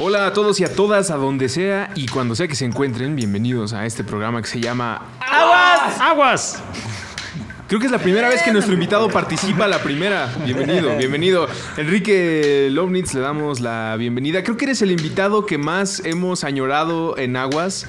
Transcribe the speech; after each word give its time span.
Hola 0.00 0.26
a 0.26 0.32
todos 0.32 0.60
y 0.60 0.64
a 0.64 0.72
todas, 0.72 1.10
a 1.10 1.16
donde 1.16 1.48
sea 1.48 1.90
y 1.96 2.06
cuando 2.06 2.36
sea 2.36 2.46
que 2.46 2.54
se 2.54 2.64
encuentren, 2.64 3.16
bienvenidos 3.16 3.72
a 3.72 3.84
este 3.84 4.04
programa 4.04 4.40
que 4.40 4.46
se 4.46 4.60
llama 4.60 5.02
¡Aguas! 5.18 6.00
¡Aguas! 6.00 6.62
Creo 7.68 7.80
que 7.80 7.84
es 7.84 7.92
la 7.92 7.98
primera 7.98 8.30
vez 8.30 8.40
que 8.40 8.50
nuestro 8.50 8.72
invitado 8.72 9.10
participa, 9.10 9.68
la 9.68 9.82
primera. 9.82 10.34
Bienvenido, 10.42 10.96
bienvenido. 10.98 11.46
Enrique 11.76 12.68
Lovnitz, 12.70 13.12
le 13.12 13.20
damos 13.20 13.60
la 13.60 13.94
bienvenida. 13.98 14.42
Creo 14.42 14.56
que 14.56 14.64
eres 14.64 14.80
el 14.80 14.90
invitado 14.90 15.44
que 15.44 15.58
más 15.58 16.00
hemos 16.06 16.44
añorado 16.44 17.18
en 17.18 17.36
Aguas. 17.36 17.86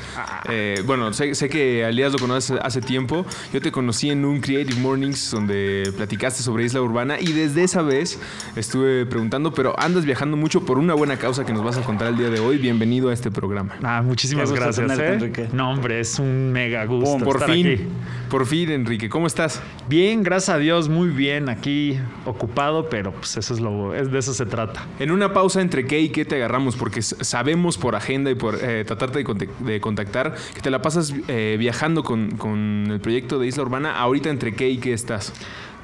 Eh, 0.49 0.83
bueno, 0.85 1.13
sé, 1.13 1.31
que 1.49 1.85
Alias 1.85 2.11
lo 2.11 2.19
conoces 2.19 2.59
hace 2.61 2.81
tiempo. 2.81 3.25
Yo 3.53 3.61
te 3.61 3.71
conocí 3.71 4.09
en 4.09 4.25
un 4.25 4.41
Creative 4.41 4.77
Mornings 4.81 5.31
donde 5.31 5.93
platicaste 5.95 6.43
sobre 6.43 6.65
Isla 6.65 6.81
Urbana 6.81 7.15
y 7.17 7.31
desde 7.31 7.63
esa 7.63 7.81
vez 7.81 8.19
estuve 8.57 9.05
preguntando, 9.05 9.53
pero 9.53 9.79
andas 9.79 10.03
viajando 10.03 10.35
mucho 10.35 10.65
por 10.65 10.77
una 10.77 10.93
buena 10.93 11.15
causa 11.15 11.45
que 11.45 11.53
nos 11.53 11.63
vas 11.63 11.77
a 11.77 11.83
contar 11.83 12.09
el 12.09 12.17
día 12.17 12.29
de 12.29 12.41
hoy. 12.41 12.57
Bienvenido 12.57 13.11
a 13.11 13.13
este 13.13 13.31
programa. 13.31 13.77
Ah, 13.81 14.01
muchísimas 14.01 14.51
gracias, 14.51 14.99
¿eh? 14.99 15.13
Enrique. 15.13 15.47
No, 15.53 15.71
hombre, 15.71 16.01
es 16.01 16.19
un 16.19 16.51
mega 16.51 16.83
gusto. 16.83 17.23
por 17.23 17.49
fin, 17.49 17.87
por 18.29 18.45
fin, 18.45 18.71
Enrique, 18.71 19.07
¿cómo 19.07 19.25
estás? 19.25 19.61
Bien, 19.89 20.21
gracias 20.21 20.55
a 20.55 20.59
Dios, 20.59 20.87
muy 20.87 21.09
bien. 21.09 21.49
Aquí 21.49 21.99
ocupado, 22.25 22.89
pero 22.89 23.11
pues 23.11 23.37
eso 23.37 23.55
es 23.55 23.59
lo, 23.59 23.95
es 23.95 24.11
de 24.11 24.19
eso 24.19 24.35
se 24.35 24.45
trata. 24.45 24.85
En 24.99 25.09
una 25.09 25.33
pausa 25.33 25.61
entre 25.61 25.87
qué 25.87 25.99
y 25.99 26.09
qué 26.09 26.25
te 26.25 26.35
agarramos, 26.35 26.75
porque 26.75 27.01
sabemos 27.01 27.79
por 27.79 27.95
agenda 27.95 28.29
y 28.29 28.35
por 28.35 28.59
eh, 28.61 28.83
tratarte 28.85 29.23
de, 29.23 29.81
contactar 29.81 30.35
que 30.53 30.61
te 30.61 30.69
la 30.69 30.83
pasas 30.83 31.13
eh, 31.27 31.55
viajando 31.57 32.03
con, 32.03 32.37
con 32.37 32.87
el 32.91 32.99
proyecto 32.99 33.39
de 33.39 33.47
Isla 33.47 33.63
Urbana. 33.63 33.99
Ahorita 33.99 34.29
entre 34.29 34.53
qué 34.53 34.69
y 34.69 34.77
qué 34.77 34.93
estás. 34.93 35.33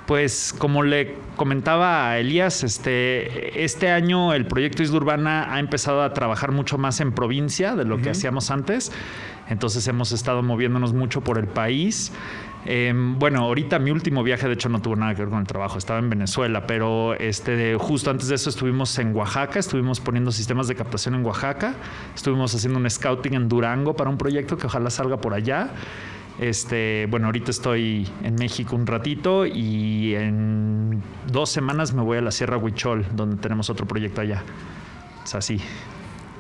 Pues 0.06 0.54
como 0.56 0.84
le 0.84 1.16
comentaba 1.36 2.10
a 2.10 2.20
Elías, 2.20 2.64
este, 2.64 3.64
este 3.64 3.90
año 3.90 4.36
el 4.36 4.46
proyecto 4.46 4.84
Isla 4.84 4.98
Urbana 4.98 5.52
ha 5.52 5.60
empezado 5.60 6.04
a 6.04 6.14
trabajar 6.14 6.52
mucho 6.52 6.78
más 6.78 7.00
en 7.00 7.12
provincia 7.12 7.76
de 7.76 7.86
lo 7.86 8.00
que 8.00 8.12
hacíamos 8.12 8.52
antes. 8.52 8.92
Entonces 9.50 9.88
hemos 9.88 10.12
estado 10.12 10.44
moviéndonos 10.44 10.94
mucho 10.94 11.22
por 11.22 11.40
el 11.40 11.48
país. 11.48 12.12
Em, 12.66 13.20
bueno, 13.20 13.42
ahorita 13.42 13.78
mi 13.78 13.92
último 13.92 14.24
viaje, 14.24 14.48
de 14.48 14.56
hecho, 14.56 14.70
no 14.70 14.82
tuvo 14.82 14.96
nada 14.96 15.14
que 15.14 15.22
ver 15.22 15.30
con 15.30 15.40
el 15.40 15.48
trabajo, 15.48 15.78
estaba 15.78 16.00
en 16.00 16.10
Venezuela, 16.10 16.66
pero 16.66 17.14
este, 17.14 17.76
justo 17.76 18.10
antes 18.10 18.28
de 18.28 18.36
eso 18.36 18.50
estuvimos 18.50 18.98
en 18.98 19.16
Oaxaca, 19.16 19.60
estuvimos 19.60 20.00
poniendo 20.00 20.32
sistemas 20.32 20.68
de 20.68 20.76
captación 20.76 21.14
en 21.14 21.24
Oaxaca, 21.24 21.76
estuvimos 22.16 22.56
haciendo 22.56 22.80
un 22.80 22.90
scouting 22.90 23.36
en 23.36 23.48
Durango 23.48 23.96
para 23.96 24.10
un 24.10 24.18
proyecto 24.18 24.58
que 24.58 24.66
ojalá 24.66 24.90
salga 24.90 25.18
por 25.18 25.36
allá. 25.36 25.70
Este, 26.40 27.08
bueno, 27.10 27.28
ahorita 27.28 27.52
estoy 27.52 28.10
en 28.24 28.36
México 28.36 28.76
un 28.76 28.88
ratito 28.88 29.46
y 29.46 30.16
en 30.16 31.02
dos 31.32 31.50
semanas 31.50 31.94
me 31.94 32.02
voy 32.02 32.18
a 32.18 32.22
la 32.22 32.32
Sierra 32.32 32.58
Huichol, 32.58 33.06
donde 33.16 33.38
tenemos 33.38 33.70
otro 33.70 33.86
proyecto 33.86 34.22
allá. 34.22 34.44
Es 35.24 35.36
así 35.36 35.62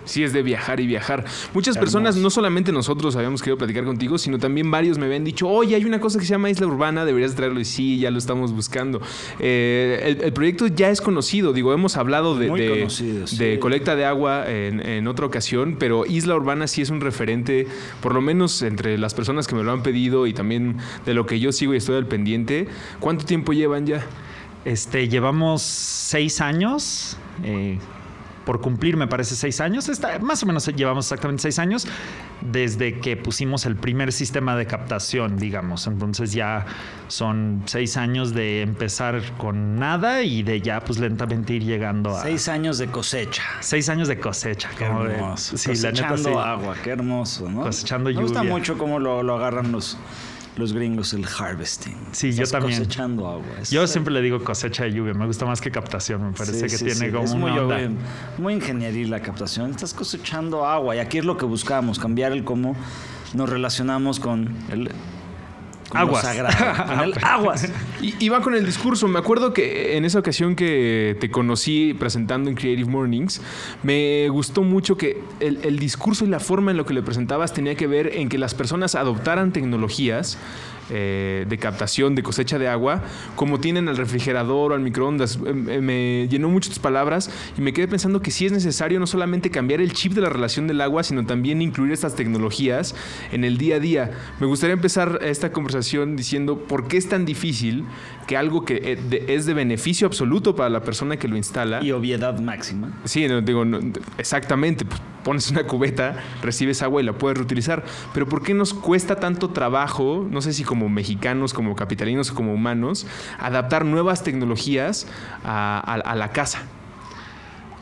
sí 0.05 0.23
es 0.23 0.33
de 0.33 0.43
viajar 0.43 0.79
y 0.79 0.87
viajar. 0.87 1.25
Muchas 1.53 1.77
personas, 1.77 2.15
no 2.15 2.29
solamente 2.29 2.71
nosotros 2.71 3.15
habíamos 3.15 3.41
querido 3.41 3.57
platicar 3.57 3.83
contigo, 3.83 4.17
sino 4.17 4.39
también 4.39 4.71
varios 4.71 4.97
me 4.97 5.05
habían 5.05 5.23
dicho, 5.23 5.47
oye, 5.47 5.75
hay 5.75 5.85
una 5.85 5.99
cosa 5.99 6.19
que 6.19 6.25
se 6.25 6.31
llama 6.31 6.49
Isla 6.49 6.67
Urbana, 6.67 7.05
deberías 7.05 7.35
traerlo. 7.35 7.59
Y 7.59 7.65
sí, 7.65 7.99
ya 7.99 8.11
lo 8.11 8.17
estamos 8.17 8.53
buscando. 8.53 9.01
Eh, 9.39 10.17
el, 10.23 10.33
proyecto 10.33 10.67
ya 10.67 10.89
es 10.89 11.01
conocido, 11.01 11.53
digo, 11.53 11.73
hemos 11.73 11.97
hablado 11.97 12.37
de, 12.37 12.49
de, 12.49 13.59
colecta 13.59 13.95
de 13.95 14.05
agua 14.05 14.45
en, 14.47 15.07
otra 15.07 15.25
ocasión, 15.25 15.75
pero 15.79 16.05
Isla 16.05 16.35
Urbana 16.35 16.67
sí 16.67 16.81
es 16.81 16.89
un 16.89 17.01
referente, 17.01 17.67
por 18.01 18.13
lo 18.13 18.21
menos 18.21 18.61
entre 18.61 18.97
las 18.97 19.13
personas 19.13 19.47
que 19.47 19.55
me 19.55 19.63
lo 19.63 19.71
han 19.71 19.83
pedido 19.83 20.27
y 20.27 20.33
también 20.33 20.77
de 21.05 21.13
lo 21.13 21.25
que 21.25 21.39
yo 21.39 21.51
sigo 21.51 21.73
y 21.73 21.77
estoy 21.77 21.97
al 21.97 22.07
pendiente. 22.07 22.67
¿Cuánto 22.99 23.25
tiempo 23.25 23.53
llevan 23.53 23.85
ya? 23.85 24.05
Este, 24.65 25.07
llevamos 25.07 25.61
seis 25.61 26.41
años. 26.41 27.17
Eh, 27.43 27.77
por 28.45 28.61
cumplir, 28.61 28.97
me 28.97 29.07
parece, 29.07 29.35
seis 29.35 29.59
años. 29.61 29.89
Está, 29.89 30.19
más 30.19 30.43
o 30.43 30.45
menos 30.45 30.65
llevamos 30.67 31.05
exactamente 31.05 31.41
seis 31.41 31.59
años 31.59 31.87
desde 32.41 32.99
que 32.99 33.17
pusimos 33.17 33.65
el 33.65 33.75
primer 33.75 34.11
sistema 34.11 34.55
de 34.55 34.65
captación, 34.65 35.37
digamos. 35.37 35.87
Entonces 35.87 36.31
ya 36.31 36.65
son 37.07 37.63
seis 37.65 37.97
años 37.97 38.33
de 38.33 38.61
empezar 38.61 39.21
con 39.37 39.77
nada 39.77 40.23
y 40.23 40.43
de 40.43 40.61
ya 40.61 40.81
pues 40.81 40.99
lentamente 40.99 41.53
ir 41.53 41.63
llegando 41.63 42.15
a... 42.15 42.21
Seis 42.21 42.47
años 42.47 42.77
de 42.77 42.87
cosecha. 42.87 43.43
Seis 43.59 43.89
años 43.89 44.07
de 44.07 44.19
cosecha. 44.19 44.69
Qué 44.77 44.85
hermoso. 44.85 45.57
Sí, 45.57 45.69
Cosechando 45.69 46.39
agua, 46.39 46.75
qué 46.83 46.91
hermoso, 46.91 47.49
¿no? 47.49 47.61
Cosechando 47.63 48.09
lluvia. 48.09 48.21
Me 48.21 48.27
gusta 48.27 48.43
mucho 48.43 48.77
cómo 48.77 48.99
lo, 48.99 49.23
lo 49.23 49.35
agarran 49.35 49.71
los 49.71 49.97
los 50.57 50.73
gringos 50.73 51.13
el 51.13 51.25
harvesting. 51.25 51.97
Sí, 52.11 52.31
yo 52.31 52.45
también. 52.45 52.79
Cosechando 52.79 53.27
agua. 53.27 53.45
yo 53.69 53.87
siempre 53.87 54.13
le 54.13 54.21
digo 54.21 54.43
cosecha 54.43 54.83
de 54.83 54.93
lluvia. 54.93 55.13
Me 55.13 55.25
gusta 55.25 55.45
más 55.45 55.61
que 55.61 55.71
captación. 55.71 56.25
Me 56.25 56.31
parece 56.33 56.67
que 56.67 56.77
tiene 56.77 57.11
como 57.11 57.23
es 57.23 57.35
muy, 57.35 57.51
onda. 57.51 57.79
muy 58.37 58.53
ingenieril 58.53 59.09
la 59.09 59.21
captación. 59.21 59.71
Estás 59.71 59.93
cosechando 59.93 60.65
agua 60.65 60.95
y 60.95 60.99
aquí 60.99 61.17
es 61.17 61.25
lo 61.25 61.37
que 61.37 61.45
buscamos, 61.45 61.99
cambiar 61.99 62.31
el 62.31 62.43
cómo 62.43 62.75
nos 63.33 63.49
relacionamos 63.49 64.19
con 64.19 64.55
el 64.69 64.91
aguas. 65.95 66.25
aguas. 67.23 67.71
Y, 68.01 68.29
va 68.29 68.41
con 68.41 68.55
el 68.55 68.65
discurso. 68.65 69.07
Me 69.07 69.19
acuerdo 69.19 69.53
que 69.53 69.97
en 69.97 70.05
esa 70.05 70.19
ocasión 70.19 70.55
que 70.55 71.17
te 71.19 71.31
conocí 71.31 71.93
presentando 71.93 72.49
en 72.49 72.55
Creative 72.55 72.89
Mornings, 72.89 73.41
me 73.83 74.27
gustó 74.29 74.63
mucho 74.63 74.97
que 74.97 75.21
el, 75.39 75.59
el 75.63 75.79
discurso 75.79 76.25
y 76.25 76.27
la 76.27 76.39
forma 76.39 76.71
en 76.71 76.77
lo 76.77 76.85
que 76.85 76.93
le 76.93 77.01
presentabas 77.01 77.53
tenía 77.53 77.75
que 77.75 77.87
ver 77.87 78.11
en 78.15 78.29
que 78.29 78.37
las 78.37 78.53
personas 78.53 78.95
adoptaran 78.95 79.51
tecnologías 79.51 80.37
eh, 80.89 81.45
de 81.47 81.57
captación, 81.57 82.15
de 82.15 82.23
cosecha 82.23 82.59
de 82.59 82.67
agua, 82.67 83.01
como 83.35 83.59
tienen 83.59 83.87
al 83.87 83.97
refrigerador 83.97 84.71
o 84.71 84.75
al 84.75 84.81
microondas. 84.81 85.39
Em, 85.45 85.69
em, 85.69 85.83
me 85.83 86.27
llenó 86.29 86.49
mucho 86.49 86.69
tus 86.69 86.79
palabras 86.79 87.31
y 87.57 87.61
me 87.61 87.73
quedé 87.73 87.87
pensando 87.87 88.21
que 88.21 88.31
sí 88.31 88.45
es 88.45 88.51
necesario 88.51 88.99
no 88.99 89.07
solamente 89.07 89.49
cambiar 89.49 89.81
el 89.81 89.93
chip 89.93 90.13
de 90.13 90.21
la 90.21 90.29
relación 90.29 90.67
del 90.67 90.81
agua, 90.81 91.03
sino 91.03 91.25
también 91.25 91.61
incluir 91.61 91.91
estas 91.91 92.15
tecnologías 92.15 92.95
en 93.31 93.43
el 93.43 93.57
día 93.57 93.77
a 93.77 93.79
día. 93.79 94.11
Me 94.39 94.47
gustaría 94.47 94.73
empezar 94.73 95.19
esta 95.23 95.51
conversación 95.51 96.15
diciendo 96.15 96.59
por 96.59 96.87
qué 96.87 96.97
es 96.97 97.09
tan 97.09 97.25
difícil 97.25 97.85
que 98.27 98.37
algo 98.37 98.65
que 98.65 98.75
eh, 98.83 99.25
es 99.27 99.45
de 99.45 99.53
beneficio 99.53 100.07
absoluto 100.07 100.55
para 100.55 100.69
la 100.69 100.81
persona 100.81 101.17
que 101.17 101.27
lo 101.27 101.37
instala. 101.37 101.83
Y 101.83 101.91
obviedad 101.91 102.39
máxima. 102.39 102.91
Sí, 103.05 103.27
digo, 103.43 103.63
exactamente. 104.17 104.85
Pues, 104.85 105.01
pones 105.25 105.49
una 105.49 105.63
cubeta, 105.63 106.17
recibes 106.43 106.83
agua 106.83 107.01
y 107.01 107.05
la 107.05 107.13
puedes 107.13 107.37
reutilizar. 107.39 107.83
Pero 108.13 108.29
¿por 108.29 108.43
qué 108.43 108.53
nos 108.53 108.75
cuesta 108.75 109.15
tanto 109.15 109.49
trabajo, 109.49 110.25
no 110.29 110.39
sé 110.41 110.53
si 110.53 110.63
como 110.63 110.74
mexicanos, 110.89 111.53
como 111.53 111.75
capitalinos, 111.75 112.31
como 112.31 112.53
humanos, 112.53 113.07
adaptar 113.39 113.85
nuevas 113.85 114.23
tecnologías 114.23 115.07
a, 115.43 116.13
la 116.15 116.31
casa. 116.31 116.63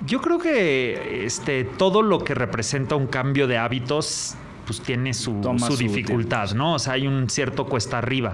Yo 0.05 0.21
creo 0.21 0.39
que 0.39 1.25
este, 1.25 1.63
todo 1.63 2.01
lo 2.01 2.23
que 2.23 2.33
representa 2.33 2.95
un 2.95 3.07
cambio 3.07 3.47
de 3.47 3.57
hábitos 3.57 4.35
pues 4.65 4.81
tiene 4.81 5.13
su, 5.13 5.41
su 5.59 5.77
dificultad, 5.77 6.51
¿no? 6.51 6.75
O 6.75 6.79
sea, 6.79 6.93
hay 6.93 7.07
un 7.07 7.29
cierto 7.29 7.65
cuesta 7.65 7.97
arriba. 7.97 8.33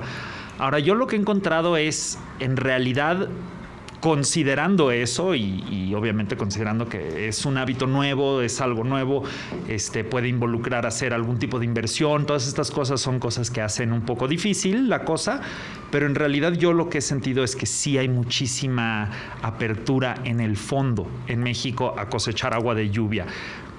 Ahora, 0.59 0.79
yo 0.79 0.93
lo 0.93 1.07
que 1.07 1.15
he 1.15 1.19
encontrado 1.19 1.77
es, 1.77 2.19
en 2.39 2.57
realidad, 2.57 3.29
considerando 3.99 4.91
eso 4.91 5.35
y, 5.35 5.93
obviamente 5.95 6.37
considerando 6.37 6.87
que 6.87 7.27
es 7.27 7.45
un 7.45 7.57
hábito 7.57 7.87
nuevo, 7.87 8.41
es 8.41 8.61
algo 8.61 8.83
nuevo, 8.83 9.23
este, 9.67 10.03
puede 10.03 10.27
involucrar 10.27 10.85
hacer 10.85 11.13
algún 11.13 11.39
tipo 11.39 11.59
de 11.59 11.65
inversión, 11.65 12.25
todas 12.25 12.47
estas 12.47 12.71
cosas 12.71 13.01
son 13.01 13.19
cosas 13.19 13.51
que 13.51 13.61
hacen 13.61 13.91
un 13.91 14.01
poco 14.01 14.27
difícil 14.27 14.89
la 14.89 15.03
cosa, 15.03 15.41
pero 15.91 16.05
en 16.05 16.15
realidad 16.15 16.53
yo 16.53 16.73
lo 16.73 16.89
que 16.89 16.99
he 16.99 17.01
sentido 17.01 17.43
es 17.43 17.55
que 17.55 17.65
sí 17.65 17.97
hay 17.97 18.07
muchísima 18.07 19.09
apertura 19.41 20.15
en 20.23 20.39
el 20.39 20.55
fondo 20.55 21.07
en 21.27 21.41
México 21.41 21.95
a 21.97 22.09
cosechar 22.09 22.53
agua 22.53 22.75
de 22.75 22.89
lluvia 22.89 23.25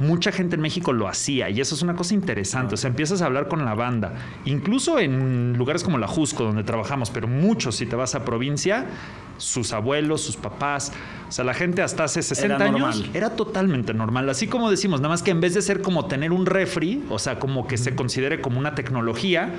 mucha 0.00 0.32
gente 0.32 0.56
en 0.56 0.62
México 0.62 0.92
lo 0.92 1.06
hacía 1.06 1.50
y 1.50 1.60
eso 1.60 1.74
es 1.74 1.82
una 1.82 1.94
cosa 1.94 2.14
interesante. 2.14 2.74
O 2.74 2.76
sea, 2.76 2.88
empiezas 2.88 3.22
a 3.22 3.26
hablar 3.26 3.48
con 3.48 3.64
la 3.64 3.74
banda, 3.74 4.14
incluso 4.44 4.98
en 4.98 5.56
lugares 5.56 5.84
como 5.84 5.98
la 5.98 6.08
Jusco, 6.08 6.44
donde 6.44 6.64
trabajamos, 6.64 7.10
pero 7.10 7.28
muchos, 7.28 7.76
si 7.76 7.86
te 7.86 7.96
vas 7.96 8.14
a 8.14 8.24
provincia, 8.24 8.86
sus 9.36 9.72
abuelos, 9.72 10.22
sus 10.22 10.36
papás, 10.36 10.92
o 11.28 11.32
sea, 11.32 11.44
la 11.44 11.54
gente 11.54 11.82
hasta 11.82 12.04
hace 12.04 12.22
60 12.22 12.64
años 12.64 13.04
era 13.14 13.30
totalmente 13.30 13.94
normal. 13.94 14.28
Así 14.28 14.46
como 14.48 14.70
decimos, 14.70 15.00
nada 15.00 15.10
más 15.10 15.22
que 15.22 15.30
en 15.30 15.40
vez 15.40 15.54
de 15.54 15.62
ser 15.62 15.82
como 15.82 16.06
tener 16.06 16.32
un 16.32 16.46
refri, 16.46 17.04
o 17.08 17.18
sea, 17.18 17.38
como 17.38 17.66
que 17.66 17.76
se 17.76 17.94
considere 17.94 18.40
como 18.40 18.58
una 18.58 18.74
tecnología, 18.74 19.52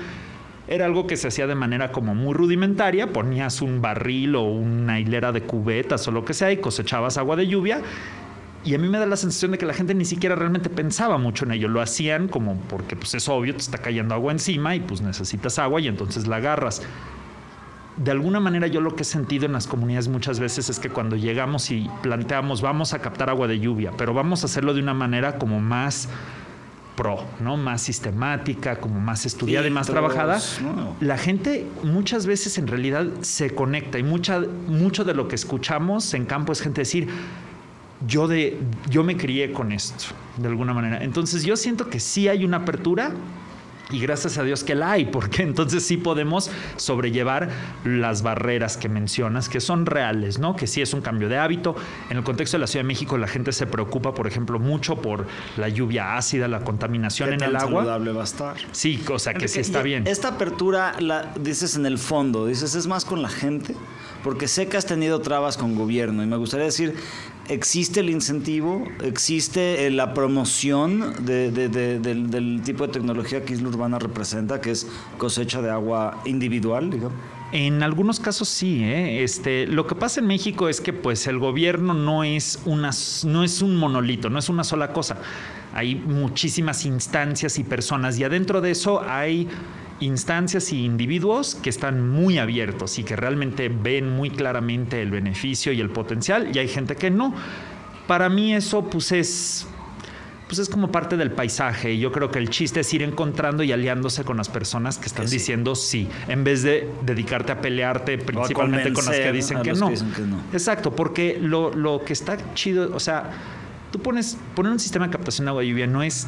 era 0.68 0.86
algo 0.86 1.06
que 1.06 1.16
se 1.16 1.28
hacía 1.28 1.46
de 1.46 1.54
manera 1.54 1.92
como 1.92 2.14
muy 2.14 2.34
rudimentaria, 2.34 3.12
ponías 3.12 3.62
un 3.62 3.82
barril 3.82 4.36
o 4.36 4.44
una 4.44 5.00
hilera 5.00 5.32
de 5.32 5.42
cubetas 5.42 6.06
o 6.06 6.12
lo 6.12 6.24
que 6.24 6.34
sea 6.34 6.52
y 6.52 6.58
cosechabas 6.58 7.18
agua 7.18 7.36
de 7.36 7.46
lluvia 7.46 7.82
y 8.64 8.74
a 8.74 8.78
mí 8.78 8.88
me 8.88 8.98
da 8.98 9.06
la 9.06 9.16
sensación 9.16 9.50
de 9.50 9.58
que 9.58 9.66
la 9.66 9.74
gente 9.74 9.94
ni 9.94 10.04
siquiera 10.04 10.36
realmente 10.36 10.70
pensaba 10.70 11.18
mucho 11.18 11.44
en 11.44 11.52
ello. 11.52 11.68
Lo 11.68 11.80
hacían 11.80 12.28
como 12.28 12.56
porque 12.68 12.94
pues 12.94 13.14
es 13.14 13.28
obvio, 13.28 13.54
te 13.54 13.60
está 13.60 13.78
cayendo 13.78 14.14
agua 14.14 14.32
encima 14.32 14.76
y 14.76 14.80
pues 14.80 15.00
necesitas 15.00 15.58
agua 15.58 15.80
y 15.80 15.88
entonces 15.88 16.26
la 16.26 16.36
agarras. 16.36 16.82
De 17.96 18.10
alguna 18.10 18.40
manera 18.40 18.68
yo 18.68 18.80
lo 18.80 18.94
que 18.94 19.02
he 19.02 19.04
sentido 19.04 19.46
en 19.46 19.52
las 19.52 19.66
comunidades 19.66 20.08
muchas 20.08 20.38
veces 20.38 20.70
es 20.70 20.78
que 20.78 20.90
cuando 20.90 21.16
llegamos 21.16 21.70
y 21.70 21.90
planteamos 22.02 22.62
vamos 22.62 22.94
a 22.94 23.00
captar 23.00 23.30
agua 23.30 23.48
de 23.48 23.58
lluvia, 23.58 23.92
pero 23.98 24.14
vamos 24.14 24.44
a 24.44 24.46
hacerlo 24.46 24.74
de 24.74 24.80
una 24.80 24.94
manera 24.94 25.38
como 25.38 25.60
más 25.60 26.08
pro, 26.96 27.24
¿no? 27.40 27.56
Más 27.56 27.82
sistemática, 27.82 28.76
como 28.76 29.00
más 29.00 29.26
estudiada 29.26 29.66
y 29.66 29.70
más 29.70 29.88
trabajada. 29.88 30.40
La 31.00 31.18
gente 31.18 31.66
muchas 31.82 32.26
veces 32.26 32.58
en 32.58 32.68
realidad 32.68 33.06
se 33.22 33.54
conecta 33.54 33.98
y 33.98 34.02
mucha, 34.02 34.40
mucho 34.68 35.04
de 35.04 35.14
lo 35.14 35.26
que 35.26 35.34
escuchamos 35.34 36.14
en 36.14 36.26
campo 36.26 36.52
es 36.52 36.60
gente 36.60 36.82
decir, 36.82 37.08
yo, 38.06 38.28
de, 38.28 38.58
yo 38.90 39.04
me 39.04 39.16
crié 39.16 39.52
con 39.52 39.72
esto, 39.72 40.06
de 40.36 40.48
alguna 40.48 40.74
manera. 40.74 41.02
Entonces 41.02 41.44
yo 41.44 41.56
siento 41.56 41.88
que 41.88 42.00
sí 42.00 42.28
hay 42.28 42.44
una 42.44 42.58
apertura 42.58 43.12
y 43.92 44.00
gracias 44.00 44.38
a 44.38 44.42
Dios 44.42 44.64
que 44.64 44.74
la 44.74 44.92
hay, 44.92 45.04
porque 45.12 45.42
entonces 45.42 45.84
sí 45.84 45.96
podemos 45.96 46.50
sobrellevar 46.76 47.50
las 47.84 48.22
barreras 48.22 48.76
que 48.76 48.88
mencionas, 48.88 49.48
que 49.48 49.60
son 49.60 49.86
reales, 49.86 50.38
¿no? 50.38 50.56
Que 50.56 50.66
sí 50.66 50.80
es 50.80 50.94
un 50.94 51.00
cambio 51.00 51.28
de 51.28 51.38
hábito. 51.38 51.76
En 52.10 52.16
el 52.16 52.24
contexto 52.24 52.56
de 52.56 52.62
la 52.62 52.66
Ciudad 52.66 52.84
de 52.84 52.88
México, 52.88 53.18
la 53.18 53.28
gente 53.28 53.52
se 53.52 53.66
preocupa, 53.66 54.14
por 54.14 54.26
ejemplo, 54.26 54.58
mucho 54.58 54.96
por 54.96 55.26
la 55.56 55.68
lluvia 55.68 56.16
ácida, 56.16 56.48
la 56.48 56.60
contaminación 56.60 57.32
en 57.32 57.42
el 57.42 57.56
agua. 57.56 57.82
saludable 57.82 58.12
va 58.12 58.22
a 58.22 58.24
estar. 58.24 58.56
Sí, 58.72 59.02
o 59.10 59.18
sea 59.18 59.34
que 59.34 59.48
sí 59.48 59.60
está 59.60 59.82
bien. 59.82 60.06
Esta 60.06 60.28
apertura, 60.28 60.94
la 61.00 61.32
dices 61.38 61.76
en 61.76 61.86
el 61.86 61.98
fondo, 61.98 62.46
dices, 62.46 62.74
es 62.74 62.86
más 62.86 63.04
con 63.04 63.22
la 63.22 63.28
gente, 63.28 63.74
porque 64.22 64.48
sé 64.48 64.68
que 64.68 64.76
has 64.76 64.86
tenido 64.86 65.20
trabas 65.20 65.56
con 65.56 65.74
gobierno 65.74 66.22
y 66.22 66.26
me 66.26 66.36
gustaría 66.36 66.66
decir, 66.66 66.94
existe 67.48 68.00
el 68.00 68.10
incentivo, 68.10 68.84
existe 69.02 69.86
eh, 69.86 69.90
la 69.90 70.14
promoción 70.14 71.24
del, 71.24 72.62
tipo 72.64 72.86
de 72.86 72.92
tecnología 72.92 73.44
que 73.44 73.54
Isla 73.54 73.68
Urbana 73.68 73.98
representa, 73.98 74.60
que 74.60 74.70
es 74.70 74.86
cosecha 75.18 75.60
de 75.62 75.70
agua 75.70 76.20
individual, 76.24 76.90
digamos. 76.90 77.16
En 77.52 77.82
algunos 77.82 78.18
casos 78.18 78.48
sí, 78.48 78.82
¿eh? 78.82 79.22
este, 79.22 79.66
lo 79.66 79.86
que 79.86 79.94
pasa 79.94 80.20
en 80.20 80.26
México 80.26 80.70
es 80.70 80.80
que 80.80 80.94
pues 80.94 81.26
el 81.26 81.38
gobierno 81.38 81.92
no 81.92 82.24
es, 82.24 82.60
una, 82.64 82.90
no 83.26 83.44
es 83.44 83.60
un 83.60 83.76
monolito, 83.76 84.30
no 84.30 84.38
es 84.38 84.48
una 84.48 84.64
sola 84.64 84.94
cosa. 84.94 85.18
Hay 85.74 85.94
muchísimas 85.94 86.86
instancias 86.86 87.58
y 87.58 87.64
personas 87.64 88.18
y 88.18 88.24
adentro 88.24 88.62
de 88.62 88.70
eso 88.70 89.02
hay 89.06 89.48
instancias 90.04 90.72
y 90.72 90.84
individuos 90.84 91.54
que 91.54 91.70
están 91.70 92.08
muy 92.08 92.38
abiertos 92.38 92.98
y 92.98 93.04
que 93.04 93.16
realmente 93.16 93.68
ven 93.68 94.10
muy 94.10 94.30
claramente 94.30 95.00
el 95.00 95.10
beneficio 95.10 95.72
y 95.72 95.80
el 95.80 95.90
potencial 95.90 96.54
y 96.54 96.58
hay 96.58 96.68
gente 96.68 96.96
que 96.96 97.10
no. 97.10 97.34
Para 98.06 98.28
mí 98.28 98.54
eso 98.54 98.84
pues 98.90 99.12
es 99.12 99.66
pues 100.52 100.58
es 100.58 100.68
como 100.68 100.92
parte 100.92 101.16
del 101.16 101.30
paisaje. 101.30 101.94
Y 101.94 101.98
yo 101.98 102.12
creo 102.12 102.30
que 102.30 102.38
el 102.38 102.50
chiste 102.50 102.80
es 102.80 102.92
ir 102.92 103.02
encontrando 103.02 103.62
y 103.62 103.72
aliándose 103.72 104.22
con 104.22 104.36
las 104.36 104.50
personas 104.50 104.98
que 104.98 105.06
están 105.06 105.24
diciendo 105.24 105.74
sí, 105.74 106.06
en 106.28 106.44
vez 106.44 106.62
de 106.62 106.90
dedicarte 107.00 107.52
a 107.52 107.62
pelearte 107.62 108.18
principalmente 108.18 108.92
con 108.92 109.06
las 109.06 109.16
que 109.16 109.32
dicen, 109.32 109.62
que, 109.62 109.72
no. 109.72 109.90
Exacto, 110.52 110.94
porque 110.94 111.38
lo, 111.40 111.74
lo, 111.74 112.04
que 112.04 112.12
está 112.12 112.36
chido, 112.52 112.94
o 112.94 113.00
sea, 113.00 113.30
tú 113.92 114.00
pones, 114.00 114.36
poner 114.54 114.72
un 114.72 114.78
sistema 114.78 115.06
de 115.06 115.12
captación 115.12 115.46
de 115.46 115.50
agua 115.52 115.64
lluvia 115.64 115.86
no 115.86 116.02
es 116.02 116.26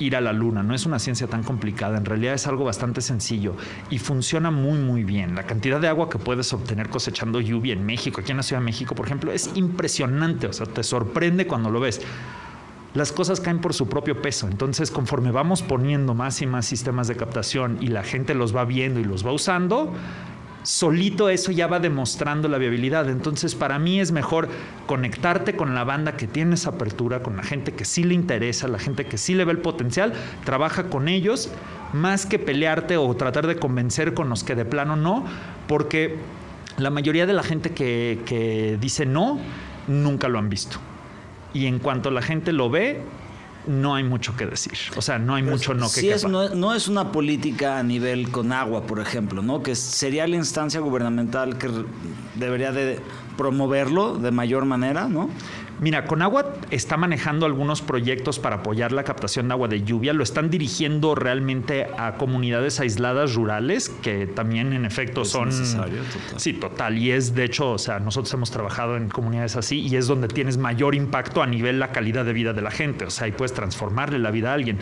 ir 0.00 0.16
a 0.16 0.20
la 0.20 0.32
luna, 0.32 0.62
no 0.62 0.74
es 0.74 0.86
una 0.86 0.98
ciencia 0.98 1.28
tan 1.28 1.44
complicada, 1.44 1.98
en 1.98 2.04
realidad 2.04 2.34
es 2.34 2.46
algo 2.46 2.64
bastante 2.64 3.00
sencillo 3.00 3.54
y 3.90 3.98
funciona 3.98 4.50
muy 4.50 4.78
muy 4.78 5.04
bien. 5.04 5.34
La 5.34 5.44
cantidad 5.44 5.80
de 5.80 5.86
agua 5.88 6.10
que 6.10 6.18
puedes 6.18 6.52
obtener 6.52 6.88
cosechando 6.88 7.40
lluvia 7.40 7.74
en 7.74 7.86
México, 7.86 8.20
aquí 8.20 8.32
en 8.32 8.38
la 8.38 8.42
Ciudad 8.42 8.60
de 8.60 8.64
México, 8.64 8.94
por 8.94 9.06
ejemplo, 9.06 9.30
es 9.30 9.50
impresionante, 9.54 10.48
o 10.48 10.52
sea, 10.52 10.66
te 10.66 10.82
sorprende 10.82 11.46
cuando 11.46 11.70
lo 11.70 11.78
ves. 11.78 12.00
Las 12.94 13.12
cosas 13.12 13.40
caen 13.40 13.60
por 13.60 13.72
su 13.72 13.88
propio 13.88 14.20
peso, 14.20 14.48
entonces 14.48 14.90
conforme 14.90 15.30
vamos 15.30 15.62
poniendo 15.62 16.14
más 16.14 16.42
y 16.42 16.46
más 16.46 16.66
sistemas 16.66 17.06
de 17.06 17.14
captación 17.14 17.78
y 17.80 17.86
la 17.86 18.02
gente 18.02 18.34
los 18.34 18.56
va 18.56 18.64
viendo 18.64 18.98
y 18.98 19.04
los 19.04 19.24
va 19.24 19.30
usando, 19.30 19.92
solito 20.62 21.28
eso 21.28 21.52
ya 21.52 21.66
va 21.66 21.80
demostrando 21.80 22.48
la 22.48 22.58
viabilidad. 22.58 23.08
Entonces, 23.08 23.54
para 23.54 23.78
mí 23.78 24.00
es 24.00 24.12
mejor 24.12 24.48
conectarte 24.86 25.56
con 25.56 25.74
la 25.74 25.84
banda 25.84 26.16
que 26.16 26.26
tiene 26.26 26.54
esa 26.54 26.70
apertura, 26.70 27.22
con 27.22 27.36
la 27.36 27.42
gente 27.42 27.72
que 27.72 27.84
sí 27.84 28.04
le 28.04 28.14
interesa, 28.14 28.68
la 28.68 28.78
gente 28.78 29.06
que 29.06 29.18
sí 29.18 29.34
le 29.34 29.44
ve 29.44 29.52
el 29.52 29.58
potencial, 29.58 30.12
trabaja 30.44 30.84
con 30.84 31.08
ellos, 31.08 31.50
más 31.92 32.26
que 32.26 32.38
pelearte 32.38 32.96
o 32.96 33.14
tratar 33.16 33.46
de 33.46 33.56
convencer 33.56 34.14
con 34.14 34.28
los 34.28 34.44
que 34.44 34.54
de 34.54 34.64
plano 34.64 34.96
no, 34.96 35.24
porque 35.66 36.16
la 36.78 36.90
mayoría 36.90 37.26
de 37.26 37.32
la 37.32 37.42
gente 37.42 37.70
que, 37.70 38.20
que 38.26 38.78
dice 38.80 39.06
no, 39.06 39.40
nunca 39.86 40.28
lo 40.28 40.38
han 40.38 40.48
visto. 40.48 40.78
Y 41.52 41.66
en 41.66 41.78
cuanto 41.78 42.10
la 42.10 42.22
gente 42.22 42.52
lo 42.52 42.70
ve, 42.70 43.02
no 43.66 43.94
hay 43.94 44.04
mucho 44.04 44.36
que 44.36 44.46
decir. 44.46 44.78
O 44.96 45.02
sea, 45.02 45.18
no 45.18 45.34
hay 45.34 45.42
mucho 45.42 45.74
no 45.74 45.86
que 45.86 46.00
sí 46.00 46.10
es, 46.10 46.24
no, 46.24 46.74
es 46.74 46.88
una 46.88 47.12
política 47.12 47.78
a 47.78 47.82
nivel 47.82 48.30
con 48.30 48.52
agua, 48.52 48.86
por 48.86 49.00
ejemplo, 49.00 49.42
¿no? 49.42 49.62
Que 49.62 49.74
sería 49.74 50.26
la 50.26 50.36
instancia 50.36 50.80
gubernamental 50.80 51.58
que 51.58 51.70
debería 52.36 52.72
de 52.72 53.00
promoverlo 53.36 54.16
de 54.16 54.30
mayor 54.30 54.64
manera, 54.64 55.08
¿no? 55.08 55.30
Mira, 55.80 56.04
Conagua 56.04 56.52
está 56.70 56.98
manejando 56.98 57.46
algunos 57.46 57.80
proyectos 57.80 58.38
para 58.38 58.56
apoyar 58.56 58.92
la 58.92 59.02
captación 59.02 59.48
de 59.48 59.54
agua 59.54 59.66
de 59.66 59.82
lluvia. 59.82 60.12
Lo 60.12 60.22
están 60.22 60.50
dirigiendo 60.50 61.14
realmente 61.14 61.86
a 61.96 62.16
comunidades 62.16 62.80
aisladas 62.80 63.34
rurales, 63.34 63.88
que 63.88 64.26
también 64.26 64.74
en 64.74 64.84
efecto 64.84 65.24
son... 65.24 65.48
Necesario, 65.48 66.02
total. 66.02 66.40
Sí, 66.40 66.52
total. 66.52 66.98
Y 66.98 67.12
es, 67.12 67.34
de 67.34 67.44
hecho, 67.44 67.72
o 67.72 67.78
sea, 67.78 67.98
nosotros 67.98 68.32
hemos 68.34 68.50
trabajado 68.50 68.98
en 68.98 69.08
comunidades 69.08 69.56
así 69.56 69.80
y 69.80 69.96
es 69.96 70.06
donde 70.06 70.28
tienes 70.28 70.58
mayor 70.58 70.94
impacto 70.94 71.42
a 71.42 71.46
nivel 71.46 71.80
la 71.80 71.92
calidad 71.92 72.26
de 72.26 72.34
vida 72.34 72.52
de 72.52 72.60
la 72.60 72.70
gente. 72.70 73.06
O 73.06 73.10
sea, 73.10 73.24
ahí 73.24 73.32
puedes 73.32 73.54
transformarle 73.54 74.18
la 74.18 74.30
vida 74.30 74.50
a 74.50 74.54
alguien. 74.54 74.78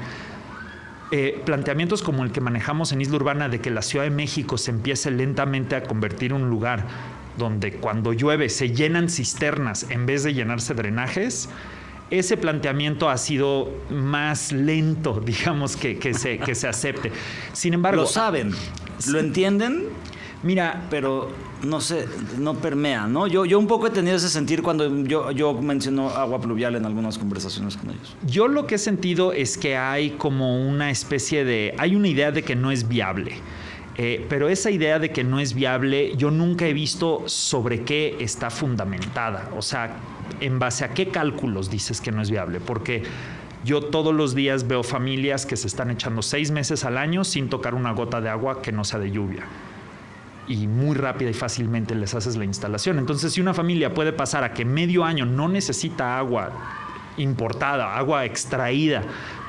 Eh, 1.10 1.40
planteamientos 1.46 2.02
como 2.02 2.22
el 2.24 2.32
que 2.32 2.42
manejamos 2.42 2.92
en 2.92 3.00
Isla 3.00 3.16
Urbana 3.16 3.48
de 3.48 3.60
que 3.60 3.70
la 3.70 3.80
Ciudad 3.80 4.04
de 4.04 4.10
México 4.10 4.58
se 4.58 4.72
empiece 4.72 5.10
lentamente 5.10 5.74
a 5.74 5.84
convertir 5.84 6.32
en 6.32 6.42
un 6.42 6.50
lugar 6.50 6.86
donde 7.38 7.72
cuando 7.72 8.12
llueve 8.12 8.48
se 8.48 8.72
llenan 8.72 9.08
cisternas 9.08 9.86
en 9.90 10.06
vez 10.06 10.24
de 10.24 10.34
llenarse 10.34 10.74
drenajes, 10.74 11.48
ese 12.10 12.36
planteamiento 12.36 13.08
ha 13.08 13.16
sido 13.16 13.70
más 13.90 14.52
lento, 14.52 15.20
digamos, 15.24 15.76
que, 15.76 15.98
que, 15.98 16.14
se, 16.14 16.38
que 16.38 16.54
se 16.54 16.68
acepte. 16.68 17.12
Sin 17.52 17.74
embargo... 17.74 18.02
Lo 18.02 18.06
saben, 18.06 18.52
lo 19.06 19.18
entienden, 19.18 19.86
Mira, 20.42 20.86
pero 20.88 21.30
no 21.64 21.80
sé, 21.80 22.06
no 22.38 22.54
permea, 22.54 23.08
¿no? 23.08 23.26
Yo, 23.26 23.44
yo 23.44 23.58
un 23.58 23.66
poco 23.66 23.88
he 23.88 23.90
tenido 23.90 24.16
ese 24.16 24.28
sentir 24.28 24.62
cuando 24.62 25.02
yo, 25.02 25.32
yo 25.32 25.52
menciono 25.54 26.10
agua 26.10 26.40
pluvial 26.40 26.76
en 26.76 26.86
algunas 26.86 27.18
conversaciones 27.18 27.76
con 27.76 27.90
ellos. 27.90 28.16
Yo 28.24 28.46
lo 28.46 28.66
que 28.66 28.76
he 28.76 28.78
sentido 28.78 29.32
es 29.32 29.58
que 29.58 29.76
hay 29.76 30.10
como 30.10 30.64
una 30.64 30.90
especie 30.90 31.44
de, 31.44 31.74
hay 31.78 31.96
una 31.96 32.06
idea 32.06 32.30
de 32.30 32.44
que 32.44 32.54
no 32.54 32.70
es 32.70 32.86
viable. 32.86 33.32
Eh, 34.00 34.24
pero 34.28 34.48
esa 34.48 34.70
idea 34.70 35.00
de 35.00 35.10
que 35.10 35.24
no 35.24 35.40
es 35.40 35.54
viable, 35.54 36.16
yo 36.16 36.30
nunca 36.30 36.68
he 36.68 36.72
visto 36.72 37.24
sobre 37.26 37.82
qué 37.82 38.16
está 38.20 38.48
fundamentada. 38.48 39.50
O 39.56 39.60
sea, 39.60 39.96
en 40.40 40.60
base 40.60 40.84
a 40.84 40.94
qué 40.94 41.08
cálculos 41.08 41.68
dices 41.68 42.00
que 42.00 42.12
no 42.12 42.22
es 42.22 42.30
viable. 42.30 42.60
Porque 42.60 43.02
yo 43.64 43.80
todos 43.82 44.14
los 44.14 44.36
días 44.36 44.68
veo 44.68 44.84
familias 44.84 45.46
que 45.46 45.56
se 45.56 45.66
están 45.66 45.90
echando 45.90 46.22
seis 46.22 46.52
meses 46.52 46.84
al 46.84 46.96
año 46.96 47.24
sin 47.24 47.48
tocar 47.48 47.74
una 47.74 47.90
gota 47.90 48.20
de 48.20 48.28
agua 48.28 48.62
que 48.62 48.70
no 48.70 48.84
sea 48.84 49.00
de 49.00 49.10
lluvia. 49.10 49.42
Y 50.46 50.68
muy 50.68 50.96
rápida 50.96 51.30
y 51.30 51.34
fácilmente 51.34 51.96
les 51.96 52.14
haces 52.14 52.36
la 52.36 52.44
instalación. 52.44 53.00
Entonces, 53.00 53.32
si 53.32 53.40
una 53.40 53.52
familia 53.52 53.94
puede 53.94 54.12
pasar 54.12 54.44
a 54.44 54.54
que 54.54 54.64
medio 54.64 55.04
año 55.04 55.26
no 55.26 55.48
necesita 55.48 56.18
agua 56.18 56.52
importada, 57.16 57.96
agua 57.96 58.24
extraída 58.24 59.02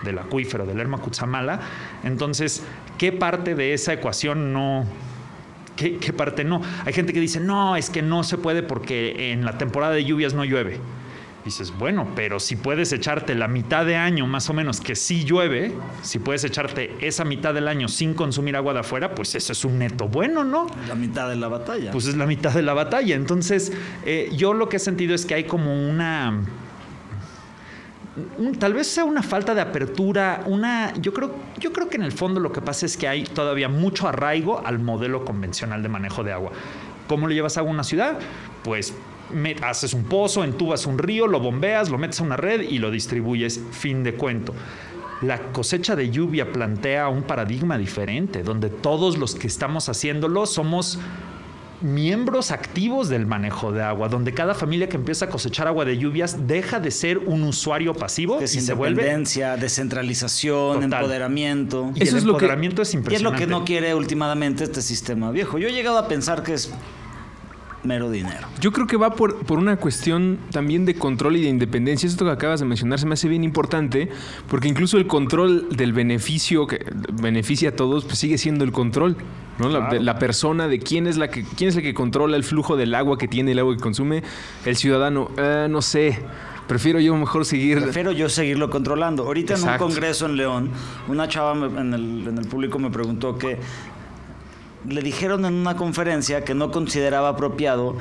del 0.04 0.20
acuífero 0.20 0.66
del 0.66 0.78
Lerma 0.78 1.00
Cutzamala, 1.00 1.60
entonces 2.04 2.64
¿qué 2.98 3.12
parte 3.12 3.56
de 3.56 3.74
esa 3.74 3.94
ecuación 3.94 4.54
no, 4.54 4.86
¿Qué, 5.80 5.98
¿qué, 5.98 6.12
parte 6.12 6.44
no? 6.44 6.62
Hay 6.86 6.92
gente 6.92 7.14
que 7.14 7.22
dice, 7.22 7.40
no, 7.40 7.78
es 7.78 7.90
que 7.90 8.02
no 8.02 8.26
se 8.26 8.38
puede 8.38 8.64
porque 8.64 9.32
en 9.32 9.46
la 9.46 9.58
temporada 9.58 9.94
de 9.94 10.04
lluvias 10.04 10.34
no 10.34 10.44
llueve. 10.44 10.78
dices, 11.46 11.74
bueno, 11.80 12.06
pero 12.18 12.42
si 12.42 12.58
puedes 12.58 12.92
echarte 12.92 13.34
la 13.34 13.48
mitad 13.48 13.86
de 13.86 13.96
año 13.96 14.28
más 14.28 14.50
o 14.50 14.54
menos 14.54 14.82
que 14.82 14.96
sí 14.98 15.24
llueve, 15.24 15.74
si 16.02 16.20
puedes 16.20 16.44
echarte 16.44 16.98
esa 17.00 17.24
mitad 17.24 17.54
del 17.54 17.70
año 17.70 17.88
sin 17.88 18.14
consumir 18.14 18.58
agua 18.58 18.74
de 18.74 18.80
afuera, 18.82 19.16
pues 19.16 19.36
eso 19.36 19.54
es 19.54 19.64
un 19.64 19.80
neto 19.80 20.10
bueno, 20.10 20.44
¿no? 20.44 20.68
La 20.90 20.96
mitad 20.96 21.30
de 21.30 21.38
la 21.38 21.48
batalla. 21.48 21.92
Pues 21.92 22.08
es 22.08 22.18
la 22.18 22.26
mitad 22.26 22.52
de 22.52 22.62
la 22.62 22.74
batalla. 22.74 23.16
Entonces, 23.16 23.72
eh, 24.06 24.30
yo 24.36 24.54
lo 24.54 24.68
que 24.68 24.78
he 24.78 24.80
sentido 24.80 25.16
es 25.16 25.26
que 25.26 25.36
hay 25.36 25.46
como 25.46 25.74
una 25.74 26.42
tal 28.60 28.74
vez 28.74 28.88
sea 28.88 29.04
una 29.04 29.24
falta 29.24 29.54
de 29.54 29.62
apertura, 29.62 30.44
una, 30.46 30.94
yo 30.96 31.14
creo, 31.14 31.36
yo 31.60 31.72
creo 31.72 31.90
que 31.90 31.98
en 31.98 32.04
el 32.04 32.12
fondo 32.12 32.40
lo 32.40 32.52
que 32.52 32.62
pasa 32.62 32.86
es 32.86 32.98
que 32.98 33.08
hay 33.08 33.24
todavía 33.24 33.70
mucho 33.70 34.08
arraigo 34.08 34.66
al 34.66 34.80
modelo 34.80 35.26
convencional 35.26 35.84
de 35.84 35.90
manejo 35.90 36.24
de 36.24 36.34
agua. 36.34 36.52
¿Cómo 37.08 37.28
le 37.28 37.36
llevas 37.36 37.58
agua 37.58 37.72
a 37.72 37.74
una 37.74 37.84
ciudad? 37.84 38.20
Pues 38.64 38.94
haces 39.62 39.94
un 39.94 40.06
pozo, 40.06 40.44
entubas 40.44 40.86
un 40.86 40.98
río, 40.98 41.28
lo 41.28 41.40
bombeas, 41.40 41.90
lo 41.90 41.98
metes 41.98 42.20
a 42.20 42.24
una 42.24 42.38
red 42.38 42.62
y 42.62 42.80
lo 42.80 42.92
distribuyes, 42.92 43.62
fin 43.72 44.04
de 44.04 44.14
cuento. 44.16 44.54
la 45.22 45.52
cosecha 45.52 45.96
de 45.96 46.10
lluvia 46.10 46.52
plantea 46.52 47.10
un 47.10 47.24
paradigma 47.24 47.78
diferente, 47.78 48.42
donde 48.42 48.70
todos 48.70 49.18
los 49.18 49.36
que 49.36 49.48
estamos 49.48 49.90
haciéndolo 49.90 50.46
somos 50.46 50.98
miembros 51.82 52.52
activos 52.52 53.10
del 53.10 53.26
manejo 53.26 53.72
de 53.72 53.82
agua, 53.82 54.10
donde 54.10 54.34
cada 54.34 54.54
familia 54.54 54.90
que 54.90 54.98
empieza 54.98 55.26
a 55.26 55.30
cosechar 55.30 55.68
agua 55.68 55.86
de 55.86 55.98
lluvias 55.98 56.48
deja 56.48 56.80
de 56.80 56.92
ser 56.92 57.18
un 57.20 57.44
usuario 57.44 57.94
pasivo 57.94 58.42
y 58.42 58.48
se 58.48 58.74
vuelve 58.74 59.24
descentralización, 59.60 60.84
empoderamiento. 60.84 61.92
Y 61.96 62.04
Eso 62.04 62.18
el 62.18 62.24
es 62.24 62.28
empoderamiento 62.28 62.82
lo 62.82 62.84
que, 62.84 62.90
es 62.90 62.94
impresionante. 62.94 63.14
Y 63.14 63.16
es 63.16 63.22
lo 63.22 63.46
que 63.46 63.60
no 63.60 63.66
quiere 63.66 63.94
últimamente 63.94 64.64
este 64.64 64.82
sistema 64.82 65.32
viejo. 65.32 65.58
Yo 65.58 65.68
he 65.68 65.74
llegado 65.74 65.98
a 65.98 66.08
pensar 66.08 66.44
que 66.44 66.54
es 66.54 66.72
mero 67.84 68.10
dinero. 68.12 68.48
Yo 68.60 68.72
creo 68.72 68.88
que 68.88 68.98
va 68.98 69.16
por, 69.16 69.46
por 69.46 69.58
una 69.58 69.78
cuestión 69.78 70.40
también 70.52 70.86
de 70.86 70.96
control 70.96 71.38
y 71.38 71.42
de 71.42 71.50
independencia. 71.50 72.08
Esto 72.08 72.26
que 72.26 72.32
acabas 72.32 72.60
de 72.60 72.66
mencionar 72.66 73.00
se 73.00 73.06
me 73.06 73.14
hace 73.14 73.28
bien 73.28 73.44
importante, 73.44 74.10
porque 74.50 74.68
incluso 74.68 74.98
el 74.98 75.08
control 75.08 75.68
del 75.70 75.94
beneficio 75.94 76.68
que 76.68 76.86
beneficia 77.22 77.70
a 77.70 77.72
todos, 77.74 78.06
pues 78.06 78.20
sigue 78.20 78.38
siendo 78.38 78.64
el 78.64 78.72
control. 78.72 79.18
¿no? 79.60 79.70
La, 79.70 80.20
persona 80.20 80.68
de 80.68 80.80
quién 80.80 81.06
es 81.06 81.18
la 81.18 81.30
que 81.30 81.44
quién 81.44 81.70
es 81.70 81.76
el 81.76 81.82
que 81.82 81.94
controla 81.94 82.38
el 82.38 82.44
flujo 82.44 82.78
del 82.78 82.96
agua 82.96 83.18
que 83.18 83.28
tiene 83.28 83.52
el 83.52 83.60
agua 83.60 83.76
que 83.76 83.82
consume 83.82 84.24
el 84.66 84.78
ciudadano 84.78 85.32
eh, 85.38 85.68
no 85.70 85.82
sé 85.82 86.18
prefiero 86.68 87.02
yo 87.02 87.14
mejor 87.18 87.46
seguir 87.46 87.82
prefiero 87.82 88.14
yo 88.14 88.30
seguirlo 88.30 88.70
controlando 88.70 89.24
ahorita 89.24 89.56
en 89.56 89.64
un 89.64 89.78
congreso 89.78 90.28
en 90.28 90.38
León 90.38 90.70
una 91.10 91.28
chava 91.28 91.54
en 91.54 91.94
el, 91.94 92.28
en 92.28 92.38
el 92.38 92.48
público 92.48 92.80
me 92.80 92.90
preguntó 92.90 93.38
que 93.38 93.58
le 94.88 95.02
dijeron 95.02 95.46
en 95.46 95.54
una 95.54 95.76
conferencia 95.76 96.44
que 96.44 96.54
no 96.54 96.72
consideraba 96.72 97.30
apropiado 97.30 97.98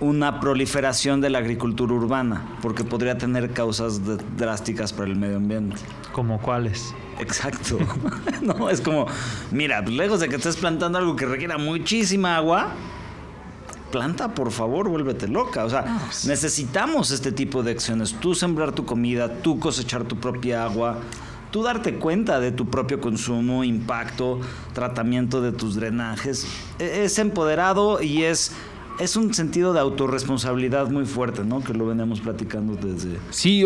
una 0.00 0.40
proliferación 0.40 1.20
de 1.20 1.30
la 1.30 1.38
agricultura 1.38 1.92
urbana, 1.94 2.56
porque 2.62 2.84
podría 2.84 3.18
tener 3.18 3.52
causas 3.52 4.00
drásticas 4.36 4.92
para 4.92 5.10
el 5.10 5.16
medio 5.16 5.36
ambiente. 5.36 5.76
¿Como 6.12 6.40
cuáles? 6.40 6.94
Exacto. 7.18 7.78
no, 8.42 8.70
es 8.70 8.80
como, 8.80 9.06
mira, 9.50 9.80
lejos 9.80 10.20
de 10.20 10.28
que 10.28 10.36
estés 10.36 10.56
plantando 10.56 10.98
algo 10.98 11.16
que 11.16 11.26
requiera 11.26 11.58
muchísima 11.58 12.36
agua, 12.36 12.68
planta, 13.90 14.34
por 14.34 14.52
favor, 14.52 14.88
vuélvete 14.88 15.26
loca. 15.26 15.64
O 15.64 15.70
sea, 15.70 15.98
pues. 16.04 16.26
necesitamos 16.26 17.10
este 17.10 17.32
tipo 17.32 17.62
de 17.64 17.72
acciones. 17.72 18.14
Tú 18.20 18.34
sembrar 18.34 18.72
tu 18.72 18.84
comida, 18.84 19.40
tú 19.42 19.58
cosechar 19.58 20.04
tu 20.04 20.16
propia 20.16 20.64
agua 20.64 21.00
tú 21.50 21.62
darte 21.62 21.94
cuenta 21.94 22.40
de 22.40 22.52
tu 22.52 22.66
propio 22.66 23.00
consumo, 23.00 23.64
impacto, 23.64 24.40
tratamiento 24.72 25.40
de 25.40 25.52
tus 25.52 25.74
drenajes, 25.74 26.46
e-, 26.78 27.04
es 27.04 27.18
empoderado 27.18 28.02
y 28.02 28.24
es 28.24 28.52
es 28.98 29.16
un 29.16 29.32
sentido 29.32 29.72
de 29.72 29.80
autorresponsabilidad 29.80 30.88
muy 30.88 31.06
fuerte, 31.06 31.44
¿no? 31.44 31.62
Que 31.62 31.72
lo 31.72 31.86
venimos 31.86 32.20
platicando 32.20 32.74
desde. 32.74 33.18
Sí, 33.30 33.64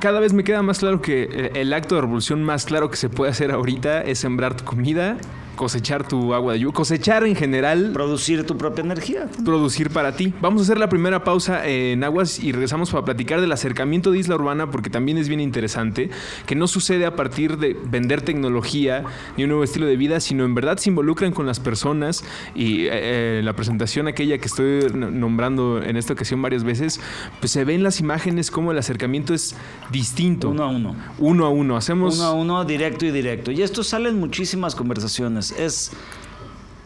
cada 0.00 0.20
vez 0.20 0.32
me 0.32 0.44
queda 0.44 0.62
más 0.62 0.80
claro 0.80 1.00
que 1.00 1.22
eh, 1.22 1.50
el 1.54 1.72
acto 1.72 1.94
de 1.94 2.00
revolución 2.00 2.42
más 2.42 2.64
claro 2.64 2.90
que 2.90 2.96
se 2.96 3.08
puede 3.08 3.30
hacer 3.30 3.52
ahorita 3.52 4.02
es 4.02 4.18
sembrar 4.18 4.56
tu 4.56 4.64
comida 4.64 5.18
cosechar 5.56 6.06
tu 6.06 6.34
agua 6.34 6.52
de 6.52 6.60
lluvia, 6.60 6.74
cosechar 6.74 7.24
en 7.24 7.34
general. 7.34 7.90
Producir 7.92 8.46
tu 8.46 8.56
propia 8.56 8.84
energía. 8.84 9.28
Producir 9.44 9.90
para 9.90 10.14
ti. 10.14 10.32
Vamos 10.40 10.60
a 10.60 10.64
hacer 10.64 10.78
la 10.78 10.88
primera 10.88 11.24
pausa 11.24 11.66
en 11.66 12.04
Aguas 12.04 12.38
y 12.38 12.52
regresamos 12.52 12.90
para 12.90 13.04
platicar 13.04 13.40
del 13.40 13.50
acercamiento 13.50 14.12
de 14.12 14.18
Isla 14.18 14.36
Urbana 14.36 14.70
porque 14.70 14.90
también 14.90 15.18
es 15.18 15.28
bien 15.28 15.40
interesante, 15.40 16.10
que 16.46 16.54
no 16.54 16.68
sucede 16.68 17.06
a 17.06 17.16
partir 17.16 17.58
de 17.58 17.76
vender 17.88 18.22
tecnología 18.22 19.04
ni 19.36 19.44
un 19.44 19.48
nuevo 19.48 19.64
estilo 19.64 19.86
de 19.86 19.96
vida, 19.96 20.20
sino 20.20 20.44
en 20.44 20.54
verdad 20.54 20.76
se 20.78 20.90
involucran 20.90 21.32
con 21.32 21.46
las 21.46 21.58
personas 21.58 22.24
y 22.54 22.84
eh, 22.84 22.90
eh, 22.92 23.40
la 23.42 23.54
presentación 23.54 24.08
aquella 24.08 24.38
que 24.38 24.46
estoy 24.46 24.92
nombrando 24.92 25.82
en 25.82 25.96
esta 25.96 26.12
ocasión 26.12 26.42
varias 26.42 26.64
veces, 26.64 27.00
pues 27.40 27.50
se 27.52 27.64
ven 27.64 27.82
las 27.82 28.00
imágenes 28.00 28.50
como 28.50 28.72
el 28.72 28.78
acercamiento 28.78 29.34
es 29.34 29.56
distinto. 29.90 30.50
Uno 30.50 30.64
a 30.64 30.68
uno. 30.68 30.96
Uno 31.18 31.46
a 31.46 31.48
uno. 31.48 31.76
Hacemos... 31.76 32.16
Uno 32.16 32.24
a 32.24 32.32
uno, 32.32 32.64
directo 32.64 33.06
y 33.06 33.10
directo. 33.10 33.50
Y 33.50 33.62
esto 33.62 33.82
salen 33.82 34.18
muchísimas 34.20 34.74
conversaciones 34.74 35.45
es, 35.52 35.92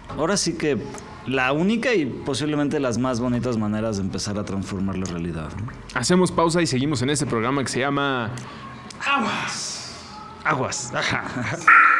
ahora 0.09 0.37
sí 0.37 0.55
que 0.55 0.79
la 1.27 1.53
única 1.53 1.95
y 1.95 2.07
posiblemente 2.07 2.81
las 2.81 2.99
más 2.99 3.21
bonitas 3.21 3.57
maneras 3.57 3.97
de 3.97 4.03
empezar 4.03 4.39
a 4.39 4.45
transformar 4.45 4.97
la 4.97 5.07
realidad. 5.07 5.51
Hacemos 5.95 6.33
pausa 6.33 6.63
y 6.63 6.67
seguimos 6.67 7.03
en 7.03 7.11
este 7.11 7.27
programa 7.27 7.63
que 7.63 7.69
se 7.69 7.81
llama 7.81 8.31
Aguas. 9.05 9.95
Aguas. 10.45 10.93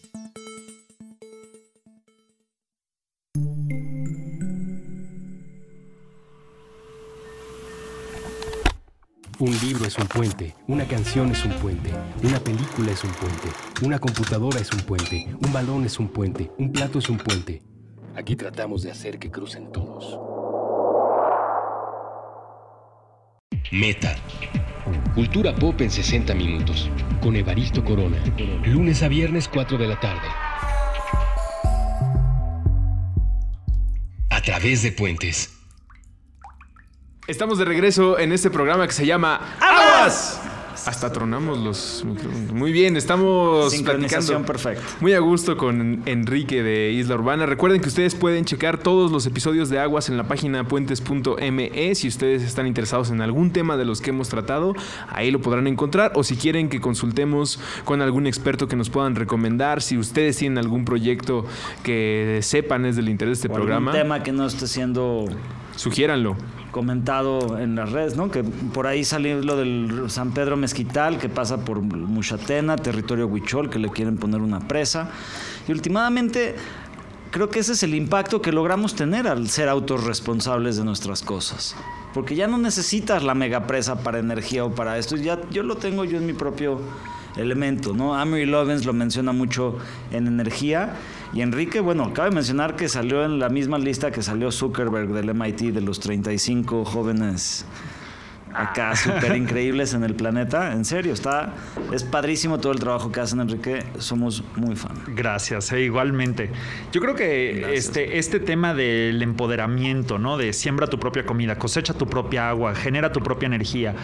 Un 9.41 9.59
libro 9.59 9.85
es 9.87 9.97
un 9.97 10.05
puente, 10.05 10.53
una 10.67 10.85
canción 10.85 11.31
es 11.31 11.43
un 11.43 11.51
puente, 11.53 11.89
una 12.21 12.39
película 12.39 12.91
es 12.91 13.03
un 13.03 13.09
puente, 13.09 13.47
una 13.81 13.97
computadora 13.97 14.59
es 14.59 14.71
un 14.71 14.81
puente, 14.81 15.27
un 15.43 15.51
balón 15.51 15.83
es 15.83 15.97
un 15.97 16.09
puente, 16.09 16.51
un 16.59 16.71
plato 16.71 16.99
es 16.99 17.09
un 17.09 17.17
puente. 17.17 17.63
Aquí 18.15 18.35
tratamos 18.35 18.83
de 18.83 18.91
hacer 18.91 19.17
que 19.17 19.31
crucen 19.31 19.71
todos. 19.71 20.19
Meta. 23.71 24.15
Cultura 25.15 25.55
pop 25.55 25.81
en 25.81 25.89
60 25.89 26.35
minutos. 26.35 26.91
Con 27.19 27.35
Evaristo 27.35 27.83
Corona. 27.83 28.23
Lunes 28.63 29.01
a 29.01 29.07
viernes 29.07 29.47
4 29.47 29.79
de 29.79 29.87
la 29.87 29.99
tarde. 29.99 30.27
A 34.29 34.41
través 34.43 34.83
de 34.83 34.91
puentes. 34.91 35.60
Estamos 37.31 37.57
de 37.57 37.63
regreso 37.63 38.19
en 38.19 38.33
este 38.33 38.49
programa 38.49 38.85
que 38.85 38.91
se 38.91 39.05
llama 39.05 39.39
¡Aguas! 39.61 40.41
Hasta 40.85 41.13
tronamos 41.13 41.59
los 41.59 42.03
Muy 42.51 42.73
bien, 42.73 42.97
estamos 42.97 43.73
platicando 43.73 44.45
perfecta. 44.45 44.83
muy 44.99 45.13
a 45.13 45.19
gusto 45.19 45.55
con 45.55 46.03
Enrique 46.07 46.61
de 46.61 46.91
Isla 46.91 47.15
Urbana. 47.15 47.45
Recuerden 47.45 47.79
que 47.79 47.87
ustedes 47.87 48.15
pueden 48.15 48.43
checar 48.43 48.79
todos 48.79 49.13
los 49.13 49.25
episodios 49.27 49.69
de 49.69 49.79
Aguas 49.79 50.09
en 50.09 50.17
la 50.17 50.25
página 50.25 50.67
puentes.me. 50.67 51.95
Si 51.95 52.09
ustedes 52.09 52.43
están 52.43 52.67
interesados 52.67 53.11
en 53.11 53.21
algún 53.21 53.53
tema 53.53 53.77
de 53.77 53.85
los 53.85 54.01
que 54.01 54.09
hemos 54.09 54.27
tratado, 54.27 54.75
ahí 55.07 55.31
lo 55.31 55.39
podrán 55.39 55.67
encontrar. 55.67 56.11
O 56.15 56.25
si 56.25 56.35
quieren 56.35 56.67
que 56.67 56.81
consultemos 56.81 57.61
con 57.85 58.01
algún 58.01 58.27
experto 58.27 58.67
que 58.67 58.75
nos 58.75 58.89
puedan 58.89 59.15
recomendar, 59.15 59.81
si 59.81 59.97
ustedes 59.97 60.35
tienen 60.35 60.57
algún 60.57 60.83
proyecto 60.83 61.45
que 61.81 62.39
sepan 62.41 62.85
es 62.85 62.97
del 62.97 63.07
interés 63.07 63.41
de 63.41 63.47
este 63.47 63.55
programa. 63.55 63.91
Un 63.91 63.97
tema 63.97 64.21
que 64.21 64.33
no 64.33 64.45
esté 64.45 64.67
siendo 64.67 65.27
Sugiéranlo. 65.77 66.35
Comentado 66.71 67.59
en 67.59 67.75
las 67.75 67.91
redes. 67.91 68.15
Que 68.31 68.43
por 68.43 68.87
ahí 68.87 69.03
salió 69.03 69.41
lo 69.41 69.57
del 69.57 70.05
San 70.07 70.33
Pedro 70.33 70.57
Mezquital, 70.57 71.17
que 71.17 71.29
pasa 71.29 71.63
por 71.65 71.81
Muchatena, 71.81 72.77
territorio 72.77 73.27
Huichol, 73.27 73.69
que 73.69 73.79
le 73.79 73.89
quieren 73.89 74.17
poner 74.17 74.41
una 74.41 74.67
presa. 74.67 75.09
Y 75.67 75.71
últimamente 75.71 76.55
creo 77.31 77.49
que 77.49 77.59
ese 77.59 77.73
es 77.73 77.83
el 77.83 77.95
impacto 77.95 78.41
que 78.41 78.51
logramos 78.51 78.95
tener 78.95 79.27
al 79.27 79.49
ser 79.49 79.69
autorresponsables 79.69 80.77
de 80.77 80.83
nuestras 80.83 81.21
cosas. 81.21 81.75
Porque 82.13 82.35
ya 82.35 82.47
no 82.47 82.57
necesitas 82.57 83.23
la 83.23 83.33
megapresa 83.33 84.03
para 84.03 84.19
energía 84.19 84.65
o 84.65 84.71
para 84.75 84.97
esto. 84.97 85.15
Ya 85.15 85.39
yo 85.49 85.63
lo 85.63 85.77
tengo 85.77 86.03
yo 86.03 86.17
en 86.17 86.25
mi 86.25 86.33
propio 86.33 86.79
elemento, 87.37 87.93
¿no? 87.93 88.15
Amory 88.15 88.45
Lovens 88.45 88.85
lo 88.85 88.93
menciona 88.93 89.31
mucho 89.31 89.77
en 90.11 90.27
energía 90.27 90.93
y 91.33 91.41
Enrique, 91.41 91.79
bueno, 91.79 92.13
cabe 92.13 92.31
mencionar 92.31 92.75
que 92.75 92.89
salió 92.89 93.23
en 93.23 93.39
la 93.39 93.49
misma 93.49 93.77
lista 93.77 94.11
que 94.11 94.21
salió 94.21 94.51
Zuckerberg 94.51 95.09
del 95.13 95.33
MIT 95.33 95.73
de 95.73 95.81
los 95.81 95.99
35 95.99 96.83
jóvenes 96.83 97.65
acá 98.53 98.95
súper 98.95 99.35
increíbles 99.35 99.93
en 99.93 100.03
el 100.03 100.15
planeta. 100.15 100.73
En 100.73 100.85
serio, 100.85 101.13
está 101.13 101.53
es 101.93 102.03
padrísimo 102.03 102.59
todo 102.59 102.73
el 102.73 102.79
trabajo 102.79 103.11
que 103.11 103.19
hacen, 103.19 103.39
Enrique. 103.39 103.83
Somos 103.97 104.43
muy 104.55 104.75
fan. 104.75 104.91
Gracias, 105.15 105.71
e 105.71 105.81
igualmente. 105.81 106.49
Yo 106.91 107.01
creo 107.01 107.15
que 107.15 107.73
este, 107.73 108.17
este 108.17 108.39
tema 108.39 108.73
del 108.73 109.21
empoderamiento, 109.21 110.19
¿no? 110.19 110.37
De 110.37 110.53
siembra 110.53 110.87
tu 110.87 110.99
propia 110.99 111.25
comida, 111.25 111.57
cosecha 111.57 111.93
tu 111.93 112.07
propia 112.07 112.49
agua, 112.49 112.75
genera 112.75 113.11
tu 113.11 113.21
propia 113.21 113.47
energía 113.47 113.95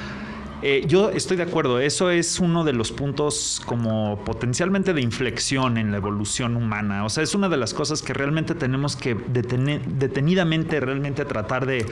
eh, 0.61 0.83
yo 0.87 1.11
estoy 1.11 1.37
de 1.37 1.43
acuerdo, 1.43 1.79
eso 1.79 2.09
es 2.09 2.39
uno 2.39 2.63
de 2.63 2.73
los 2.73 2.91
puntos 2.91 3.61
como 3.65 4.23
potencialmente 4.23 4.93
de 4.93 5.01
inflexión 5.01 5.77
en 5.77 5.91
la 5.91 5.97
evolución 5.97 6.55
humana. 6.55 7.05
O 7.05 7.09
sea, 7.09 7.23
es 7.23 7.35
una 7.35 7.47
de 7.49 7.57
las 7.57 7.73
cosas 7.73 8.01
que 8.01 8.13
realmente 8.13 8.55
tenemos 8.55 8.95
que 8.95 9.15
detenidamente 9.15 10.79
realmente 10.79 11.25
tratar 11.25 11.65
de, 11.65 11.85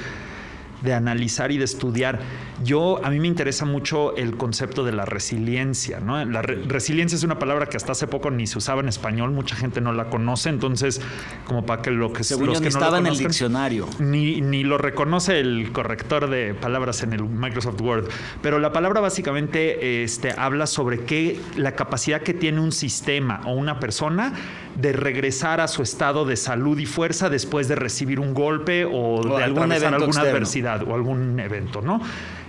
de 0.86 0.94
analizar 0.94 1.52
y 1.52 1.58
de 1.58 1.66
estudiar. 1.66 2.20
Yo, 2.64 3.04
a 3.04 3.10
mí 3.10 3.20
me 3.20 3.28
interesa 3.28 3.66
mucho 3.66 4.16
el 4.16 4.38
concepto 4.38 4.84
de 4.84 4.94
la 4.94 5.06
resiliencia, 5.06 6.00
¿no? 6.00 6.24
La 6.24 6.42
resiliencia 6.42 7.16
es 7.16 7.24
una 7.24 7.40
palabra 7.40 7.66
que 7.66 7.78
hasta 7.78 7.92
hace 7.92 8.08
poco 8.08 8.32
ni 8.32 8.48
se 8.48 8.58
usaba 8.58 8.82
en 8.82 8.88
español, 8.88 9.32
mucha 9.32 9.56
gente 9.56 9.82
no 9.82 9.92
la 9.92 10.10
conoce, 10.10 10.50
entonces, 10.50 11.02
como 11.46 11.66
para 11.66 11.82
que 11.82 11.92
lo 11.92 12.14
que, 12.14 12.24
Según 12.24 12.48
los 12.48 12.60
que 12.60 12.70
no 12.70 12.70
estaba 12.70 13.00
en 13.00 13.08
el 13.08 13.18
diccionario. 13.18 13.88
Ni, 14.00 14.42
ni 14.42 14.64
lo 14.64 14.78
reconoce 14.78 15.40
el 15.40 15.72
corrector 15.72 16.30
de 16.30 16.54
palabras 16.54 17.04
en 17.04 17.14
el 17.14 17.24
Microsoft 17.24 17.82
Word, 17.82 18.08
pero 18.42 18.60
la 18.60 18.72
palabra 18.72 19.02
básicamente 19.02 20.04
este, 20.04 20.34
habla 20.38 20.68
sobre 20.68 21.02
qué, 21.02 21.40
la 21.56 21.74
capacidad 21.74 22.22
que 22.22 22.34
tiene 22.34 22.62
un 22.62 22.72
sistema 22.72 23.42
o 23.46 23.54
una 23.54 23.80
persona 23.80 24.34
de 24.76 24.94
regresar 24.94 25.62
a 25.62 25.68
su 25.68 25.82
estado 25.82 26.26
de 26.26 26.36
salud 26.36 26.78
y 26.78 26.86
fuerza 26.86 27.30
después 27.30 27.68
de 27.68 27.76
recibir 27.76 28.20
un 28.20 28.34
golpe 28.34 28.86
o, 28.86 29.22
de 29.24 29.44
alguna 29.44 29.76
adversidad 29.76 30.84
o 30.84 30.94
algún 30.94 31.40
evento, 31.40 31.82
¿no? 31.82 32.02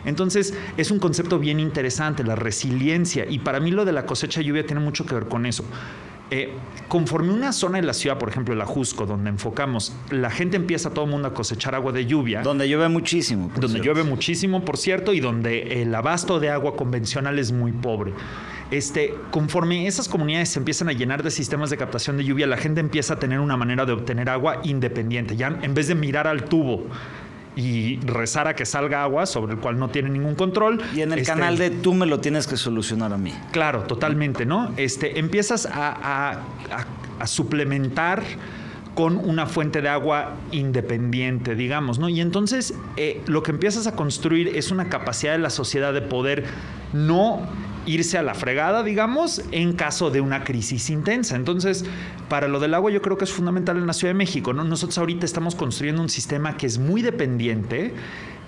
Entonces, 0.05 0.55
es 0.77 0.91
un 0.91 0.99
concepto 0.99 1.39
bien 1.39 1.59
interesante, 1.59 2.23
la 2.23 2.37
resiliencia. 2.37 3.27
Y 3.29 3.41
para 3.41 3.59
mí 3.59 3.73
lo 3.73 3.85
de 3.85 3.93
la 3.93 4.07
cosecha 4.07 4.41
lluvia 4.41 4.65
tiene 4.65 4.81
mucho 4.81 5.05
que 5.05 5.15
ver 5.15 5.27
con 5.27 5.47
eso. 5.47 5.65
Eh, 6.31 6.53
conforme 6.89 7.33
una 7.33 7.53
zona 7.53 7.79
de 7.81 7.87
la 7.87 7.93
ciudad, 7.93 8.19
por 8.19 8.29
ejemplo 8.29 8.53
el 8.53 8.61
Ajusco, 8.61 9.07
donde 9.07 9.31
enfocamos, 9.31 9.95
la 10.11 10.31
gente 10.31 10.57
empieza 10.57 10.91
todo 10.91 11.05
el 11.05 11.11
mundo 11.13 11.29
a 11.29 11.35
cosechar 11.35 11.75
agua 11.75 11.93
de 11.93 12.07
lluvia. 12.07 12.43
Donde 12.43 12.69
llueve 12.69 12.89
muchísimo. 12.89 13.51
Donde 13.61 13.81
llueve 13.81 14.03
muchísimo, 14.03 14.65
por 14.65 14.77
cierto, 14.77 15.13
y 15.13 15.21
donde 15.21 15.83
el 15.83 15.95
abasto 15.95 16.41
de 16.41 16.51
agua 16.51 16.77
convencional 16.77 17.39
es 17.39 17.53
muy 17.53 17.71
pobre. 17.71 18.13
Este, 18.73 19.15
conforme 19.31 19.87
esas 19.87 20.09
comunidades 20.09 20.49
se 20.49 20.59
empiezan 20.59 20.89
a 20.89 20.93
llenar 20.93 21.23
de 21.23 21.31
sistemas 21.31 21.71
de 21.71 21.77
captación 21.77 22.17
de 22.17 22.25
lluvia, 22.25 22.49
la 22.49 22.57
gente 22.57 22.81
empieza 22.81 23.15
a 23.15 23.19
tener 23.21 23.39
una 23.39 23.57
manera 23.57 23.87
de 23.87 23.93
obtener 23.93 24.29
agua 24.29 24.61
independiente. 24.65 25.37
Ya 25.37 25.57
en 25.63 25.75
vez 25.75 25.87
de 25.87 25.95
mirar 25.95 26.27
al 26.27 26.45
tubo 26.45 26.87
y 27.57 27.97
rezar 28.01 28.47
a 28.49 28.55
que 28.55 28.67
salga 28.67 29.03
agua 29.03 29.25
sobre 29.25 29.55
el 29.55 29.59
cual 29.59 29.79
no 29.79 29.89
tiene 29.89 30.11
ningún 30.11 30.35
control. 30.35 30.81
Y 30.95 31.01
en 31.01 31.13
el 31.13 31.21
este, 31.21 31.33
canal 31.33 31.57
de 31.57 31.71
tú 31.71 31.95
me 31.95 32.05
lo 32.07 32.21
tienes 32.21 32.47
que 32.47 32.57
solucionar 32.57 33.13
a 33.13 33.19
mí. 33.19 33.33
Claro, 33.51 33.83
totalmente, 33.85 34.45
¿no? 34.45 34.73
Este, 34.77 35.19
empiezas 35.19 35.67
a, 35.71 36.43
suplementar 37.25 38.23
con 38.95 39.17
una 39.17 39.47
fuente 39.47 39.81
de 39.81 39.89
agua 39.89 40.37
independiente, 40.53 41.55
digamos, 41.55 41.99
¿no? 41.99 42.11
Y 42.11 42.21
entonces 42.21 42.75
eh, 42.97 43.23
lo 43.27 43.43
que 43.43 43.51
empiezas 43.51 43.87
a 43.87 43.97
construir 43.97 44.49
es 44.49 44.71
una 44.71 44.89
capacidad 44.91 45.33
de 45.33 45.39
la 45.39 45.51
sociedad 45.51 45.95
de 45.95 46.03
poder 46.03 46.45
no 46.93 47.43
irse 47.87 48.19
a 48.19 48.23
la 48.23 48.35
fregada, 48.35 48.83
digamos, 48.83 49.43
en 49.53 49.73
caso 49.73 50.11
de 50.11 50.21
una 50.21 50.45
crisis 50.45 50.91
intensa. 50.91 51.37
Entonces, 51.37 51.85
para 52.29 52.49
lo 52.49 52.61
del 52.61 52.75
agua 52.75 52.91
yo 52.91 53.01
creo 53.01 53.17
que 53.17 53.25
es 53.25 53.33
fundamental 53.33 53.79
en 53.79 53.87
la 53.87 53.93
Ciudad 53.93 54.11
de 54.11 54.19
México. 54.19 54.53
¿no? 54.53 54.65
Nosotros 54.65 54.99
ahorita 54.99 55.25
estamos 55.25 55.55
construyendo 55.55 56.03
un 56.03 56.09
sistema 56.09 56.57
que 56.57 56.67
es 56.67 56.79
muy 56.79 57.03
dependiente 57.03 57.95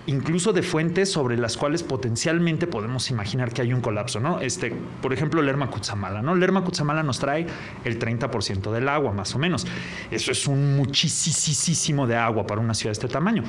incluso 0.06 0.54
de 0.54 0.62
fuentes 0.62 1.12
sobre 1.12 1.36
las 1.36 1.58
cuales 1.58 1.82
potencialmente 1.82 2.66
podemos 2.66 3.10
imaginar 3.10 3.52
que 3.52 3.60
hay 3.60 3.74
un 3.74 3.82
colapso, 3.82 4.20
¿no? 4.20 4.40
Este, 4.40 4.72
por 5.02 5.12
ejemplo, 5.12 5.42
Lerma 5.42 5.70
Cutzamala, 5.70 6.22
¿no? 6.22 6.34
Lerma 6.34 6.64
Cutzamala 6.64 7.02
nos 7.02 7.18
trae 7.18 7.46
el 7.84 7.98
30% 7.98 8.72
del 8.72 8.88
agua, 8.88 9.12
más 9.12 9.34
o 9.34 9.38
menos. 9.38 9.66
Eso 10.10 10.32
es 10.32 10.46
un 10.46 10.76
muchísimo 10.76 12.06
de 12.06 12.16
agua 12.16 12.46
para 12.46 12.62
una 12.62 12.72
ciudad 12.72 12.88
de 12.88 12.92
este 12.92 13.08
tamaño 13.08 13.44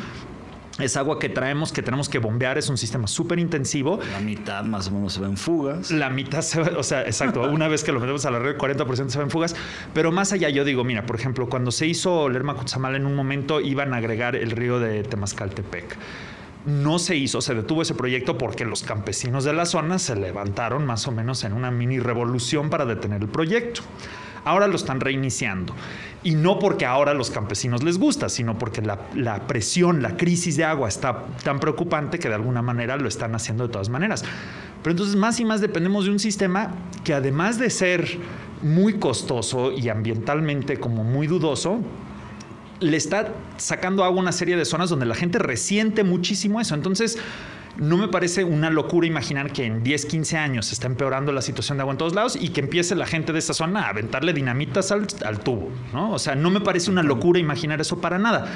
es 0.79 0.98
agua 0.98 1.19
que 1.19 1.29
traemos, 1.29 1.71
que 1.71 1.81
tenemos 1.81 2.09
que 2.09 2.19
bombear, 2.19 2.57
es 2.57 2.69
un 2.69 2.77
sistema 2.77 3.07
súper 3.07 3.39
intensivo. 3.39 4.00
La 4.12 4.19
mitad 4.19 4.63
más 4.63 4.88
o 4.88 4.91
menos 4.91 5.13
se 5.13 5.21
ven 5.21 5.38
fugas. 5.38 5.91
La 5.91 6.09
mitad 6.09 6.41
se 6.41 6.62
va, 6.62 6.77
o 6.77 6.83
sea, 6.83 7.01
exacto, 7.01 7.41
una 7.41 7.67
vez 7.67 7.83
que 7.83 7.91
lo 7.91 8.00
metemos 8.00 8.25
a 8.25 8.31
la 8.31 8.39
red, 8.39 8.57
40% 8.57 9.09
se 9.09 9.19
ven 9.19 9.29
fugas. 9.29 9.55
Pero 9.93 10.12
más 10.12 10.33
allá, 10.33 10.50
yo 10.50 10.63
digo, 10.63 10.83
mira, 10.83 11.05
por 11.05 11.15
ejemplo, 11.15 11.50
cuando 11.50 11.71
se 11.71 11.88
hizo 11.88 12.29
Lerma 12.29 12.55
Cutzamala, 12.55 12.98
en 12.98 13.05
un 13.05 13.15
momento 13.15 13.62
iban 13.62 13.93
a 13.93 13.98
agregar 13.98 14.36
el 14.36 14.51
río 14.51 14.79
de 14.79 15.03
Temascaltepec. 15.03 15.98
No 16.65 17.00
se 17.00 17.15
hizo, 17.15 17.41
se 17.41 17.55
detuvo 17.55 17.81
ese 17.81 17.95
proyecto 17.95 18.38
porque 18.38 18.65
los 18.65 18.83
campesinos 18.83 19.45
de 19.45 19.53
la 19.53 19.65
zona 19.65 19.98
se 19.98 20.15
levantaron 20.15 20.86
más 20.86 21.07
o 21.07 21.12
menos 21.12 21.43
en 21.43 21.53
una 21.53 21.71
mini 21.71 22.00
revolución 22.00 22.69
para 22.69 22.86
detener 22.86 23.21
el 23.21 23.29
proyecto. 23.29 23.81
Ahora 24.46 24.67
lo 24.67 24.75
están 24.75 25.00
reiniciando. 25.00 25.74
Y 26.22 26.36
no 26.36 26.60
porque 26.60 26.86
ahora 26.86 27.12
a 27.12 27.13
los 27.13 27.31
campesinos 27.31 27.81
les 27.81 27.98
gusta, 27.98 28.27
sino 28.27 28.58
porque 28.58 28.81
la, 28.81 29.48
presión, 29.48 30.01
la 30.01 30.17
crisis 30.17 30.58
de 30.58 30.65
agua 30.65 30.89
está 30.89 31.25
tan 31.43 31.60
preocupante 31.60 32.19
que 32.19 32.27
de 32.27 32.36
alguna 32.36 32.62
manera 32.62 32.98
lo 32.98 33.08
están 33.08 33.36
haciendo 33.36 33.67
de 33.67 33.72
todas 33.72 33.89
maneras. 33.89 34.25
Pero 34.84 34.91
entonces 34.91 35.15
más 35.15 35.39
y 35.39 35.46
más 35.46 35.62
dependemos 35.62 36.06
de 36.06 36.12
un 36.12 36.19
sistema 36.19 36.71
que 37.04 37.13
además 37.13 37.58
de 37.58 37.69
ser 37.69 38.17
muy 38.62 38.99
costoso 38.99 39.71
y 39.71 39.88
ambientalmente 39.88 40.78
como 40.78 41.06
muy 41.06 41.28
dudoso, 41.28 41.80
le 42.82 42.97
está 42.97 43.34
sacando 43.58 44.04
agua 44.04 44.19
a 44.19 44.21
una 44.21 44.32
serie 44.32 44.58
de 44.58 44.65
zonas 44.65 44.89
donde 44.89 45.06
la 45.06 45.15
gente 45.15 45.39
resiente 45.39 46.04
muchísimo 46.04 46.60
eso. 46.60 46.75
Entonces, 46.75 47.17
no 47.79 47.97
me 47.97 48.07
parece 48.07 48.43
una 48.43 48.69
locura 48.69 49.07
imaginar 49.07 49.51
que 49.51 49.65
en 49.65 49.83
10, 49.83 50.05
15 50.05 50.37
años 50.37 50.67
se 50.67 50.73
está 50.73 50.87
empeorando 50.87 51.31
la 51.31 51.41
situación 51.41 51.77
de 51.77 51.81
agua 51.81 51.93
en 51.93 51.97
todos 51.97 52.13
lados 52.13 52.37
y 52.39 52.49
que 52.49 52.61
empiece 52.61 52.95
la 52.95 53.05
gente 53.05 53.33
de 53.33 53.39
esa 53.39 53.53
zona 53.53 53.83
a 53.83 53.89
aventarle 53.89 54.33
dinamitas 54.33 54.91
al, 54.91 55.07
tubo, 55.39 55.71
¿no? 55.93 56.11
O 56.11 56.19
sea, 56.19 56.35
no 56.35 56.49
me 56.49 56.61
parece 56.61 56.91
una 56.91 57.03
locura 57.03 57.39
imaginar 57.39 57.79
eso 57.79 57.99
para 57.99 58.19
nada. 58.19 58.53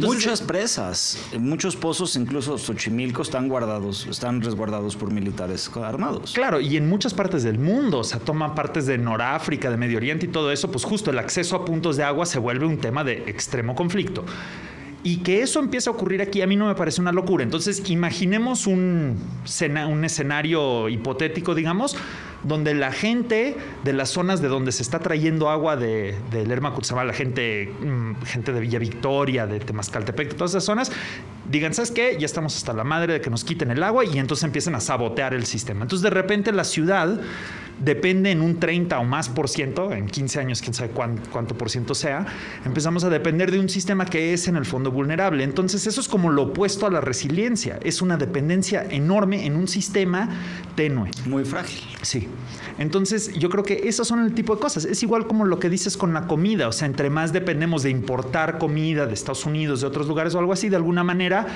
Muchas 0.00 0.40
presas, 0.40 1.18
muchos 1.38 1.76
pozos, 1.76 2.16
incluso 2.16 2.58
Xochimilco, 2.58 3.22
están 3.22 3.48
guardados, 3.48 4.06
están 4.06 4.40
resguardados 4.40 4.96
por 4.96 5.12
militares 5.12 5.70
armados. 5.76 6.32
Claro, 6.32 6.60
y 6.60 6.76
en 6.76 6.88
muchas 6.88 7.12
partes 7.14 7.42
del 7.42 7.58
mundo, 7.58 7.98
o 7.98 8.04
sea, 8.04 8.18
toman 8.18 8.54
partes 8.54 8.86
de 8.86 8.98
Noráfrica, 8.98 9.70
de 9.70 9.76
Medio 9.76 9.98
Oriente 9.98 10.26
y 10.26 10.28
todo 10.30 10.50
eso, 10.50 10.70
pues 10.70 10.84
justo 10.84 11.10
el 11.10 11.18
acceso 11.18 11.56
a 11.56 11.64
puntos 11.64 11.96
de 11.96 12.04
agua 12.04 12.26
se 12.26 12.38
vuelve 12.38 12.66
un 12.66 12.78
tema 12.78 13.04
de 13.04 13.24
extremo 13.26 13.74
conflicto. 13.74 14.24
Y 15.04 15.18
que 15.18 15.42
eso 15.42 15.60
empiece 15.60 15.90
a 15.90 15.92
ocurrir 15.92 16.22
aquí 16.22 16.40
a 16.40 16.46
mí 16.46 16.56
no 16.56 16.66
me 16.66 16.74
parece 16.74 17.00
una 17.00 17.12
locura. 17.12 17.44
Entonces, 17.44 17.88
imaginemos 17.90 18.66
un, 18.66 19.18
un 19.88 20.04
escenario 20.04 20.88
hipotético, 20.88 21.54
digamos, 21.54 21.94
donde 22.44 22.74
la 22.74 22.92
gente 22.92 23.56
de 23.82 23.92
las 23.92 24.10
zonas 24.10 24.40
de 24.40 24.48
donde 24.48 24.72
se 24.72 24.82
está 24.82 24.98
trayendo 24.98 25.50
agua 25.50 25.76
de, 25.76 26.14
de 26.30 26.46
Lerma 26.46 26.74
Cutzamala, 26.74 27.08
la 27.08 27.12
gente, 27.12 27.72
mm, 27.80 28.22
gente 28.24 28.52
de 28.52 28.60
Villa 28.60 28.78
Victoria, 28.78 29.46
de 29.46 29.60
Temascaltepec, 29.60 30.28
de 30.28 30.34
todas 30.34 30.52
esas 30.52 30.64
zonas, 30.64 30.92
digan, 31.50 31.74
¿sabes 31.74 31.90
qué? 31.90 32.16
Ya 32.18 32.26
estamos 32.26 32.56
hasta 32.56 32.72
la 32.72 32.84
madre 32.84 33.14
de 33.14 33.20
que 33.20 33.30
nos 33.30 33.44
quiten 33.44 33.70
el 33.70 33.82
agua 33.82 34.04
y 34.04 34.18
entonces 34.18 34.44
empiecen 34.44 34.74
a 34.74 34.80
sabotear 34.80 35.34
el 35.34 35.46
sistema. 35.46 35.82
Entonces, 35.82 36.02
de 36.02 36.10
repente 36.10 36.52
la 36.52 36.64
ciudad 36.64 37.20
depende 37.78 38.30
en 38.30 38.40
un 38.40 38.60
30 38.60 38.98
o 38.98 39.04
más 39.04 39.28
por 39.28 39.48
ciento, 39.48 39.92
en 39.92 40.06
15 40.06 40.40
años, 40.40 40.62
quién 40.62 40.74
sabe 40.74 40.90
cuánto, 40.90 41.56
por 41.56 41.70
ciento 41.70 41.94
sea, 41.94 42.26
empezamos 42.64 43.04
a 43.04 43.10
depender 43.10 43.50
de 43.50 43.58
un 43.58 43.68
sistema 43.68 44.04
que 44.04 44.32
es 44.32 44.48
en 44.48 44.56
el 44.56 44.64
fondo 44.64 44.90
vulnerable. 44.90 45.44
Entonces 45.44 45.86
eso 45.86 46.00
es 46.00 46.08
como 46.08 46.30
lo 46.30 46.44
opuesto 46.44 46.86
a 46.86 46.90
la 46.90 47.00
resiliencia, 47.00 47.78
es 47.82 48.02
una 48.02 48.16
dependencia 48.16 48.86
enorme 48.88 49.46
en 49.46 49.56
un 49.56 49.68
sistema 49.68 50.28
tenue. 50.76 51.10
Muy 51.26 51.44
frágil. 51.44 51.82
Sí. 52.02 52.28
Entonces 52.78 53.32
yo 53.34 53.48
creo 53.50 53.64
que 53.64 53.88
esos 53.88 54.08
son 54.08 54.24
el 54.24 54.34
tipo 54.34 54.54
de 54.54 54.60
cosas. 54.60 54.84
Es 54.84 55.02
igual 55.02 55.26
como 55.26 55.44
lo 55.44 55.58
que 55.58 55.68
dices 55.68 55.96
con 55.96 56.12
la 56.12 56.26
comida, 56.26 56.68
o 56.68 56.72
sea, 56.72 56.86
entre 56.86 57.10
más 57.10 57.32
dependemos 57.32 57.82
de 57.82 57.90
importar 57.90 58.58
comida 58.58 59.06
de 59.06 59.14
Estados 59.14 59.46
Unidos, 59.46 59.80
de 59.80 59.86
otros 59.86 60.06
lugares 60.06 60.34
o 60.34 60.38
algo 60.38 60.52
así, 60.52 60.68
de 60.68 60.76
alguna 60.76 61.04
manera 61.04 61.46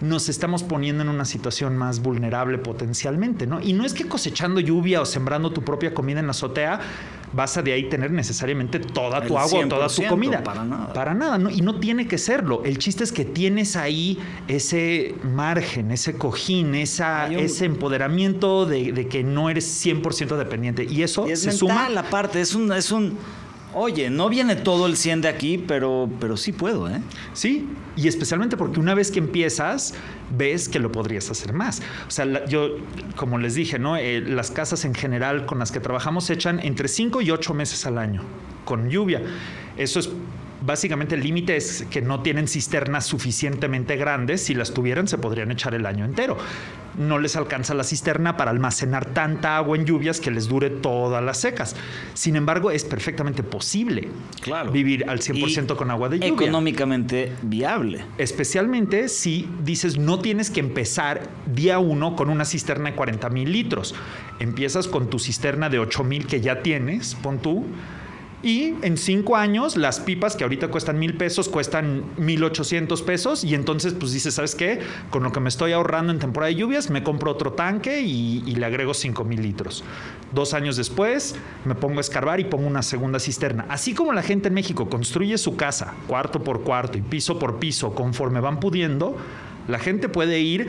nos 0.00 0.28
estamos 0.28 0.62
poniendo 0.62 1.02
en 1.02 1.08
una 1.08 1.24
situación 1.24 1.76
más 1.76 2.00
vulnerable 2.00 2.58
potencialmente, 2.58 3.46
¿no? 3.46 3.60
Y 3.60 3.72
no 3.72 3.84
es 3.84 3.94
que 3.94 4.06
cosechando 4.06 4.60
lluvia 4.60 5.00
o 5.00 5.04
sembrando 5.04 5.50
tu 5.50 5.62
propia 5.62 5.92
comida 5.92 6.20
en 6.20 6.26
la 6.26 6.30
azotea 6.30 6.80
vas 7.32 7.56
a 7.56 7.62
de 7.62 7.72
ahí 7.72 7.88
tener 7.88 8.10
necesariamente 8.10 8.78
toda 8.78 9.20
tu 9.26 9.38
agua 9.38 9.60
o 9.64 9.68
toda 9.68 9.88
tu 9.88 10.02
comida. 10.06 10.42
Para 10.42 10.64
nada. 10.64 10.92
Para 10.92 11.14
nada, 11.14 11.38
¿no? 11.38 11.50
Y 11.50 11.60
no 11.60 11.78
tiene 11.80 12.06
que 12.06 12.18
serlo. 12.18 12.62
El 12.64 12.78
chiste 12.78 13.04
es 13.04 13.12
que 13.12 13.24
tienes 13.24 13.76
ahí 13.76 14.18
ese 14.46 15.14
margen, 15.22 15.90
ese 15.90 16.16
cojín, 16.16 16.74
esa, 16.74 17.28
ese 17.28 17.66
empoderamiento 17.66 18.66
de, 18.66 19.08
que 19.08 19.24
no 19.24 19.50
eres 19.50 19.84
100% 19.84 20.36
dependiente. 20.36 20.84
Y 20.84 21.02
eso 21.02 21.26
es 21.26 21.40
se 21.40 21.48
mental, 21.48 21.68
suma. 21.68 21.88
la 21.88 22.04
parte, 22.04 22.40
es 22.40 22.54
un, 22.54 22.72
es 22.72 22.92
un 22.92 23.18
Oye, 23.74 24.08
no 24.08 24.28
viene 24.28 24.56
todo 24.56 24.86
el 24.86 24.96
100 24.96 25.20
de 25.20 25.28
aquí, 25.28 25.58
pero, 25.58 26.08
pero 26.20 26.36
sí 26.36 26.52
puedo, 26.52 26.88
¿eh? 26.88 27.00
Sí, 27.34 27.68
y 27.96 28.08
especialmente 28.08 28.56
porque 28.56 28.80
una 28.80 28.94
vez 28.94 29.10
que 29.10 29.18
empiezas, 29.18 29.94
ves 30.36 30.68
que 30.68 30.78
lo 30.78 30.90
podrías 30.90 31.30
hacer 31.30 31.52
más. 31.52 31.82
O 32.06 32.10
sea, 32.10 32.46
yo, 32.46 32.76
como 33.16 33.38
les 33.38 33.54
dije, 33.54 33.78
¿no? 33.78 33.96
Eh, 33.96 34.20
las 34.20 34.50
casas 34.50 34.84
en 34.84 34.94
general 34.94 35.44
con 35.44 35.58
las 35.58 35.70
que 35.70 35.80
trabajamos 35.80 36.30
echan 36.30 36.60
entre 36.60 36.88
5 36.88 37.20
y 37.20 37.30
8 37.30 37.52
meses 37.54 37.84
al 37.84 37.98
año, 37.98 38.22
con 38.64 38.88
lluvia. 38.88 39.22
Eso 39.76 40.00
es 40.00 40.10
básicamente 40.68 41.14
el 41.14 41.22
límite 41.22 41.56
es 41.56 41.86
que 41.90 42.02
no 42.02 42.20
tienen 42.20 42.46
cisternas 42.46 43.06
suficientemente 43.06 43.96
grandes. 43.96 44.44
Si 44.44 44.54
las 44.54 44.74
tuvieran, 44.74 45.08
se 45.08 45.16
podrían 45.16 45.50
echar 45.50 45.74
el 45.74 45.86
año 45.86 46.04
entero. 46.04 46.36
No 46.98 47.18
les 47.18 47.36
alcanza 47.36 47.72
la 47.72 47.84
cisterna 47.84 48.36
para 48.36 48.50
almacenar 48.50 49.06
tanta 49.06 49.56
agua 49.56 49.78
en 49.78 49.86
lluvias 49.86 50.20
que 50.20 50.30
les 50.30 50.46
dure 50.46 50.68
todas 50.68 51.24
las 51.24 51.38
secas. 51.40 51.74
Sin 52.12 52.36
embargo, 52.36 52.70
es 52.70 52.84
perfectamente 52.84 53.42
posible 53.42 54.08
vivir 54.70 55.08
al 55.08 55.20
100% 55.20 55.74
con 55.74 55.90
agua 55.90 56.10
de 56.10 56.18
lluvia. 56.18 56.34
Económicamente 56.34 57.32
viable. 57.42 58.04
Especialmente 58.18 59.08
si 59.08 59.48
dices 59.64 59.96
no 59.96 60.18
tienes 60.18 60.50
que 60.50 60.60
empezar 60.60 61.22
día 61.46 61.78
uno 61.78 62.14
con 62.14 62.28
una 62.28 62.44
cisterna 62.44 62.90
de 62.90 62.96
40 62.96 63.30
mil 63.30 63.50
litros. 63.50 63.94
Empiezas 64.38 64.86
con 64.86 65.08
tu 65.08 65.18
cisterna 65.18 65.70
de 65.70 65.78
8 65.78 66.04
mil 66.04 66.26
que 66.26 66.42
ya 66.42 66.62
tienes, 66.62 67.14
pon 67.14 67.38
tú 67.38 67.64
Y 68.40 68.74
en 68.82 68.96
cinco 68.96 69.34
años, 69.34 69.76
las 69.76 69.98
pipas 69.98 70.36
que 70.36 70.44
ahorita 70.44 70.68
cuestan 70.68 70.98
mil 70.98 71.14
pesos, 71.14 71.48
cuestan 71.48 72.04
mil 72.16 72.44
ochocientos 72.44 73.02
pesos. 73.02 73.42
Y 73.42 73.54
entonces, 73.54 73.94
pues 73.94 74.12
dices, 74.12 74.34
¿sabes 74.34 74.54
qué? 74.54 74.78
Con 75.10 75.24
lo 75.24 75.32
que 75.32 75.40
me 75.40 75.48
estoy 75.48 75.72
ahorrando 75.72 76.12
en 76.12 76.20
temporada 76.20 76.48
de 76.48 76.54
lluvias, 76.54 76.88
me 76.88 77.02
compro 77.02 77.32
otro 77.32 77.54
tanque 77.54 78.00
y, 78.00 78.44
y 78.46 78.54
le 78.54 78.64
agrego 78.64 78.94
cinco 78.94 79.24
mil 79.24 79.42
litros. 79.42 79.82
Dos 80.32 80.54
años 80.54 80.76
después, 80.76 81.34
me 81.64 81.74
pongo 81.74 81.98
a 81.98 82.00
escarbar 82.00 82.38
y 82.38 82.44
pongo 82.44 82.68
una 82.68 82.82
segunda 82.82 83.18
cisterna. 83.18 83.66
Así 83.68 83.92
como 83.92 84.12
la 84.12 84.22
gente 84.22 84.48
en 84.48 84.54
México 84.54 84.88
construye 84.88 85.36
su 85.36 85.56
casa, 85.56 85.94
cuarto 86.06 86.44
por 86.44 86.62
cuarto 86.62 86.96
y 86.96 87.00
piso 87.00 87.40
por 87.40 87.58
piso, 87.58 87.94
conforme 87.94 88.38
van 88.38 88.60
pudiendo, 88.60 89.16
la 89.66 89.80
gente 89.80 90.08
puede 90.08 90.38
ir 90.40 90.68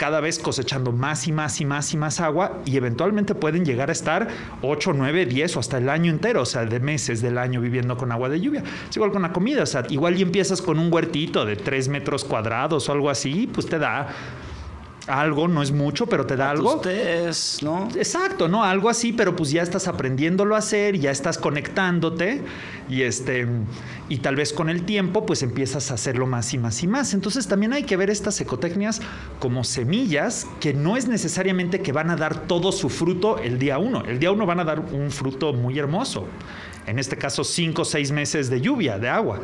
cada 0.00 0.20
vez 0.20 0.38
cosechando 0.38 0.92
más 0.92 1.28
y 1.28 1.32
más 1.32 1.60
y 1.60 1.66
más 1.66 1.92
y 1.92 1.98
más 1.98 2.20
agua 2.20 2.62
y 2.64 2.78
eventualmente 2.78 3.34
pueden 3.34 3.66
llegar 3.66 3.90
a 3.90 3.92
estar 3.92 4.28
8, 4.62 4.94
9, 4.94 5.26
10 5.26 5.56
o 5.58 5.60
hasta 5.60 5.76
el 5.76 5.90
año 5.90 6.10
entero, 6.10 6.40
o 6.40 6.46
sea, 6.46 6.64
de 6.64 6.80
meses 6.80 7.20
del 7.20 7.36
año 7.36 7.60
viviendo 7.60 7.98
con 7.98 8.10
agua 8.10 8.30
de 8.30 8.40
lluvia. 8.40 8.64
Es 8.88 8.96
igual 8.96 9.12
con 9.12 9.20
la 9.20 9.34
comida, 9.34 9.62
o 9.62 9.66
sea, 9.66 9.84
igual 9.90 10.18
y 10.18 10.22
empiezas 10.22 10.62
con 10.62 10.78
un 10.78 10.90
huertito 10.90 11.44
de 11.44 11.56
3 11.56 11.88
metros 11.88 12.24
cuadrados 12.24 12.88
o 12.88 12.92
algo 12.92 13.10
así, 13.10 13.46
pues 13.52 13.66
te 13.66 13.78
da 13.78 14.08
algo, 15.06 15.48
no 15.48 15.62
es 15.62 15.72
mucho, 15.72 16.06
pero 16.06 16.26
te 16.26 16.36
da 16.36 16.50
algo. 16.50 16.76
Ustedes, 16.76 17.58
¿no? 17.62 17.88
Exacto, 17.96 18.48
¿no? 18.48 18.64
Algo 18.64 18.88
así, 18.88 19.12
pero 19.12 19.34
pues 19.34 19.50
ya 19.50 19.62
estás 19.62 19.88
aprendiéndolo 19.88 20.54
a 20.54 20.58
hacer, 20.58 20.98
ya 20.98 21.10
estás 21.10 21.38
conectándote 21.38 22.42
y 22.88 23.02
este 23.02 23.46
y 24.08 24.18
tal 24.18 24.34
vez 24.36 24.52
con 24.52 24.68
el 24.68 24.84
tiempo 24.84 25.24
pues 25.24 25.42
empiezas 25.42 25.90
a 25.90 25.94
hacerlo 25.94 26.26
más 26.26 26.52
y 26.52 26.58
más 26.58 26.82
y 26.82 26.86
más. 26.86 27.14
Entonces 27.14 27.46
también 27.46 27.72
hay 27.72 27.84
que 27.84 27.96
ver 27.96 28.10
estas 28.10 28.40
ecotecnias 28.40 29.00
como 29.38 29.64
semillas 29.64 30.46
que 30.60 30.74
no 30.74 30.96
es 30.96 31.08
necesariamente 31.08 31.80
que 31.80 31.92
van 31.92 32.10
a 32.10 32.16
dar 32.16 32.46
todo 32.46 32.72
su 32.72 32.88
fruto 32.88 33.38
el 33.38 33.58
día 33.58 33.78
uno. 33.78 34.04
El 34.04 34.18
día 34.18 34.32
uno 34.32 34.46
van 34.46 34.60
a 34.60 34.64
dar 34.64 34.80
un 34.80 35.10
fruto 35.10 35.52
muy 35.52 35.78
hermoso. 35.78 36.26
En 36.86 36.98
este 36.98 37.16
caso, 37.16 37.44
cinco 37.44 37.82
o 37.82 37.84
seis 37.84 38.10
meses 38.10 38.50
de 38.50 38.60
lluvia, 38.60 38.98
de 38.98 39.08
agua 39.08 39.40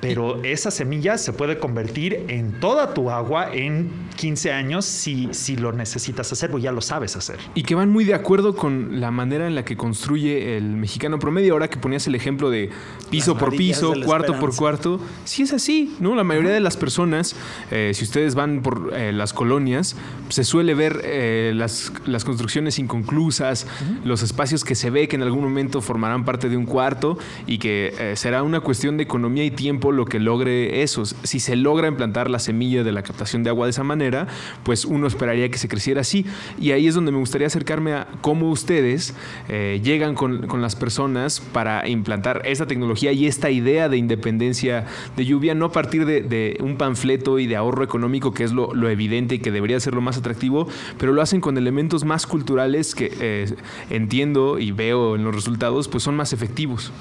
pero 0.00 0.42
esa 0.44 0.70
semilla 0.70 1.18
se 1.18 1.32
puede 1.32 1.58
convertir 1.58 2.24
en 2.28 2.60
toda 2.60 2.94
tu 2.94 3.10
agua 3.10 3.52
en 3.52 3.90
15 4.16 4.52
años 4.52 4.84
si, 4.84 5.28
si 5.32 5.56
lo 5.56 5.72
necesitas 5.72 6.30
hacer 6.32 6.50
o 6.52 6.58
ya 6.58 6.72
lo 6.72 6.80
sabes 6.80 7.16
hacer. 7.16 7.38
Y 7.54 7.62
que 7.62 7.74
van 7.74 7.90
muy 7.90 8.04
de 8.04 8.14
acuerdo 8.14 8.56
con 8.56 9.00
la 9.00 9.10
manera 9.10 9.46
en 9.46 9.54
la 9.54 9.64
que 9.64 9.76
construye 9.76 10.56
el 10.56 10.64
mexicano 10.64 11.18
promedio. 11.18 11.52
Ahora 11.52 11.68
que 11.68 11.78
ponías 11.78 12.06
el 12.06 12.14
ejemplo 12.14 12.50
de 12.50 12.70
piso 13.10 13.36
por 13.36 13.56
piso, 13.56 13.94
cuarto 14.04 14.38
por 14.38 14.54
cuarto, 14.54 15.00
sí 15.24 15.42
es 15.42 15.52
así, 15.52 15.96
¿no? 16.00 16.14
La 16.14 16.24
mayoría 16.24 16.50
de 16.50 16.60
las 16.60 16.76
personas, 16.76 17.36
eh, 17.70 17.92
si 17.94 18.04
ustedes 18.04 18.34
van 18.34 18.62
por 18.62 18.92
eh, 18.94 19.12
las 19.12 19.32
colonias, 19.32 19.96
se 20.28 20.44
suele 20.44 20.74
ver 20.74 21.00
eh, 21.04 21.52
las, 21.54 21.92
las, 22.06 22.24
construcciones 22.24 22.78
inconclusas, 22.78 23.66
los 24.04 24.22
espacios 24.22 24.64
que 24.64 24.74
se 24.74 24.90
ve 24.90 25.08
que 25.08 25.16
en 25.16 25.22
algún 25.22 25.42
momento 25.42 25.80
formarán 25.80 26.24
parte 26.24 26.48
de 26.48 26.56
un 26.56 26.66
cuarto 26.66 27.18
y 27.46 27.58
que 27.58 28.12
será 28.16 28.42
una 28.42 28.60
cuestión 28.60 28.96
de 28.96 29.04
economía 29.04 29.44
y 29.44 29.50
tiempo 29.50 29.87
lo 29.92 30.04
que 30.04 30.20
logre 30.20 30.82
eso. 30.82 31.04
Si 31.04 31.40
se 31.40 31.56
logra 31.56 31.88
implantar 31.88 32.30
la 32.30 32.38
semilla 32.38 32.84
de 32.84 32.92
la 32.92 33.02
captación 33.02 33.42
de 33.42 33.50
agua 33.50 33.66
de 33.66 33.70
esa 33.70 33.84
manera, 33.84 34.26
pues 34.62 34.84
uno 34.84 35.06
esperaría 35.06 35.50
que 35.50 35.58
se 35.58 35.68
creciera 35.68 36.00
así. 36.00 36.26
Y 36.58 36.72
ahí 36.72 36.86
es 36.86 36.94
donde 36.94 37.12
me 37.12 37.18
gustaría 37.18 37.46
acercarme 37.46 37.92
a 37.92 38.08
cómo 38.20 38.50
ustedes 38.50 39.14
eh, 39.48 39.80
llegan 39.82 40.14
con, 40.14 40.48
las 40.60 40.74
personas 40.74 41.40
para 41.40 41.88
implantar 41.88 42.42
esta 42.44 42.66
tecnología 42.66 43.12
y 43.12 43.26
esta 43.26 43.50
idea 43.50 43.88
de 43.88 43.96
independencia 43.96 44.86
de 45.16 45.24
lluvia, 45.24 45.54
no 45.54 45.66
a 45.66 45.72
partir 45.72 46.04
de, 46.04 46.58
un 46.60 46.76
panfleto 46.76 47.38
y 47.38 47.46
de 47.46 47.56
ahorro 47.56 47.84
económico, 47.84 48.34
que 48.34 48.44
es 48.44 48.52
lo, 48.52 48.88
evidente 48.88 49.36
y 49.36 49.38
que 49.38 49.52
debería 49.52 49.78
ser 49.78 49.94
lo 49.94 50.00
más 50.00 50.16
atractivo, 50.16 50.66
pero 50.98 51.12
lo 51.12 51.22
hacen 51.22 51.40
con 51.40 51.56
elementos 51.58 52.04
más 52.04 52.26
culturales 52.26 52.94
que 52.94 53.12
eh, 53.20 53.54
entiendo 53.90 54.58
y 54.58 54.72
veo 54.72 55.14
en 55.14 55.24
los 55.24 55.34
resultados, 55.34 55.88
pues 55.88 56.02
son 56.02 56.16
más 56.16 56.32
efectivos. 56.32 56.92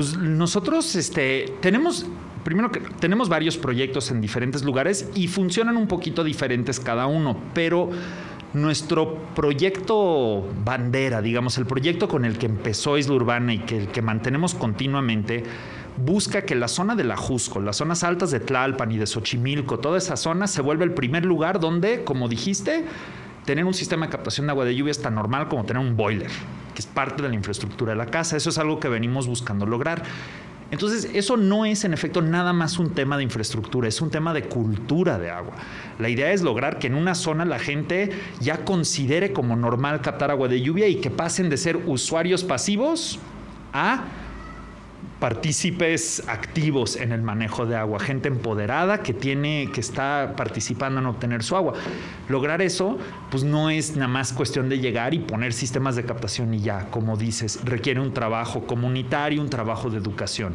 Pues 0.00 0.16
nosotros 0.16 0.96
este, 0.96 1.56
tenemos, 1.60 2.06
primero 2.42 2.72
que 2.72 2.80
tenemos 2.80 3.28
varios 3.28 3.58
proyectos 3.58 4.10
en 4.10 4.22
diferentes 4.22 4.64
lugares 4.64 5.10
y 5.14 5.28
funcionan 5.28 5.76
un 5.76 5.86
poquito 5.88 6.24
diferentes 6.24 6.80
cada 6.80 7.06
uno, 7.06 7.36
pero 7.52 7.90
nuestro 8.54 9.18
proyecto 9.36 10.48
bandera, 10.64 11.20
digamos, 11.20 11.58
el 11.58 11.66
proyecto 11.66 12.08
con 12.08 12.24
el 12.24 12.38
que 12.38 12.46
empezó 12.46 12.96
Isla 12.96 13.12
Urbana 13.12 13.52
y 13.52 13.58
que 13.58 13.76
el 13.76 13.88
que 13.88 14.00
mantenemos 14.00 14.54
continuamente, 14.54 15.42
busca 15.98 16.46
que 16.46 16.54
la 16.54 16.68
zona 16.68 16.96
de 16.96 17.04
la 17.04 17.18
Jusco, 17.18 17.60
las 17.60 17.76
zonas 17.76 18.02
altas 18.02 18.30
de 18.30 18.40
Tlalpan 18.40 18.90
y 18.92 18.96
de 18.96 19.06
Xochimilco, 19.06 19.80
toda 19.80 19.98
esa 19.98 20.16
zona 20.16 20.46
se 20.46 20.62
vuelva 20.62 20.84
el 20.84 20.94
primer 20.94 21.26
lugar 21.26 21.60
donde, 21.60 22.04
como 22.04 22.26
dijiste, 22.26 22.86
tener 23.44 23.66
un 23.66 23.74
sistema 23.74 24.06
de 24.06 24.12
captación 24.12 24.46
de 24.46 24.52
agua 24.52 24.64
de 24.64 24.74
lluvia 24.74 24.92
es 24.92 25.02
tan 25.02 25.14
normal 25.14 25.48
como 25.48 25.66
tener 25.66 25.82
un 25.82 25.94
boiler, 25.94 26.30
que 26.72 26.80
es 26.80 26.86
parte 26.86 27.22
de 27.22 27.28
la 27.28 27.34
infraestructura 27.34 27.92
de 27.92 27.98
la 27.98 28.06
casa. 28.06 28.36
Eso 28.36 28.50
es 28.50 28.58
algo 28.58 28.80
que 28.80 28.88
venimos 28.88 29.26
buscando 29.26 29.66
lograr. 29.66 30.02
Entonces, 30.70 31.10
eso 31.14 31.36
no 31.36 31.64
es 31.64 31.84
en 31.84 31.92
efecto 31.92 32.22
nada 32.22 32.52
más 32.52 32.78
un 32.78 32.90
tema 32.90 33.16
de 33.16 33.24
infraestructura, 33.24 33.88
es 33.88 34.00
un 34.00 34.10
tema 34.10 34.32
de 34.32 34.44
cultura 34.44 35.18
de 35.18 35.30
agua. 35.30 35.54
La 35.98 36.08
idea 36.08 36.32
es 36.32 36.42
lograr 36.42 36.78
que 36.78 36.86
en 36.86 36.94
una 36.94 37.16
zona 37.16 37.44
la 37.44 37.58
gente 37.58 38.10
ya 38.38 38.64
considere 38.64 39.32
como 39.32 39.56
normal 39.56 40.00
captar 40.00 40.30
agua 40.30 40.46
de 40.46 40.60
lluvia 40.60 40.86
y 40.86 40.96
que 40.96 41.10
pasen 41.10 41.48
de 41.50 41.56
ser 41.56 41.76
usuarios 41.86 42.44
pasivos 42.44 43.18
a 43.72 44.04
partícipes 45.20 46.22
activos 46.26 46.96
en 46.96 47.12
el 47.12 47.22
manejo 47.22 47.66
de 47.66 47.76
agua, 47.76 48.00
gente 48.00 48.28
empoderada 48.28 49.02
que 49.02 49.12
tiene, 49.12 49.70
que 49.72 49.80
está 49.80 50.34
participando 50.36 51.00
en 51.00 51.06
obtener 51.06 51.42
su 51.42 51.56
agua. 51.56 51.74
Lograr 52.28 52.62
eso, 52.62 52.98
pues 53.30 53.44
no 53.44 53.70
es 53.70 53.94
nada 53.96 54.08
más 54.08 54.32
cuestión 54.32 54.68
de 54.68 54.78
llegar 54.78 55.14
y 55.14 55.18
poner 55.20 55.52
sistemas 55.52 55.94
de 55.94 56.04
captación 56.04 56.54
y 56.54 56.60
ya, 56.60 56.86
como 56.90 57.16
dices, 57.16 57.60
requiere 57.64 58.00
un 58.00 58.14
trabajo 58.14 58.66
comunitario, 58.66 59.42
un 59.42 59.50
trabajo 59.50 59.90
de 59.90 59.98
educación. 59.98 60.54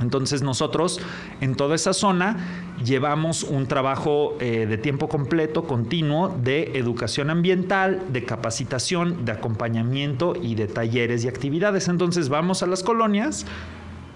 Entonces 0.00 0.42
nosotros 0.42 1.00
en 1.40 1.56
toda 1.56 1.74
esa 1.74 1.92
zona 1.92 2.36
llevamos 2.84 3.42
un 3.42 3.66
trabajo 3.66 4.36
eh, 4.40 4.66
de 4.66 4.78
tiempo 4.78 5.08
completo, 5.08 5.64
continuo, 5.64 6.28
de 6.28 6.78
educación 6.78 7.30
ambiental, 7.30 8.02
de 8.12 8.24
capacitación, 8.24 9.24
de 9.24 9.32
acompañamiento 9.32 10.34
y 10.40 10.54
de 10.54 10.68
talleres 10.68 11.24
y 11.24 11.28
actividades. 11.28 11.88
Entonces 11.88 12.28
vamos 12.28 12.62
a 12.62 12.66
las 12.66 12.84
colonias, 12.84 13.44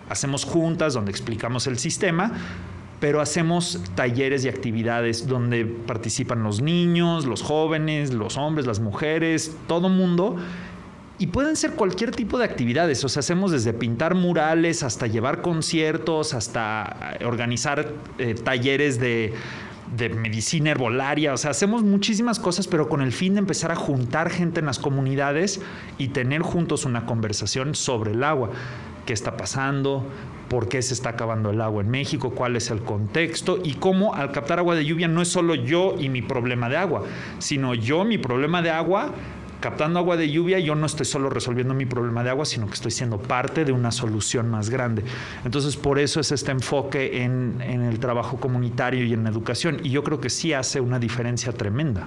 hacemos 0.08 0.44
juntas 0.44 0.94
donde 0.94 1.10
explicamos 1.10 1.66
el 1.66 1.78
sistema, 1.78 2.32
pero 3.00 3.20
hacemos 3.20 3.80
talleres 3.94 4.44
y 4.44 4.48
actividades 4.48 5.26
donde 5.26 5.64
participan 5.64 6.42
los 6.44 6.60
niños, 6.60 7.26
los 7.26 7.42
jóvenes, 7.42 8.14
los 8.14 8.36
hombres, 8.36 8.66
las 8.66 8.80
mujeres, 8.80 9.56
todo 9.66 9.88
mundo. 9.88 10.36
Y 11.18 11.28
pueden 11.28 11.56
ser 11.56 11.72
cualquier 11.72 12.10
tipo 12.10 12.38
de 12.38 12.44
actividades, 12.44 13.04
o 13.04 13.08
sea, 13.08 13.20
hacemos 13.20 13.52
desde 13.52 13.72
pintar 13.72 14.14
murales 14.14 14.82
hasta 14.82 15.06
llevar 15.06 15.42
conciertos, 15.42 16.34
hasta 16.34 17.16
eh, 17.20 17.24
organizar 17.24 17.92
eh, 18.18 18.34
talleres 18.34 18.98
de, 18.98 19.32
de 19.96 20.08
medicina 20.08 20.70
herbolaria, 20.70 21.34
o 21.34 21.36
sea, 21.36 21.50
hacemos 21.50 21.82
muchísimas 21.82 22.38
cosas, 22.38 22.66
pero 22.66 22.88
con 22.88 23.02
el 23.02 23.12
fin 23.12 23.34
de 23.34 23.40
empezar 23.40 23.70
a 23.72 23.76
juntar 23.76 24.30
gente 24.30 24.60
en 24.60 24.66
las 24.66 24.78
comunidades 24.78 25.60
y 25.98 26.08
tener 26.08 26.42
juntos 26.42 26.84
una 26.84 27.06
conversación 27.06 27.74
sobre 27.74 28.12
el 28.12 28.24
agua. 28.24 28.50
Qué 29.04 29.12
está 29.12 29.36
pasando, 29.36 30.06
por 30.48 30.68
qué 30.68 30.80
se 30.82 30.94
está 30.94 31.10
acabando 31.10 31.50
el 31.50 31.60
agua 31.60 31.82
en 31.82 31.90
México, 31.90 32.30
cuál 32.30 32.56
es 32.56 32.70
el 32.70 32.82
contexto 32.82 33.58
y 33.62 33.74
cómo 33.74 34.14
al 34.14 34.32
captar 34.32 34.58
agua 34.58 34.74
de 34.74 34.84
lluvia 34.84 35.08
no 35.08 35.22
es 35.22 35.28
solo 35.28 35.54
yo 35.54 35.96
y 35.98 36.08
mi 36.08 36.22
problema 36.22 36.68
de 36.68 36.76
agua, 36.76 37.04
sino 37.38 37.74
yo, 37.74 38.04
mi 38.04 38.18
problema 38.18 38.62
de 38.62 38.70
agua, 38.70 39.12
captando 39.62 39.98
agua 39.98 40.18
de 40.18 40.30
lluvia, 40.30 40.58
yo 40.58 40.74
no 40.74 40.84
estoy 40.84 41.06
solo 41.06 41.30
resolviendo 41.30 41.72
mi 41.72 41.86
problema 41.86 42.22
de 42.22 42.28
agua, 42.28 42.44
sino 42.44 42.66
que 42.66 42.74
estoy 42.74 42.90
siendo 42.90 43.16
parte 43.16 43.64
de 43.64 43.72
una 43.72 43.90
solución 43.90 44.50
más 44.50 44.68
grande. 44.68 45.04
Entonces, 45.46 45.76
por 45.76 45.98
eso 45.98 46.20
es 46.20 46.32
este 46.32 46.50
enfoque 46.50 47.22
en, 47.22 47.62
el 47.62 47.98
trabajo 47.98 48.38
comunitario 48.38 49.06
y 49.06 49.14
en 49.14 49.24
la 49.24 49.30
educación. 49.30 49.78
Y 49.82 49.90
yo 49.90 50.04
creo 50.04 50.20
que 50.20 50.28
sí 50.28 50.52
hace 50.52 50.80
una 50.80 50.98
diferencia 50.98 51.52
tremenda. 51.52 52.06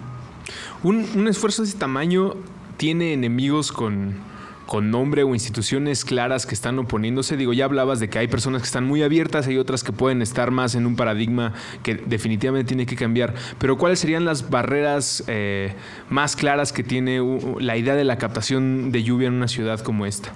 Un, 0.83 1.07
un 1.15 1.27
esfuerzo 1.27 1.63
de 1.63 1.69
ese 1.69 1.77
tamaño 1.79 2.35
tiene 2.77 3.13
enemigos 3.13 3.71
con 3.71 4.15
con 4.65 4.91
nombre 4.91 5.23
o 5.23 5.34
instituciones 5.34 6.06
claras 6.06 6.45
que 6.45 6.56
están 6.56 6.80
oponiéndose? 6.80 7.38
Digo, 7.38 7.54
ya 7.54 7.65
hablabas 7.65 7.99
de 7.99 8.10
que 8.10 8.19
hay 8.19 8.28
personas 8.28 8.62
que 8.62 8.65
están 8.65 8.86
muy 8.86 9.04
abiertas, 9.04 9.47
y 9.47 9.58
otras 9.58 9.84
que 9.84 9.91
pueden 9.91 10.21
estar 10.21 10.51
más 10.51 10.75
en 10.75 10.86
un 10.86 10.95
paradigma 10.95 11.54
que 11.84 11.95
definitivamente 11.95 12.67
tiene 12.67 12.86
que 12.86 12.95
cambiar, 12.95 13.34
pero 13.60 13.78
¿cuáles 13.78 13.99
serían 13.99 14.25
las 14.25 14.49
barreras 14.49 15.23
eh, 15.28 15.73
más 16.10 16.36
claras 16.36 16.73
que 16.73 16.84
tiene 16.84 17.19
la 17.60 17.78
idea 17.78 17.95
de 17.95 18.04
la 18.04 18.17
captación 18.17 18.91
de 18.91 19.04
lluvia 19.04 19.28
en 19.28 19.34
una 19.34 19.47
ciudad 19.47 19.80
como 19.80 20.06
esta? 20.06 20.32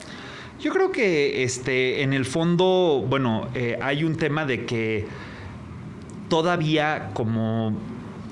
Yo 0.59 0.73
creo 0.73 0.91
que 0.91 1.43
este, 1.43 2.03
en 2.03 2.11
el 2.11 2.25
fondo, 2.25 3.05
bueno, 3.07 3.47
eh, 3.55 3.77
hay 3.81 4.03
un 4.03 4.15
tema 4.15 4.45
de 4.45 4.65
que 4.65 5.07
todavía 6.27 7.11
como 7.13 7.77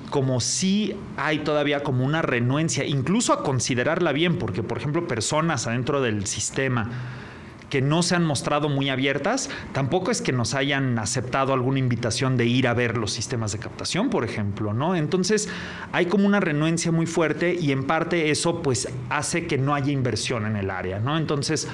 como 0.08 0.40
si 0.40 0.94
hay 1.16 1.40
todavía 1.40 1.82
como 1.82 2.04
una 2.04 2.22
renuencia, 2.22 2.84
incluso 2.84 3.32
a 3.32 3.42
considerarla 3.42 4.12
bien, 4.12 4.38
porque 4.38 4.62
por 4.62 4.78
ejemplo 4.78 5.06
personas 5.06 5.66
adentro 5.66 6.00
del 6.00 6.26
sistema 6.26 6.90
que 7.70 7.82
no 7.82 8.02
se 8.02 8.14
han 8.14 8.24
mostrado 8.24 8.70
muy 8.70 8.88
abiertas, 8.88 9.50
tampoco 9.72 10.10
es 10.10 10.22
que 10.22 10.32
nos 10.32 10.54
hayan 10.54 10.98
aceptado 10.98 11.52
alguna 11.52 11.78
invitación 11.78 12.38
de 12.38 12.46
ir 12.46 12.66
a 12.66 12.72
ver 12.72 12.96
los 12.96 13.12
sistemas 13.12 13.52
de 13.52 13.58
captación, 13.58 14.08
por 14.08 14.24
ejemplo, 14.24 14.72
¿no? 14.72 14.96
Entonces 14.96 15.50
hay 15.92 16.06
como 16.06 16.26
una 16.26 16.40
renuencia 16.40 16.90
muy 16.92 17.04
fuerte 17.04 17.54
y 17.60 17.72
en 17.72 17.84
parte 17.84 18.30
eso 18.30 18.62
pues 18.62 18.88
hace 19.10 19.46
que 19.46 19.58
no 19.58 19.74
haya 19.74 19.92
inversión 19.92 20.46
en 20.46 20.56
el 20.56 20.70
área, 20.70 20.98
¿no? 20.98 21.18
Entonces 21.18 21.68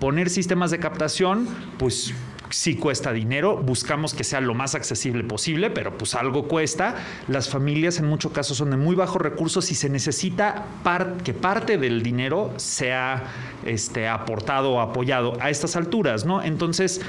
Poner 0.00 0.28
sistemas 0.28 0.70
de 0.70 0.78
captación, 0.78 1.48
pues 1.78 2.12
sí 2.50 2.76
cuesta 2.76 3.12
dinero, 3.12 3.56
buscamos 3.56 4.14
que 4.14 4.24
sea 4.24 4.40
lo 4.40 4.54
más 4.54 4.74
accesible 4.74 5.24
posible, 5.24 5.70
pero 5.70 5.96
pues 5.96 6.14
algo 6.14 6.48
cuesta. 6.48 6.96
Las 7.28 7.48
familias 7.48 7.98
en 7.98 8.06
muchos 8.06 8.32
casos 8.32 8.56
son 8.56 8.70
de 8.70 8.76
muy 8.76 8.96
bajos 8.96 9.20
recursos 9.20 9.70
y 9.70 9.74
se 9.74 9.88
necesita 9.88 10.66
que 11.24 11.34
parte 11.34 11.78
del 11.78 12.02
dinero 12.02 12.52
sea 12.56 13.24
este, 13.64 14.08
aportado 14.08 14.72
o 14.72 14.80
apoyado 14.80 15.36
a 15.40 15.50
estas 15.50 15.76
alturas, 15.76 16.24
¿no? 16.24 16.42
Entonces, 16.42 17.00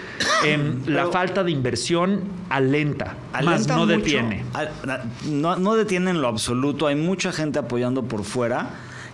em, 0.44 0.82
la 0.88 1.08
falta 1.08 1.44
de 1.44 1.52
inversión 1.52 2.24
alenta, 2.50 3.16
alenta 3.34 3.58
más 3.58 3.68
no 3.68 3.86
detiene. 3.86 4.44
No, 5.26 5.56
no 5.56 5.76
detiene 5.76 6.12
en 6.12 6.22
lo 6.22 6.28
absoluto, 6.28 6.88
hay 6.88 6.96
mucha 6.96 7.32
gente 7.32 7.60
apoyando 7.60 8.04
por 8.04 8.24
fuera 8.24 8.70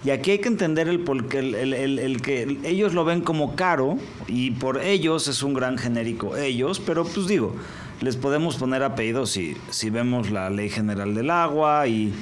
y 0.06 0.10
aquí 0.10 0.32
hay 0.32 0.40
que 0.40 0.50
entender 0.50 0.90
el, 0.90 1.00
porque 1.00 1.40
el, 1.40 2.22
que 2.22 2.58
ellos 2.64 2.94
lo 2.94 3.06
ven 3.06 3.22
como 3.22 3.56
caro 3.56 3.98
y 4.28 4.52
por 4.52 4.82
ellos 4.82 5.30
es 5.30 5.44
un 5.44 5.54
gran 5.54 5.78
genérico 5.78 6.36
ellos, 6.36 6.82
pero 6.86 7.06
pues 7.06 7.28
digo, 7.28 7.56
les 8.02 8.18
podemos 8.18 8.58
poner 8.58 8.84
apellidos 8.84 9.32
si, 9.32 9.90
vemos 9.90 10.30
la 10.30 10.50
ley 10.50 10.70
general 10.70 11.16
del 11.16 11.30
agua 11.30 11.88
y, 11.88 12.14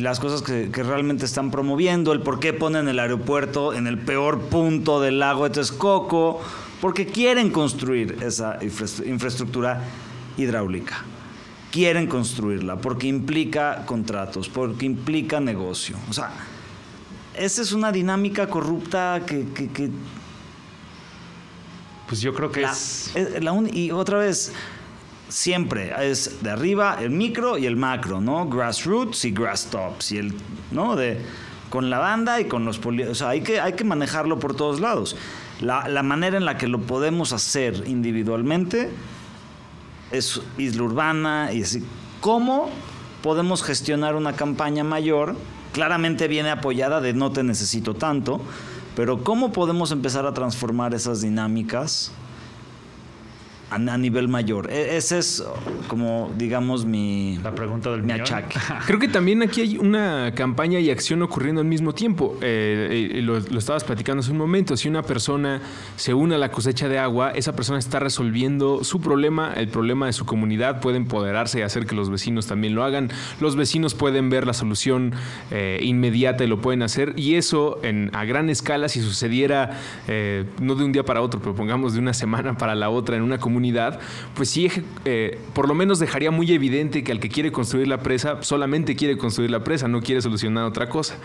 las 0.00 0.18
cosas 0.18 0.42
que, 0.42 0.68
realmente 0.82 1.24
están 1.24 1.52
promoviendo, 1.52 2.12
el 2.12 2.20
por 2.20 2.40
qué 2.40 2.52
ponen 2.52 2.88
el 2.88 2.98
aeropuerto 2.98 3.72
en 3.72 3.86
el 3.86 3.98
peor 3.98 4.40
punto 4.40 5.00
del 5.00 5.20
lago 5.20 5.44
de 5.44 5.50
Texcoco, 5.50 6.40
porque 6.80 7.06
quieren 7.06 7.50
construir 7.50 8.18
esa 8.20 8.58
infraestructura 8.62 9.82
hidráulica. 10.36 11.04
Quieren 11.70 12.06
construirla 12.06 12.76
porque 12.76 13.06
implica 13.06 13.84
contratos, 13.86 14.48
porque 14.48 14.86
implica 14.86 15.40
negocio. 15.40 15.96
O 16.08 16.12
sea, 16.12 16.30
esa 17.38 17.62
es 17.62 17.72
una 17.72 17.92
dinámica 17.92 18.48
corrupta 18.48 19.22
que... 19.26 19.44
pues 22.08 22.20
yo 22.20 22.34
creo 22.34 22.50
que 22.50 22.64
es... 22.64 23.12
y 23.72 23.90
otra 23.90 24.18
vez, 24.18 24.52
siempre 25.28 25.92
es 26.08 26.42
de 26.42 26.50
arriba 26.50 26.98
el 27.00 27.10
micro 27.10 27.58
y 27.58 27.66
el 27.66 27.76
macro, 27.76 28.20
¿no? 28.20 28.48
Grassroots 28.48 29.24
y 29.24 29.30
grass 29.30 29.66
tops 29.70 30.12
y 30.12 30.18
el, 30.18 30.34
¿no? 30.70 30.96
De, 30.96 31.20
con 31.70 31.90
la 31.90 31.98
banda 31.98 32.40
y 32.40 32.46
con 32.46 32.64
los 32.64 32.78
poli 32.78 33.02
o 33.02 33.14
sea, 33.14 33.30
hay 33.30 33.42
que, 33.42 33.60
hay 33.60 33.72
que 33.74 33.84
manejarlo 33.84 34.38
por 34.38 34.54
todos 34.54 34.80
lados. 34.80 35.16
La, 35.60 35.88
la, 35.88 36.02
manera 36.02 36.36
en 36.36 36.44
la 36.44 36.58
que 36.58 36.68
lo 36.68 36.82
podemos 36.82 37.32
hacer 37.32 37.84
individualmente 37.86 38.90
es 40.10 40.40
isla 40.58 40.82
urbana 40.82 41.50
y 41.52 41.62
así. 41.62 41.82
¿Cómo 42.20 42.70
podemos 43.22 43.62
gestionar 43.62 44.14
una 44.16 44.34
campaña 44.34 44.84
mayor 44.84 45.34
claramente 45.76 46.26
viene 46.26 46.48
apoyada 46.48 47.02
de 47.02 47.12
no 47.12 47.32
te 47.32 47.42
necesito 47.42 47.92
tanto, 47.92 48.40
pero 48.94 49.22
¿cómo 49.22 49.52
podemos 49.52 49.90
empezar 49.92 50.24
a 50.24 50.32
transformar 50.32 50.94
esas 50.94 51.20
dinámicas 51.20 52.12
a, 53.70 53.98
nivel 53.98 54.28
mayor. 54.28 54.70
E, 54.70 54.96
ese 54.96 55.18
es 55.18 55.44
como, 55.88 56.32
digamos, 56.36 56.84
mi, 56.84 57.38
La 57.42 57.54
pregunta 57.54 57.90
del 57.90 58.02
mi 58.02 58.12
achaque. 58.12 58.58
Creo 58.86 58.98
que 58.98 59.08
también 59.08 59.42
aquí 59.42 59.60
hay 59.60 59.78
una 59.78 60.32
campaña 60.34 60.78
y 60.78 60.90
acción 60.90 61.22
ocurriendo 61.22 61.60
al 61.60 61.66
mismo 61.66 61.92
tiempo. 61.92 62.36
Eh, 62.42 63.10
eh, 63.14 63.22
lo, 63.22 63.38
estabas 63.38 63.84
platicando 63.84 64.20
hace 64.20 64.30
un 64.30 64.38
momento. 64.38 64.76
Si 64.76 64.88
una 64.88 65.02
persona 65.02 65.60
se 65.96 66.14
une 66.14 66.34
a 66.34 66.38
la 66.38 66.50
cosecha 66.50 66.88
de 66.88 66.98
agua, 66.98 67.32
esa 67.32 67.54
persona 67.54 67.78
está 67.78 67.98
resolviendo 67.98 68.84
su 68.84 69.00
problema, 69.00 69.52
el 69.54 69.68
problema 69.68 70.06
de 70.06 70.12
su 70.12 70.24
comunidad, 70.24 70.80
puede 70.80 70.96
empoderarse 70.96 71.60
y 71.60 71.62
hacer 71.62 71.86
que 71.86 71.94
los 71.94 72.10
vecinos 72.10 72.46
también 72.46 72.74
lo 72.74 72.84
hagan. 72.84 73.10
Los 73.40 73.56
vecinos 73.56 73.94
pueden 73.94 74.30
ver 74.30 74.46
la 74.46 74.54
solución 74.54 75.12
eh, 75.50 75.80
inmediata 75.82 76.44
y 76.44 76.46
lo 76.46 76.60
pueden 76.60 76.82
hacer. 76.82 77.14
Y 77.16 77.34
eso 77.34 77.80
en, 77.82 78.10
a 78.14 78.24
gran 78.24 78.50
escala, 78.50 78.88
si 78.88 79.00
sucediera 79.00 79.78
no 80.60 80.74
de 80.74 80.84
un 80.84 80.92
día 80.92 81.04
para 81.04 81.20
otro, 81.20 81.40
pero 81.40 81.54
pongamos 81.54 81.94
de 81.94 82.00
una 82.00 82.14
semana 82.14 82.56
para 82.56 82.74
la 82.74 82.90
otra 82.90 83.16
en 83.16 83.22
una 83.22 83.38
comunidad, 83.38 83.55
pues 84.34 84.50
sí, 84.50 84.70
eh, 85.04 85.38
por 85.54 85.68
lo 85.68 85.74
menos 85.74 85.98
dejaría 85.98 86.30
muy 86.30 86.52
evidente 86.52 87.02
que 87.04 87.12
al 87.12 87.20
que 87.20 87.28
quiere 87.28 87.52
construir 87.52 87.88
la 87.88 87.98
presa 87.98 88.42
solamente 88.42 88.96
quiere 88.96 89.16
construir 89.16 89.50
la 89.50 89.64
presa, 89.64 89.88
no 89.88 90.00
quiere 90.00 90.20
solucionar 90.22 90.64
otra 90.64 90.88
cosa. 90.88 91.16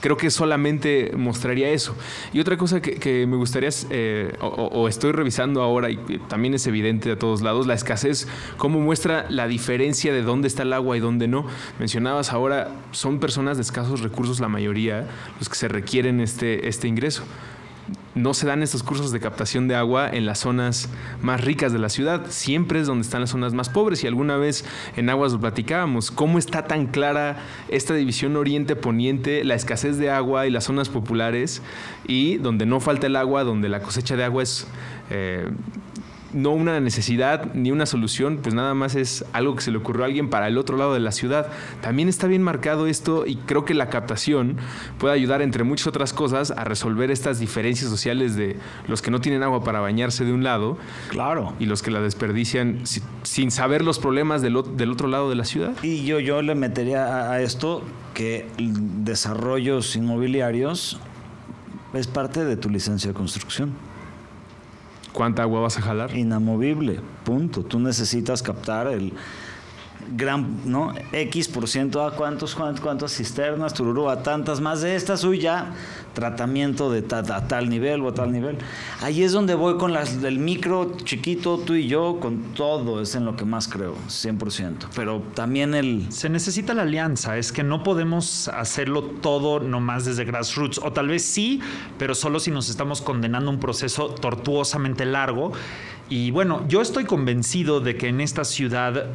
Creo 0.00 0.16
que 0.16 0.30
solamente 0.30 1.12
mostraría 1.16 1.70
eso. 1.70 1.94
Y 2.32 2.40
otra 2.40 2.56
cosa 2.56 2.82
que, 2.82 3.24
me 3.28 3.36
gustaría, 3.36 3.68
eh, 3.90 4.32
o, 4.40 4.88
estoy 4.88 5.12
revisando 5.12 5.62
ahora, 5.62 5.90
y 5.90 5.96
también 6.28 6.54
es 6.54 6.66
evidente 6.66 7.12
a 7.12 7.16
todos 7.16 7.40
lados, 7.40 7.68
la 7.68 7.74
escasez, 7.74 8.26
cómo 8.56 8.80
muestra 8.80 9.26
la 9.30 9.46
diferencia 9.46 10.12
de 10.12 10.22
dónde 10.22 10.48
está 10.48 10.64
el 10.64 10.72
agua 10.72 10.96
y 10.96 11.00
dónde 11.00 11.28
no. 11.28 11.46
Mencionabas 11.78 12.32
ahora, 12.32 12.72
son 12.90 13.20
personas 13.20 13.58
de 13.58 13.62
escasos 13.62 14.00
recursos 14.00 14.40
la 14.40 14.48
mayoría 14.48 15.06
los 15.38 15.48
que 15.48 15.54
se 15.54 15.68
requieren 15.68 16.20
este, 16.20 16.66
este 16.66 16.88
ingreso 16.88 17.22
no 18.14 18.34
se 18.34 18.46
dan 18.46 18.62
estos 18.62 18.82
cursos 18.82 19.12
de 19.12 19.20
captación 19.20 19.68
de 19.68 19.74
agua 19.74 20.08
en 20.10 20.26
las 20.26 20.40
zonas 20.40 20.88
más 21.22 21.40
ricas 21.40 21.72
de 21.72 21.78
la 21.78 21.88
ciudad, 21.88 22.26
siempre 22.28 22.80
es 22.80 22.86
donde 22.86 23.02
están 23.02 23.22
las 23.22 23.30
zonas 23.30 23.54
más 23.54 23.68
pobres. 23.68 24.04
Y 24.04 24.06
alguna 24.06 24.36
vez 24.36 24.64
en 24.96 25.08
Aguas 25.10 25.32
lo 25.32 25.40
platicábamos, 25.40 26.10
cómo 26.10 26.38
está 26.38 26.66
tan 26.66 26.86
clara 26.86 27.42
esta 27.68 27.94
división 27.94 28.36
oriente-poniente, 28.36 29.44
la 29.44 29.54
escasez 29.54 29.98
de 29.98 30.10
agua 30.10 30.46
y 30.46 30.50
las 30.50 30.64
zonas 30.64 30.88
populares 30.88 31.62
y 32.06 32.36
donde 32.36 32.66
no 32.66 32.80
falta 32.80 33.06
el 33.06 33.16
agua, 33.16 33.44
donde 33.44 33.68
la 33.68 33.80
cosecha 33.80 34.16
de 34.16 34.24
agua 34.24 34.42
es... 34.42 34.66
Eh, 35.10 35.50
no 36.32 36.50
una 36.50 36.80
necesidad 36.80 37.52
ni 37.54 37.70
una 37.70 37.86
solución, 37.86 38.38
pues 38.42 38.54
nada 38.54 38.74
más 38.74 38.94
es 38.94 39.24
algo 39.32 39.56
que 39.56 39.62
se 39.62 39.70
le 39.70 39.78
ocurrió 39.78 40.04
a 40.04 40.06
alguien 40.06 40.30
para 40.30 40.48
el 40.48 40.58
otro 40.58 40.76
lado 40.76 40.94
de 40.94 41.00
la 41.00 41.12
ciudad. 41.12 41.48
También 41.80 42.08
está 42.08 42.26
bien 42.26 42.42
marcado 42.42 42.86
esto 42.86 43.26
y 43.26 43.36
creo 43.36 43.64
que 43.64 43.74
la 43.74 43.88
captación 43.88 44.56
puede 44.98 45.14
ayudar, 45.14 45.42
entre 45.42 45.64
muchas 45.64 45.86
otras 45.86 46.12
cosas, 46.12 46.50
a 46.50 46.64
resolver 46.64 47.10
estas 47.10 47.38
diferencias 47.38 47.90
sociales 47.90 48.36
de 48.36 48.56
los 48.88 49.02
que 49.02 49.10
no 49.10 49.20
tienen 49.20 49.42
agua 49.42 49.64
para 49.64 49.80
bañarse 49.80 50.24
de 50.24 50.32
un 50.32 50.42
lado 50.42 50.78
claro. 51.08 51.54
y 51.58 51.66
los 51.66 51.82
que 51.82 51.90
la 51.90 52.00
desperdician 52.00 52.82
sin 53.22 53.50
saber 53.50 53.84
los 53.84 53.98
problemas 53.98 54.42
del, 54.42 54.56
otro 54.56 55.08
lado 55.08 55.28
de 55.28 55.36
la 55.36 55.44
ciudad. 55.44 55.72
Y 55.82 56.04
yo, 56.04 56.20
yo 56.20 56.42
le 56.42 56.54
metería 56.54 57.30
a 57.30 57.40
esto 57.42 57.82
que 58.14 58.46
desarrollos 58.58 59.96
inmobiliarios 59.96 61.00
es 61.94 62.06
parte 62.06 62.44
de 62.44 62.56
tu 62.56 62.70
licencia 62.70 63.08
de 63.08 63.14
construcción. 63.14 63.72
¿Cuánta 65.12 65.42
agua 65.42 65.60
vas 65.60 65.76
a 65.78 65.82
jalar? 65.82 66.16
Inamovible, 66.16 67.00
punto. 67.24 67.62
Tú 67.62 67.78
necesitas 67.78 68.42
captar 68.42 68.86
el 68.86 69.12
gran, 70.16 70.60
¿no? 70.64 70.92
X 71.12 71.48
por 71.48 71.68
ciento 71.68 72.04
a 72.04 72.14
cuántos, 72.14 72.54
cuántas 72.54 73.16
cisternas, 73.16 73.74
tururú, 73.74 74.08
a 74.08 74.22
tantas 74.22 74.60
más 74.60 74.82
de 74.82 74.96
estas, 74.96 75.24
uy, 75.24 75.38
ya 75.38 75.72
tratamiento 76.12 76.90
de 76.90 77.04
a 77.14 77.48
tal 77.48 77.68
nivel 77.68 78.02
o 78.02 78.08
a 78.08 78.14
tal 78.14 78.32
nivel. 78.32 78.58
Ahí 79.00 79.22
es 79.22 79.32
donde 79.32 79.54
voy 79.54 79.76
con 79.78 79.92
las, 79.92 80.22
el 80.22 80.38
micro 80.38 80.96
chiquito, 81.04 81.58
tú 81.58 81.74
y 81.74 81.88
yo, 81.88 82.18
con 82.20 82.54
todo, 82.54 83.00
es 83.00 83.14
en 83.14 83.24
lo 83.24 83.36
que 83.36 83.44
más 83.44 83.68
creo, 83.68 83.94
100%. 84.08 84.88
Pero 84.94 85.22
también 85.34 85.74
el... 85.74 86.06
Se 86.10 86.28
necesita 86.28 86.74
la 86.74 86.82
alianza, 86.82 87.38
es 87.38 87.52
que 87.52 87.62
no 87.62 87.82
podemos 87.82 88.48
hacerlo 88.48 89.02
todo 89.02 89.60
nomás 89.60 90.04
desde 90.04 90.24
grassroots, 90.24 90.78
o 90.78 90.92
tal 90.92 91.08
vez 91.08 91.24
sí, 91.24 91.60
pero 91.98 92.14
solo 92.14 92.40
si 92.40 92.50
nos 92.50 92.68
estamos 92.68 93.00
condenando 93.00 93.50
a 93.50 93.54
un 93.54 93.60
proceso 93.60 94.08
tortuosamente 94.08 95.04
largo. 95.04 95.52
Y 96.08 96.30
bueno, 96.30 96.64
yo 96.68 96.82
estoy 96.82 97.04
convencido 97.04 97.80
de 97.80 97.96
que 97.96 98.08
en 98.08 98.20
esta 98.20 98.44
ciudad 98.44 99.06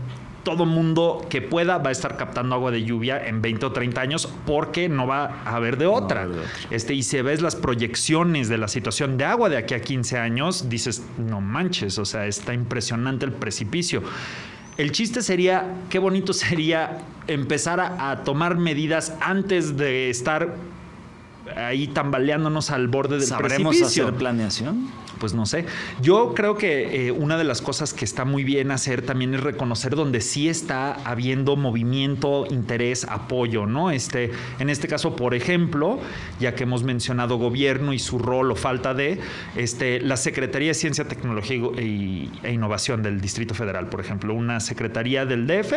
todo 0.48 0.66
mundo 0.66 1.28
que 1.30 1.42
pueda 1.42 1.78
va 1.78 1.90
a 1.90 1.92
estar 1.92 2.16
captando 2.16 2.56
agua 2.56 2.72
de 2.72 2.82
lluvia 2.82 3.28
en 3.28 3.42
20 3.42 3.66
o 3.66 3.72
30 3.74 4.00
años 4.00 4.30
porque 4.46 4.88
no 4.88 5.06
va 5.06 5.42
a 5.44 5.58
haber 5.58 5.76
de 5.78 5.88
otra. 5.88 6.26
Este, 6.70 6.94
y 6.94 7.04
si 7.04 7.22
ves 7.22 7.42
las 7.42 7.58
proyecciones 7.58 8.48
de 8.48 8.58
la 8.58 8.70
situación 8.70 9.18
de 9.18 9.26
agua 9.26 9.50
de 9.50 9.58
aquí 9.58 9.74
a 9.74 9.82
15 9.82 10.18
años, 10.18 10.70
dices, 10.70 11.04
no 11.18 11.42
manches, 11.42 12.00
o 12.00 12.06
sea, 12.06 12.28
está 12.28 12.54
impresionante 12.54 13.26
el 13.26 13.34
precipicio. 13.34 14.04
El 14.78 14.94
chiste 14.94 15.22
sería, 15.22 15.66
qué 15.90 16.00
bonito 16.00 16.32
sería 16.46 17.00
empezar 17.28 17.82
a, 17.82 18.24
tomar 18.24 18.56
medidas 18.56 19.18
antes 19.20 19.76
de 19.76 20.10
estar 20.10 20.56
ahí 21.56 21.88
tambaleándonos 21.88 22.72
al 22.72 22.88
borde 22.88 23.18
del 23.18 23.26
¿Sabremos 23.26 23.76
precipicio. 23.76 24.06
hacer 24.06 24.18
planeación? 24.18 24.90
pues 25.18 25.34
no 25.34 25.46
sé. 25.46 25.66
Yo 26.02 26.34
creo 26.34 26.58
que 26.58 27.08
eh, 27.08 27.12
una 27.12 27.38
de 27.38 27.44
las 27.44 27.62
cosas 27.62 27.94
que 27.94 28.06
está 28.06 28.26
muy 28.26 28.44
bien 28.44 28.72
hacer 28.72 29.02
también 29.02 29.34
es 29.34 29.42
reconocer 29.42 29.96
donde 29.96 30.22
sí 30.22 30.50
está 30.50 30.94
habiendo 31.04 31.56
movimiento, 31.56 32.46
interés, 32.50 33.06
apoyo, 33.10 33.66
¿no? 33.66 33.92
Este, 33.92 34.32
en 34.60 34.70
este 34.70 34.88
caso, 34.88 35.16
por 35.16 35.34
ejemplo, 35.34 36.00
ya 36.40 36.56
que 36.56 36.64
hemos 36.64 36.84
mencionado 36.84 37.38
gobierno 37.38 37.94
y 37.94 38.00
su 38.00 38.20
rol 38.20 38.52
o 38.52 38.56
falta 38.56 38.94
de, 38.94 39.20
este, 39.56 40.00
la 40.02 40.18
Secretaría 40.18 40.70
de 40.70 40.74
Ciencia, 40.74 41.08
Tecnología 41.08 41.58
e 41.78 42.52
Innovación 42.52 43.04
del 43.04 43.22
Distrito 43.22 43.54
Federal, 43.54 43.88
por 43.88 44.00
ejemplo, 44.00 44.34
una 44.34 44.60
secretaría 44.60 45.26
del 45.26 45.48
DF 45.48 45.74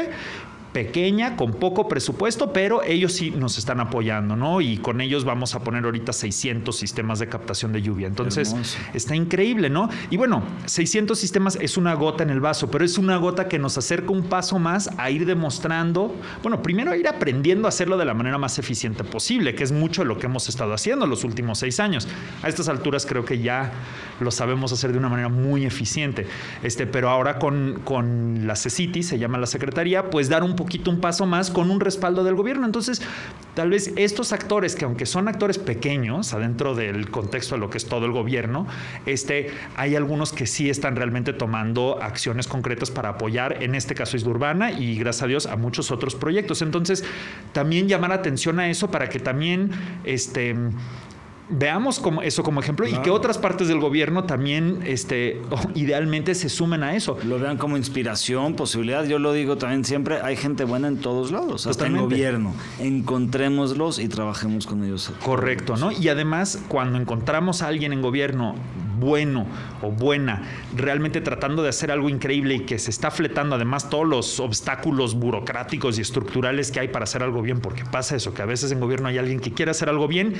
pequeña, 0.73 1.37
con 1.37 1.53
poco 1.53 1.89
presupuesto, 1.89 2.53
pero 2.53 2.83
ellos 2.83 3.13
sí 3.13 3.31
nos 3.31 3.59
están 3.59 3.81
apoyando, 3.81 4.37
¿no? 4.37 4.61
Y 4.61 4.79
con 4.79 5.01
ellos 5.01 5.25
vamos 5.25 5.55
a 5.55 5.61
poner 5.65 5.85
ahorita 5.85 6.13
600 6.13 6.77
sistemas 6.77 7.19
de 7.19 7.29
captación 7.29 7.73
de 7.73 7.83
lluvia. 7.83 8.07
Entonces, 8.07 8.55
está 8.95 9.17
increíble, 9.17 9.71
¿no? 9.71 9.89
Y 10.11 10.17
bueno, 10.17 10.43
600 10.67 11.19
sistemas 11.19 11.59
es 11.61 11.77
una 11.77 11.95
gota 11.95 12.23
en 12.23 12.31
el 12.31 12.41
vaso, 12.41 12.71
pero 12.71 12.85
es 12.85 12.99
una 12.99 13.17
gota 13.17 13.49
que 13.49 13.59
nos 13.59 13.77
acerca 13.79 14.13
un 14.13 14.25
paso 14.25 14.59
más 14.59 14.91
a 14.97 15.11
ir 15.11 15.27
demostrando, 15.27 16.15
bueno, 16.43 16.63
primero 16.63 16.93
a 16.93 16.97
ir 16.97 17.09
aprendiendo 17.09 17.67
a 17.67 17.71
hacerlo 17.71 17.97
de 17.97 18.05
la 18.05 18.15
manera 18.15 18.39
más 18.39 18.59
eficiente 18.59 19.05
posible, 19.05 19.55
que 19.55 19.65
es 19.65 19.73
mucho 19.73 20.05
lo 20.05 20.19
que 20.19 20.27
hemos 20.27 20.49
estado 20.49 20.73
haciendo 20.73 21.07
los 21.07 21.25
últimos 21.25 21.59
seis 21.59 21.81
años. 21.81 22.07
A 22.43 22.49
estas 22.49 22.69
alturas 22.69 23.07
creo 23.07 23.25
que 23.25 23.41
ya 23.41 23.73
lo 24.21 24.31
sabemos 24.31 24.73
hacer 24.73 24.93
de 24.93 24.99
una 24.99 25.09
manera 25.09 25.29
muy 25.29 25.65
eficiente. 25.65 26.27
Este, 26.63 26.87
pero 26.87 27.11
ahora 27.11 27.39
con, 27.39 27.81
con 27.85 28.47
la 28.47 28.55
CECITI, 28.55 29.03
se 29.03 29.19
llama 29.19 29.39
la 29.39 29.47
Secretaría, 29.47 30.11
pues 30.11 30.29
dar 30.29 30.45
un 30.45 30.57
poquito 30.61 30.91
un 30.91 31.01
paso 31.01 31.27
más 31.27 31.51
con 31.51 31.71
un 31.71 31.81
respaldo 31.81 32.23
del 32.23 32.35
gobierno. 32.35 32.67
Entonces, 32.67 33.03
tal 33.55 33.71
vez 33.71 33.93
estos 33.97 34.33
actores, 34.33 34.77
que 34.77 34.85
aunque 34.85 35.07
son 35.07 35.27
actores 35.27 35.59
pequeños, 35.59 36.35
adentro 36.35 36.75
del 36.75 37.11
contexto 37.11 37.55
de 37.55 37.61
lo 37.61 37.71
que 37.71 37.79
es 37.79 37.87
todo 37.87 38.05
el 38.05 38.13
gobierno, 38.13 38.67
este, 39.07 39.51
hay 39.77 39.97
algunos 39.97 40.33
que 40.33 40.47
sí 40.47 40.69
están 40.69 40.97
realmente 40.97 41.33
tomando 41.33 41.99
acciones 42.03 42.47
concretas 42.47 42.91
para 42.91 43.11
apoyar, 43.11 43.63
en 43.63 43.75
este 43.75 43.95
caso 43.95 44.17
Isla 44.17 44.31
Urbana 44.31 44.71
y 44.71 44.97
gracias 44.99 45.23
a 45.23 45.27
Dios 45.27 45.47
a 45.47 45.57
muchos 45.57 45.91
otros 45.91 46.15
proyectos. 46.15 46.63
Entonces, 46.63 47.05
también 47.53 47.89
llamar 47.89 48.13
atención 48.13 48.61
a 48.61 48.69
eso 48.69 48.91
para 48.91 49.09
que 49.09 49.19
también 49.19 49.71
este, 50.05 50.55
veamos 51.51 51.99
como 51.99 52.23
eso 52.23 52.43
como 52.43 52.61
ejemplo 52.61 52.87
y 52.87 52.93
que 53.03 53.11
otras 53.11 53.39
partes 53.39 53.69
del 53.69 53.81
gobierno 53.81 54.25
también 54.25 54.81
este, 54.87 55.41
idealmente 55.75 56.35
se 56.35 56.49
sumen 56.49 56.83
a 56.83 56.95
eso. 56.95 57.19
Lo 57.25 57.39
vean 57.39 57.59
como 57.59 57.77
inspiración, 57.77 58.55
posibilidad. 58.55 59.05
Yo 59.05 59.19
lo 59.19 59.33
digo 59.33 59.57
también 59.59 59.85
siempre, 59.85 60.21
hay 60.23 60.37
gente 60.37 60.65
buena 60.65 60.89
en 60.89 60.99
todos 60.99 61.31
lados, 61.31 61.67
hasta 61.67 61.87
en 61.87 61.97
el 61.97 62.03
gobierno. 62.03 62.55
Encontrémoslos 62.79 63.99
y 63.99 64.09
trabajemos 64.09 64.67
con 64.67 64.85
ellos. 64.85 65.13
Correcto, 65.25 65.77
¿no? 65.77 65.91
Y 65.93 66.09
además, 66.09 66.63
cuando 66.69 66.99
encontramos 66.99 67.63
a 67.63 67.69
alguien 67.69 67.93
en 67.93 68.03
gobierno 68.03 68.55
bueno 69.01 69.47
o 69.83 69.91
buena, 69.91 70.43
realmente 70.77 71.21
tratando 71.21 71.63
de 71.63 71.71
hacer 71.71 71.91
algo 71.91 72.09
increíble 72.09 72.55
y 72.55 72.61
que 72.61 72.79
se 72.79 72.91
está 72.91 73.11
fletando 73.11 73.57
además 73.57 73.89
todos 73.89 74.07
los 74.07 74.39
obstáculos 74.41 75.15
burocráticos 75.15 75.99
y 75.99 76.03
estructurales 76.03 76.71
que 76.71 76.81
hay 76.81 76.89
para 76.89 77.05
hacer 77.05 77.23
algo 77.23 77.41
bien, 77.41 77.61
porque 77.61 77.85
pasa 77.85 78.15
eso, 78.15 78.35
que 78.35 78.43
a 78.43 78.47
veces 78.47 78.71
en 78.73 78.79
gobierno 78.79 79.09
hay 79.09 79.17
alguien 79.17 79.41
que 79.41 79.53
quiere 79.53 79.71
hacer 79.71 79.89
algo 79.89 80.07
bien 80.07 80.35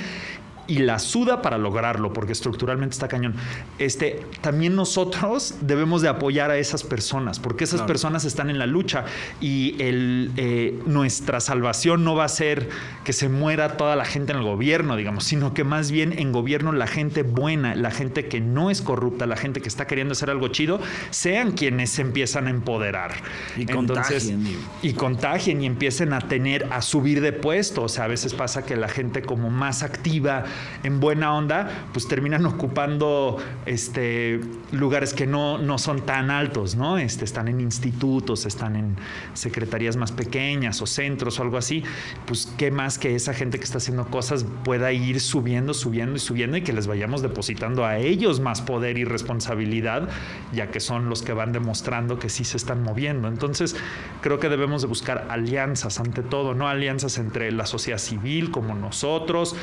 y 0.71 0.77
la 0.77 0.99
suda 0.99 1.41
para 1.41 1.57
lograrlo, 1.57 2.13
porque 2.13 2.31
estructuralmente 2.31 2.93
está 2.93 3.09
cañón. 3.09 3.35
Este, 3.77 4.21
también 4.39 4.73
nosotros 4.73 5.55
debemos 5.61 6.01
de 6.01 6.07
apoyar 6.07 6.49
a 6.49 6.57
esas 6.57 6.83
personas, 6.85 7.41
porque 7.41 7.65
esas 7.65 7.81
personas 7.81 8.23
están 8.23 8.49
en 8.49 8.57
la 8.57 8.67
lucha 8.67 9.03
y 9.41 9.75
el, 9.83 10.31
eh, 10.37 10.79
nuestra 10.85 11.41
salvación 11.41 12.05
no 12.05 12.15
va 12.15 12.23
a 12.23 12.29
ser 12.29 12.69
que 13.03 13.11
se 13.11 13.27
muera 13.27 13.75
toda 13.75 13.97
la 13.97 14.05
gente 14.05 14.31
en 14.31 14.37
el 14.37 14.45
gobierno, 14.45 14.95
digamos, 14.95 15.25
sino 15.25 15.53
que 15.53 15.65
más 15.65 15.91
bien 15.91 16.17
en 16.17 16.31
gobierno 16.31 16.71
la 16.71 16.87
gente 16.87 17.23
buena, 17.23 17.75
la 17.75 17.91
gente 17.91 18.29
que 18.29 18.39
no 18.39 18.71
es 18.71 18.81
corrupta, 18.81 19.25
la 19.25 19.35
gente 19.35 19.59
que 19.59 19.67
está 19.67 19.87
queriendo 19.87 20.13
hacer 20.13 20.29
algo 20.29 20.47
chido, 20.47 20.79
sean 21.09 21.51
quienes 21.51 21.89
se 21.89 22.01
empiezan 22.01 22.47
a 22.47 22.49
empoderar. 22.49 23.11
Y 23.57 23.65
contagien. 23.65 24.57
Y 24.81 24.93
contagien 24.93 25.61
y 25.63 25.65
empiecen 25.65 26.13
a 26.13 26.21
tener, 26.21 26.69
a 26.71 26.81
subir 26.81 27.19
de 27.19 27.33
puesto. 27.33 27.83
O 27.83 27.89
sea, 27.89 28.05
a 28.05 28.07
veces 28.07 28.33
pasa 28.33 28.65
que 28.65 28.77
la 28.77 28.87
gente 28.87 29.21
como 29.21 29.49
más 29.49 29.83
activa, 29.83 30.45
en 30.83 30.99
buena 30.99 31.33
onda, 31.33 31.69
pues 31.93 32.07
terminan 32.07 32.45
ocupando 32.45 33.37
este, 33.65 34.39
lugares 34.71 35.13
que 35.13 35.27
no, 35.27 35.57
no 35.57 35.77
son 35.77 36.01
tan 36.05 36.31
altos, 36.31 36.75
¿no? 36.75 36.97
Este, 36.97 37.25
están 37.25 37.47
en 37.47 37.61
institutos, 37.61 38.45
están 38.45 38.75
en 38.75 38.95
secretarías 39.33 39.97
más 39.97 40.11
pequeñas 40.11 40.81
o 40.81 40.85
centros 40.85 41.39
o 41.39 41.43
algo 41.43 41.57
así. 41.57 41.83
Pues 42.25 42.53
qué 42.57 42.71
más 42.71 42.97
que 42.97 43.15
esa 43.15 43.33
gente 43.33 43.57
que 43.57 43.63
está 43.63 43.77
haciendo 43.77 44.05
cosas 44.07 44.45
pueda 44.63 44.91
ir 44.91 45.19
subiendo, 45.19 45.73
subiendo 45.73 46.15
y 46.15 46.19
subiendo 46.19 46.57
y 46.57 46.61
que 46.61 46.73
les 46.73 46.87
vayamos 46.87 47.21
depositando 47.21 47.85
a 47.85 47.97
ellos 47.97 48.39
más 48.39 48.61
poder 48.61 48.97
y 48.97 49.03
responsabilidad, 49.03 50.09
ya 50.53 50.71
que 50.71 50.79
son 50.79 51.09
los 51.09 51.21
que 51.21 51.33
van 51.33 51.51
demostrando 51.51 52.19
que 52.19 52.29
sí 52.29 52.43
se 52.43 52.57
están 52.57 52.83
moviendo. 52.83 53.27
Entonces, 53.27 53.75
creo 54.21 54.39
que 54.39 54.49
debemos 54.49 54.81
de 54.81 54.87
buscar 54.87 55.27
alianzas 55.29 55.99
ante 55.99 56.23
todo, 56.23 56.53
no 56.53 56.67
alianzas 56.67 57.17
entre 57.17 57.51
la 57.51 57.65
sociedad 57.65 57.97
civil 57.97 58.51
como 58.51 58.75
nosotros, 58.75 59.55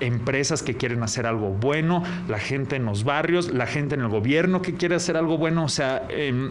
empresas 0.00 0.62
que 0.62 0.76
quieren 0.76 1.02
hacer 1.02 1.26
algo 1.26 1.50
bueno, 1.50 2.02
la 2.28 2.38
gente 2.38 2.76
en 2.76 2.84
los 2.84 3.04
barrios, 3.04 3.52
la 3.52 3.66
gente 3.66 3.94
en 3.94 4.02
el 4.02 4.08
gobierno 4.08 4.62
que 4.62 4.74
quiere 4.74 4.94
hacer 4.94 5.16
algo 5.16 5.38
bueno. 5.38 5.64
O 5.64 5.68
sea, 5.68 6.06
em, 6.10 6.50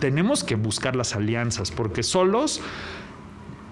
tenemos 0.00 0.44
que 0.44 0.56
buscar 0.56 0.96
las 0.96 1.14
alianzas 1.14 1.70
porque 1.70 2.02
solos 2.02 2.60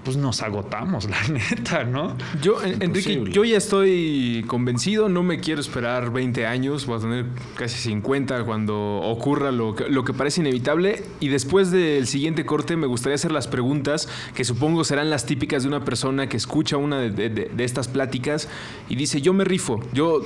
pues 0.09 0.16
nos 0.16 0.40
agotamos, 0.40 1.05
la 1.05 1.18
neta, 1.29 1.85
¿no? 1.85 2.16
Yo, 2.40 2.62
Enrique, 2.64 3.25
yo 3.31 3.44
ya 3.44 3.59
estoy 3.59 4.42
convencido, 4.47 5.11
no 5.11 5.23
me 5.23 5.38
quiero 5.38 5.61
esperar 5.61 6.11
20 6.11 6.47
años, 6.47 6.87
voy 6.87 6.97
a 6.97 7.01
tener 7.01 7.27
casi 7.57 7.77
50 7.77 8.44
cuando 8.44 9.03
ocurra 9.03 9.53
lo 9.53 9.75
que, 9.75 9.87
lo 9.90 10.05
que 10.05 10.14
parece 10.14 10.40
inevitable. 10.40 11.03
Y 11.21 11.29
después 11.29 11.71
del 11.71 12.07
siguiente 12.07 12.47
corte 12.47 12.75
me 12.77 12.87
gustaría 12.87 13.16
hacer 13.16 13.33
las 13.33 13.49
preguntas 13.49 14.09
que 14.35 14.47
supongo 14.47 14.83
serán 14.83 15.11
las 15.11 15.27
típicas 15.27 15.64
de 15.64 15.68
una 15.68 15.85
persona 15.85 16.27
que 16.27 16.38
escucha 16.38 16.79
una 16.79 17.01
de, 17.01 17.29
de 17.29 17.64
estas 17.64 17.87
pláticas 17.87 18.49
y 18.88 18.97
dice, 18.97 19.21
yo 19.21 19.35
me 19.35 19.44
rifo, 19.44 19.83
yo 19.92 20.23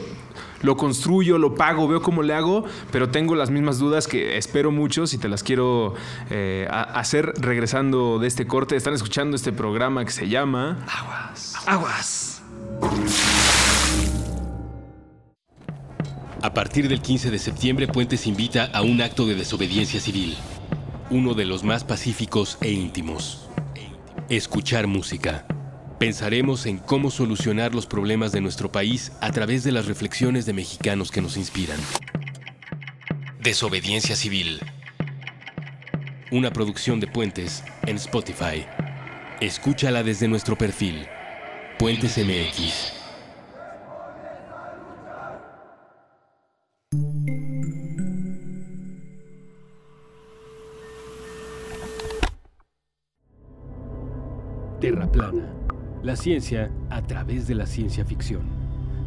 lo 0.63 0.77
construyo, 0.77 1.39
lo 1.39 1.55
pago, 1.55 1.89
veo 1.89 2.03
cómo 2.03 2.23
le 2.23 2.35
hago, 2.35 2.65
pero 2.91 3.11
tengo 3.11 3.35
las 3.35 3.51
mismas 3.51 3.79
dudas 3.79 4.07
que 4.07 4.37
espero 4.37 4.71
muchos 4.71 5.15
y 5.15 5.19
te 5.19 5.29
las 5.29 5.43
quiero 5.43 5.95
eh, 6.31 6.69
hacer 6.71 7.33
regresando 7.39 8.19
de 8.19 8.29
este 8.29 8.47
corte. 8.47 8.77
Están 8.77 8.95
escuchando 8.95 9.37
este 9.37 9.53
programa 9.53 10.05
que 10.05 10.13
se 10.13 10.29
llama 10.29 10.79
Aguas. 10.89 11.55
Aguas. 11.67 12.43
A 16.43 16.55
partir 16.55 16.89
del 16.89 17.01
15 17.01 17.31
de 17.31 17.39
septiembre, 17.39 17.87
Puentes 17.87 18.27
invita 18.27 18.69
a 18.73 18.83
un 18.83 19.01
acto 19.01 19.27
de 19.27 19.37
desobediencia 19.37 20.01
civil, 20.01 20.37
uno 21.09 21.35
de 21.35 21.45
los 21.45 21.63
más 21.63 21.85
pacíficos 21.85 22.59
e 22.61 22.73
íntimos. 22.73 23.49
Escuchar 24.29 24.89
música. 24.89 25.47
Pensaremos 26.03 26.67
en 26.67 26.79
cómo 26.79 27.13
solucionar 27.13 27.77
los 27.77 27.87
problemas 27.87 28.33
de 28.33 28.41
nuestro 28.41 28.73
país 28.73 29.13
a 29.21 29.31
través 29.31 29.63
de 29.63 29.71
las 29.71 29.87
reflexiones 29.87 30.47
de 30.47 30.53
mexicanos 30.53 31.13
que 31.13 31.21
nos 31.21 31.37
inspiran. 31.37 31.79
Desobediencia 33.41 34.17
Civil. 34.17 34.59
Una 36.33 36.53
producción 36.53 36.99
de 36.99 37.07
Puentes 37.07 37.63
en 37.87 37.95
Spotify. 37.99 38.67
Escúchala 39.41 40.03
desde 40.03 40.27
nuestro 40.27 40.59
perfil. 40.59 41.07
Puentes 41.79 42.19
MX. 42.19 42.95
Terra 54.81 55.07
plana. 55.13 55.42
La 56.03 56.17
ciencia 56.17 56.69
a 56.91 57.03
través 57.03 57.47
de 57.47 57.55
la 57.55 57.65
ciencia 57.65 58.05
ficción. 58.05 58.43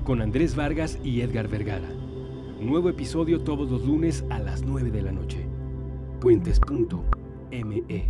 Con 0.06 0.22
Andrés 0.22 0.56
Vargas 0.56 0.98
y 1.04 1.20
Edgar 1.20 1.50
Vergara. 1.50 1.90
Nuevo 2.62 2.88
episodio 2.88 3.42
todos 3.42 3.70
los 3.70 3.84
lunes 3.86 4.24
a 4.30 4.40
las 4.40 4.62
9 4.62 4.92
de 4.92 5.02
la 5.02 5.12
noche. 5.12 5.46
Puentes.me. 6.22 8.10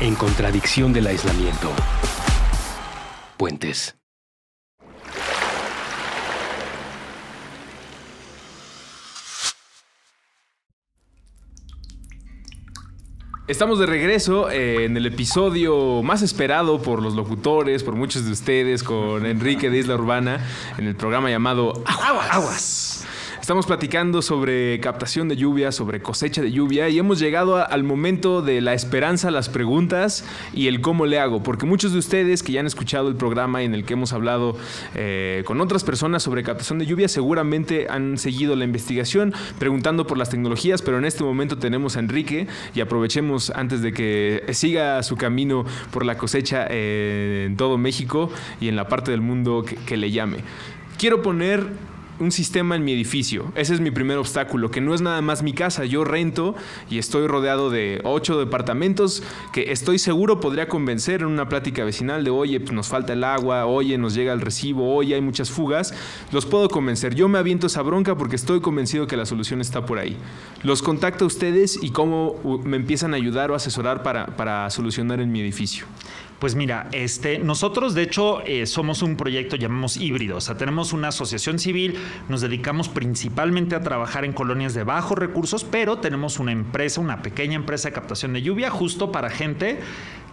En 0.00 0.14
contradicción 0.16 0.92
del 0.92 1.06
aislamiento. 1.06 1.70
Puentes. 3.36 3.96
Estamos 13.48 13.78
de 13.78 13.86
regreso 13.86 14.50
eh, 14.50 14.86
en 14.86 14.96
el 14.96 15.06
episodio 15.06 16.02
más 16.02 16.22
esperado 16.22 16.82
por 16.82 17.00
los 17.00 17.14
locutores, 17.14 17.84
por 17.84 17.94
muchos 17.94 18.24
de 18.24 18.32
ustedes, 18.32 18.82
con 18.82 19.24
Enrique 19.24 19.70
de 19.70 19.78
Isla 19.78 19.94
Urbana, 19.94 20.44
en 20.78 20.88
el 20.88 20.96
programa 20.96 21.30
llamado 21.30 21.72
Aguas. 21.86 22.28
Aguas. 22.32 22.85
Estamos 23.46 23.66
platicando 23.66 24.22
sobre 24.22 24.80
captación 24.80 25.28
de 25.28 25.36
lluvia, 25.36 25.70
sobre 25.70 26.02
cosecha 26.02 26.42
de 26.42 26.50
lluvia 26.50 26.88
y 26.88 26.98
hemos 26.98 27.20
llegado 27.20 27.64
al 27.64 27.84
momento 27.84 28.42
de 28.42 28.60
la 28.60 28.74
esperanza, 28.74 29.30
las 29.30 29.48
preguntas 29.48 30.24
y 30.52 30.66
el 30.66 30.80
cómo 30.80 31.06
le 31.06 31.20
hago. 31.20 31.44
Porque 31.44 31.64
muchos 31.64 31.92
de 31.92 32.00
ustedes 32.00 32.42
que 32.42 32.50
ya 32.50 32.58
han 32.58 32.66
escuchado 32.66 33.08
el 33.08 33.14
programa 33.14 33.62
en 33.62 33.72
el 33.72 33.84
que 33.84 33.92
hemos 33.92 34.12
hablado 34.12 34.56
eh, 34.96 35.44
con 35.46 35.60
otras 35.60 35.84
personas 35.84 36.24
sobre 36.24 36.42
captación 36.42 36.80
de 36.80 36.86
lluvia 36.86 37.06
seguramente 37.06 37.86
han 37.88 38.18
seguido 38.18 38.56
la 38.56 38.64
investigación 38.64 39.32
preguntando 39.60 40.08
por 40.08 40.18
las 40.18 40.28
tecnologías, 40.28 40.82
pero 40.82 40.98
en 40.98 41.04
este 41.04 41.22
momento 41.22 41.56
tenemos 41.56 41.96
a 41.96 42.00
Enrique 42.00 42.48
y 42.74 42.80
aprovechemos 42.80 43.50
antes 43.50 43.80
de 43.80 43.92
que 43.92 44.42
siga 44.54 45.00
su 45.04 45.16
camino 45.16 45.64
por 45.92 46.04
la 46.04 46.18
cosecha 46.18 46.66
en 46.68 47.56
todo 47.56 47.78
México 47.78 48.28
y 48.60 48.66
en 48.66 48.74
la 48.74 48.88
parte 48.88 49.12
del 49.12 49.20
mundo 49.20 49.64
que 49.64 49.96
le 49.96 50.10
llame. 50.10 50.38
quiero 50.98 51.22
poner 51.22 51.95
un 52.18 52.32
sistema 52.32 52.76
en 52.76 52.84
mi 52.84 52.92
edificio. 52.92 53.52
Ese 53.54 53.74
es 53.74 53.80
mi 53.80 53.90
primer 53.90 54.18
obstáculo, 54.18 54.70
que 54.70 54.80
no 54.80 54.94
es 54.94 55.00
nada 55.00 55.20
más 55.22 55.42
mi 55.42 55.52
casa. 55.52 55.84
Yo 55.84 56.04
rento 56.04 56.54
y 56.90 56.98
estoy 56.98 57.26
rodeado 57.26 57.70
de 57.70 58.00
ocho 58.04 58.38
departamentos 58.38 59.22
que 59.52 59.72
estoy 59.72 59.98
seguro 59.98 60.40
podría 60.40 60.68
convencer 60.68 61.20
en 61.20 61.28
una 61.28 61.48
plática 61.48 61.84
vecinal 61.84 62.24
de, 62.24 62.30
oye, 62.30 62.60
pues 62.60 62.72
nos 62.72 62.88
falta 62.88 63.12
el 63.12 63.24
agua, 63.24 63.66
oye, 63.66 63.98
nos 63.98 64.14
llega 64.14 64.32
el 64.32 64.40
recibo, 64.40 64.94
oye, 64.94 65.14
hay 65.14 65.20
muchas 65.20 65.50
fugas. 65.50 65.94
Los 66.32 66.46
puedo 66.46 66.68
convencer. 66.68 67.14
Yo 67.14 67.28
me 67.28 67.38
aviento 67.38 67.66
esa 67.66 67.82
bronca 67.82 68.16
porque 68.16 68.36
estoy 68.36 68.60
convencido 68.60 69.06
que 69.06 69.16
la 69.16 69.26
solución 69.26 69.60
está 69.60 69.86
por 69.86 69.98
ahí. 69.98 70.16
Los 70.62 70.82
contacto 70.82 71.24
a 71.24 71.26
ustedes 71.26 71.78
y 71.82 71.90
cómo 71.90 72.60
me 72.64 72.76
empiezan 72.76 73.12
a 73.14 73.16
ayudar 73.16 73.50
o 73.50 73.54
asesorar 73.54 74.02
para, 74.02 74.26
para 74.26 74.68
solucionar 74.70 75.20
en 75.20 75.30
mi 75.30 75.40
edificio. 75.40 75.86
Pues 76.38 76.54
mira, 76.54 76.88
este, 76.92 77.38
nosotros 77.38 77.94
de 77.94 78.02
hecho 78.02 78.42
eh, 78.42 78.66
somos 78.66 79.02
un 79.02 79.16
proyecto 79.16 79.56
llamamos 79.56 79.96
híbrido, 79.96 80.36
o 80.36 80.40
sea, 80.40 80.56
tenemos 80.56 80.92
una 80.92 81.08
asociación 81.08 81.58
civil, 81.58 81.96
nos 82.28 82.42
dedicamos 82.42 82.88
principalmente 82.88 83.74
a 83.74 83.80
trabajar 83.80 84.24
en 84.24 84.32
colonias 84.32 84.74
de 84.74 84.84
bajos 84.84 85.18
recursos, 85.18 85.64
pero 85.64 85.98
tenemos 85.98 86.38
una 86.38 86.52
empresa, 86.52 87.00
una 87.00 87.22
pequeña 87.22 87.56
empresa 87.56 87.88
de 87.88 87.94
captación 87.94 88.34
de 88.34 88.42
lluvia 88.42 88.70
justo 88.70 89.10
para 89.12 89.30
gente 89.30 89.78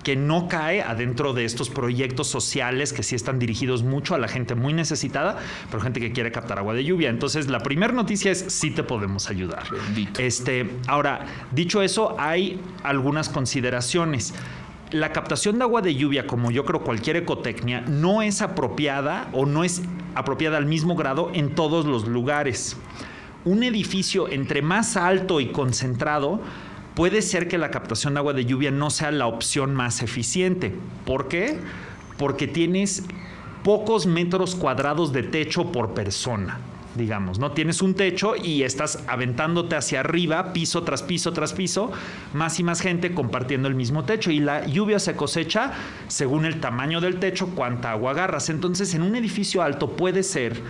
que 0.04 0.16
no 0.16 0.48
cae 0.48 0.82
adentro 0.82 1.34
de 1.34 1.46
estos 1.46 1.70
proyectos 1.70 2.28
sociales 2.28 2.94
que 2.94 3.04
sí 3.04 3.16
están 3.16 3.40
dirigidos 3.40 3.84
mucho 3.84 4.14
a 4.14 4.18
la 4.18 4.28
gente 4.28 4.54
muy 4.54 4.74
necesitada, 4.74 5.38
pero 5.72 5.82
gente 5.82 6.00
que 6.00 6.12
quiere 6.12 6.32
captar 6.32 6.60
agua 6.60 6.74
de 6.74 6.84
lluvia. 6.84 7.10
Entonces, 7.10 7.48
la 7.48 7.60
primera 7.62 7.94
noticia 7.94 8.32
es 8.32 8.46
sí 8.50 8.72
te 8.72 8.84
podemos 8.84 9.30
ayudar. 9.30 9.64
Este, 10.20 10.70
ahora, 10.88 11.26
dicho 11.52 11.82
eso, 11.82 12.16
hay 12.20 12.60
algunas 12.84 13.30
consideraciones 13.30 14.34
la 14.94 15.12
captación 15.12 15.58
de 15.58 15.64
agua 15.64 15.82
de 15.82 15.96
lluvia, 15.96 16.28
como 16.28 16.52
yo 16.52 16.66
creo 16.66 16.84
cualquier 16.84 17.18
ecotecnia, 17.18 17.82
no 17.82 18.22
es 18.22 18.44
apropiada 18.44 19.28
o 19.34 19.48
no 19.48 19.64
es 19.64 19.82
apropiada 20.14 20.58
al 20.58 20.68
mismo 20.68 20.96
grado 20.96 21.32
en 21.34 21.56
todos 21.56 21.86
los 21.86 22.08
lugares. 22.08 22.78
Un 23.44 23.64
edificio 23.64 24.30
entre 24.30 24.62
más 24.62 24.96
alto 24.96 25.40
y 25.40 25.48
concentrado, 25.48 26.42
puede 26.94 27.24
ser 27.24 27.48
que 27.48 27.58
la 27.58 27.72
captación 27.72 28.14
de 28.14 28.20
agua 28.20 28.34
de 28.34 28.46
lluvia 28.46 28.70
no 28.70 28.92
sea 28.92 29.12
la 29.12 29.26
opción 29.26 29.74
más 29.74 30.04
eficiente. 30.04 30.76
¿Por 31.06 31.28
qué? 31.28 31.58
Porque 32.20 32.48
tienes 32.48 33.04
pocos 33.64 34.06
metros 34.06 34.56
cuadrados 34.56 35.12
de 35.12 35.24
techo 35.24 35.72
por 35.72 35.96
persona 35.96 36.60
digamos, 36.96 37.40
¿no? 37.40 37.52
Tienes 37.52 37.82
un 37.82 37.96
techo 37.96 38.36
y 38.36 38.64
estás 38.64 39.04
aventándote 39.08 39.76
hacia 39.76 40.02
arriba, 40.02 40.54
piso 40.54 40.84
tras 40.84 41.04
piso 41.04 41.34
tras 41.34 41.54
piso, 41.54 41.92
más 42.34 42.60
y 42.60 42.64
más 42.64 42.82
gente 42.82 43.14
compartiendo 43.14 43.68
el 43.68 43.76
mismo 43.76 44.04
techo 44.06 44.32
y 44.32 44.40
la 44.40 44.66
lluvia 44.66 45.00
se 45.00 45.16
cosecha 45.16 45.74
según 46.08 46.46
el 46.46 46.60
tamaño 46.60 47.02
del 47.02 47.20
techo, 47.20 47.48
cuánta 47.56 47.92
agua 47.92 48.12
agarras. 48.12 48.50
Entonces, 48.50 48.94
en 48.94 49.02
un 49.02 49.16
edificio 49.16 49.62
alto 49.62 49.96
puede 49.96 50.24
ser 50.24 50.62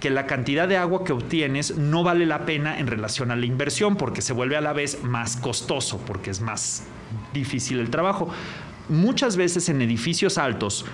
que 0.00 0.10
la 0.10 0.26
cantidad 0.26 0.66
de 0.66 0.76
agua 0.76 1.04
que 1.04 1.12
obtienes 1.12 1.76
no 1.76 2.02
vale 2.02 2.26
la 2.26 2.44
pena 2.44 2.78
en 2.78 2.88
relación 2.88 3.30
a 3.30 3.36
la 3.36 3.46
inversión 3.46 3.96
porque 3.96 4.20
se 4.20 4.32
vuelve 4.32 4.56
a 4.56 4.60
la 4.60 4.72
vez 4.72 5.04
más 5.04 5.36
costoso, 5.36 5.98
porque 6.06 6.30
es 6.30 6.40
más 6.40 6.84
difícil 7.32 7.78
el 7.78 7.88
trabajo. 7.88 8.28
Muchas 8.88 9.36
veces 9.36 9.68
en 9.68 9.80
edificios 9.80 10.38
altos 10.38 10.84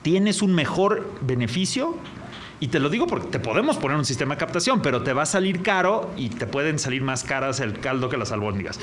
tienes 0.00 0.40
un 0.40 0.54
mejor 0.54 1.12
beneficio 1.20 1.98
y 2.60 2.68
te 2.68 2.80
lo 2.80 2.88
digo 2.88 3.06
porque 3.06 3.28
te 3.28 3.38
podemos 3.38 3.76
poner 3.76 3.96
un 3.96 4.04
sistema 4.04 4.34
de 4.34 4.38
captación, 4.38 4.80
pero 4.80 5.02
te 5.02 5.12
va 5.12 5.22
a 5.22 5.26
salir 5.26 5.62
caro 5.62 6.10
y 6.16 6.30
te 6.30 6.46
pueden 6.46 6.78
salir 6.78 7.02
más 7.02 7.24
caras 7.24 7.60
el 7.60 7.78
caldo 7.80 8.08
que 8.08 8.16
las 8.16 8.32
albóndigas. 8.32 8.78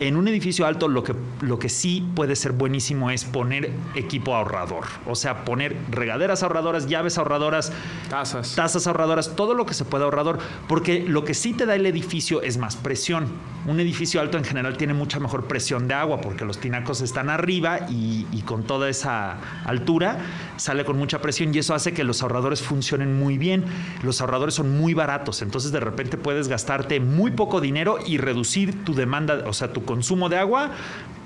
En 0.00 0.16
un 0.16 0.26
edificio 0.26 0.66
alto 0.66 0.88
lo 0.88 1.04
que, 1.04 1.14
lo 1.40 1.60
que 1.60 1.68
sí 1.68 2.04
puede 2.16 2.34
ser 2.34 2.50
buenísimo 2.50 3.10
es 3.10 3.24
poner 3.24 3.70
equipo 3.94 4.34
ahorrador. 4.34 4.84
O 5.06 5.14
sea, 5.14 5.44
poner 5.44 5.76
regaderas 5.90 6.42
ahorradoras, 6.42 6.88
llaves 6.88 7.16
ahorradoras, 7.16 7.72
tazas. 8.10 8.56
Tazas 8.56 8.88
ahorradoras, 8.88 9.36
todo 9.36 9.54
lo 9.54 9.66
que 9.66 9.74
se 9.74 9.84
pueda 9.84 10.04
ahorrador. 10.04 10.38
Porque 10.66 11.04
lo 11.06 11.24
que 11.24 11.34
sí 11.34 11.52
te 11.52 11.64
da 11.64 11.76
el 11.76 11.86
edificio 11.86 12.42
es 12.42 12.58
más 12.58 12.74
presión. 12.74 13.28
Un 13.66 13.78
edificio 13.78 14.20
alto 14.20 14.36
en 14.36 14.44
general 14.44 14.76
tiene 14.76 14.94
mucha 14.94 15.20
mejor 15.20 15.44
presión 15.44 15.86
de 15.86 15.94
agua 15.94 16.20
porque 16.20 16.44
los 16.44 16.58
tinacos 16.58 17.00
están 17.00 17.30
arriba 17.30 17.86
y, 17.88 18.26
y 18.32 18.42
con 18.42 18.64
toda 18.64 18.90
esa 18.90 19.36
altura 19.64 20.18
sale 20.56 20.84
con 20.84 20.98
mucha 20.98 21.20
presión 21.20 21.54
y 21.54 21.58
eso 21.58 21.74
hace 21.74 21.94
que 21.94 22.04
los 22.04 22.22
ahorradores 22.22 22.62
funcionen 22.62 23.18
muy 23.18 23.38
bien. 23.38 23.64
Los 24.02 24.20
ahorradores 24.20 24.54
son 24.54 24.76
muy 24.76 24.92
baratos, 24.92 25.40
entonces 25.40 25.72
de 25.72 25.80
repente 25.80 26.16
puedes 26.16 26.48
gastarte 26.48 27.00
muy 27.00 27.30
poco 27.30 27.60
dinero 27.60 27.98
y 28.04 28.18
reducir 28.18 28.84
tu 28.84 28.94
demanda, 28.94 29.44
o 29.46 29.52
sea, 29.52 29.72
tu 29.72 29.83
consumo 29.84 30.28
de 30.28 30.38
agua 30.38 30.70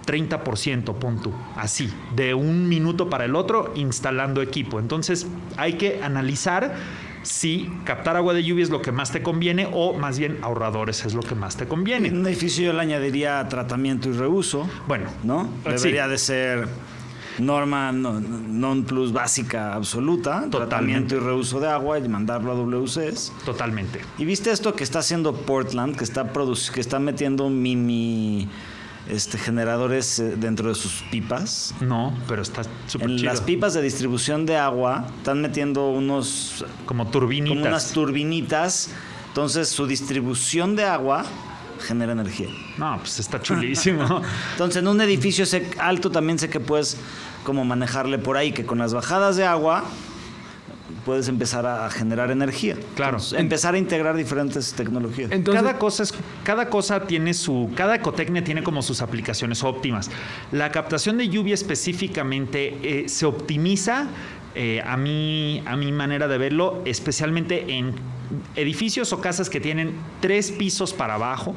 30%, 0.06 0.94
pon 0.94 1.20
tú, 1.20 1.34
así, 1.54 1.92
de 2.16 2.32
un 2.32 2.66
minuto 2.66 3.10
para 3.10 3.26
el 3.26 3.36
otro 3.36 3.72
instalando 3.76 4.40
equipo. 4.40 4.78
Entonces 4.80 5.26
hay 5.58 5.74
que 5.74 6.02
analizar 6.02 6.74
si 7.22 7.70
captar 7.84 8.16
agua 8.16 8.32
de 8.32 8.42
lluvia 8.42 8.62
es 8.62 8.70
lo 8.70 8.80
que 8.80 8.90
más 8.90 9.12
te 9.12 9.22
conviene 9.22 9.68
o 9.70 9.92
más 9.92 10.18
bien 10.18 10.38
ahorradores 10.40 11.04
es 11.04 11.12
lo 11.12 11.20
que 11.20 11.34
más 11.34 11.56
te 11.56 11.66
conviene. 11.66 12.08
En 12.08 12.18
un 12.18 12.26
edificio 12.26 12.64
yo 12.64 12.72
le 12.72 12.80
añadiría 12.80 13.46
tratamiento 13.48 14.08
y 14.08 14.12
reuso. 14.12 14.68
Bueno, 14.86 15.10
¿no? 15.24 15.46
Debería 15.64 16.08
de 16.08 16.16
ser 16.16 16.68
norma 17.38 17.92
non 17.92 18.84
plus 18.84 19.12
básica 19.12 19.74
absoluta, 19.74 20.46
tratamiento 20.50 21.16
y 21.16 21.18
reuso 21.18 21.60
de 21.60 21.68
agua 21.68 21.98
y 21.98 22.08
mandarlo 22.08 22.52
a 22.52 22.54
WCs. 22.54 23.32
Totalmente. 23.44 24.00
¿Y 24.18 24.24
viste 24.24 24.50
esto 24.50 24.74
que 24.74 24.84
está 24.84 25.00
haciendo 25.00 25.32
Portland, 25.32 25.96
que 25.96 26.04
está, 26.04 26.30
que 26.32 26.80
está 26.80 26.98
metiendo 26.98 27.48
mini 27.48 28.48
este, 29.08 29.38
generadores 29.38 30.18
eh, 30.18 30.34
dentro 30.36 30.68
de 30.68 30.74
sus 30.74 31.04
pipas? 31.10 31.74
No, 31.80 32.16
pero 32.26 32.42
está 32.42 32.62
súper 32.86 33.10
En 33.10 33.24
las 33.24 33.40
pipas 33.40 33.74
de 33.74 33.82
distribución 33.82 34.46
de 34.46 34.56
agua 34.56 35.06
están 35.18 35.40
metiendo 35.40 35.90
unos... 35.90 36.64
Como 36.86 37.08
turbinitas. 37.08 37.56
Como 37.56 37.68
unas 37.68 37.92
turbinitas. 37.92 38.90
Entonces 39.28 39.68
su 39.68 39.86
distribución 39.86 40.76
de 40.76 40.84
agua 40.84 41.24
genera 41.78 42.12
energía. 42.12 42.48
No, 42.76 42.98
pues 42.98 43.18
está 43.18 43.40
chulísimo. 43.40 44.22
Entonces, 44.52 44.82
en 44.82 44.88
un 44.88 45.00
edificio 45.00 45.44
alto 45.78 46.10
también 46.10 46.38
sé 46.38 46.48
que 46.48 46.60
puedes 46.60 46.96
como 47.44 47.64
manejarle 47.64 48.18
por 48.18 48.36
ahí, 48.36 48.52
que 48.52 48.64
con 48.64 48.78
las 48.78 48.94
bajadas 48.94 49.36
de 49.36 49.44
agua 49.44 49.84
puedes 51.04 51.28
empezar 51.28 51.66
a 51.66 51.88
generar 51.90 52.30
energía. 52.30 52.76
Claro. 52.94 53.18
empezar 53.36 53.74
a 53.74 53.78
integrar 53.78 54.16
diferentes 54.16 54.72
tecnologías. 54.74 55.30
Entonces, 55.30 55.62
cada 55.62 55.78
cosa 55.78 56.02
es, 56.02 56.14
cada 56.44 56.68
cosa 56.68 57.06
tiene 57.06 57.34
su, 57.34 57.70
cada 57.74 57.94
ecotecnia 57.94 58.44
tiene 58.44 58.62
como 58.62 58.82
sus 58.82 59.00
aplicaciones 59.00 59.64
óptimas. 59.64 60.10
La 60.52 60.70
captación 60.70 61.18
de 61.18 61.28
lluvia 61.28 61.54
específicamente 61.54 62.76
eh, 62.82 63.08
se 63.08 63.26
optimiza 63.26 64.08
eh, 64.54 64.82
a, 64.84 64.96
mi, 64.96 65.62
a 65.66 65.76
mi 65.76 65.92
manera 65.92 66.28
de 66.28 66.38
verlo, 66.38 66.82
especialmente 66.84 67.74
en 67.74 67.94
edificios 68.56 69.12
o 69.12 69.20
casas 69.20 69.48
que 69.48 69.60
tienen 69.60 69.94
tres 70.20 70.50
pisos 70.50 70.92
para 70.92 71.14
abajo 71.14 71.54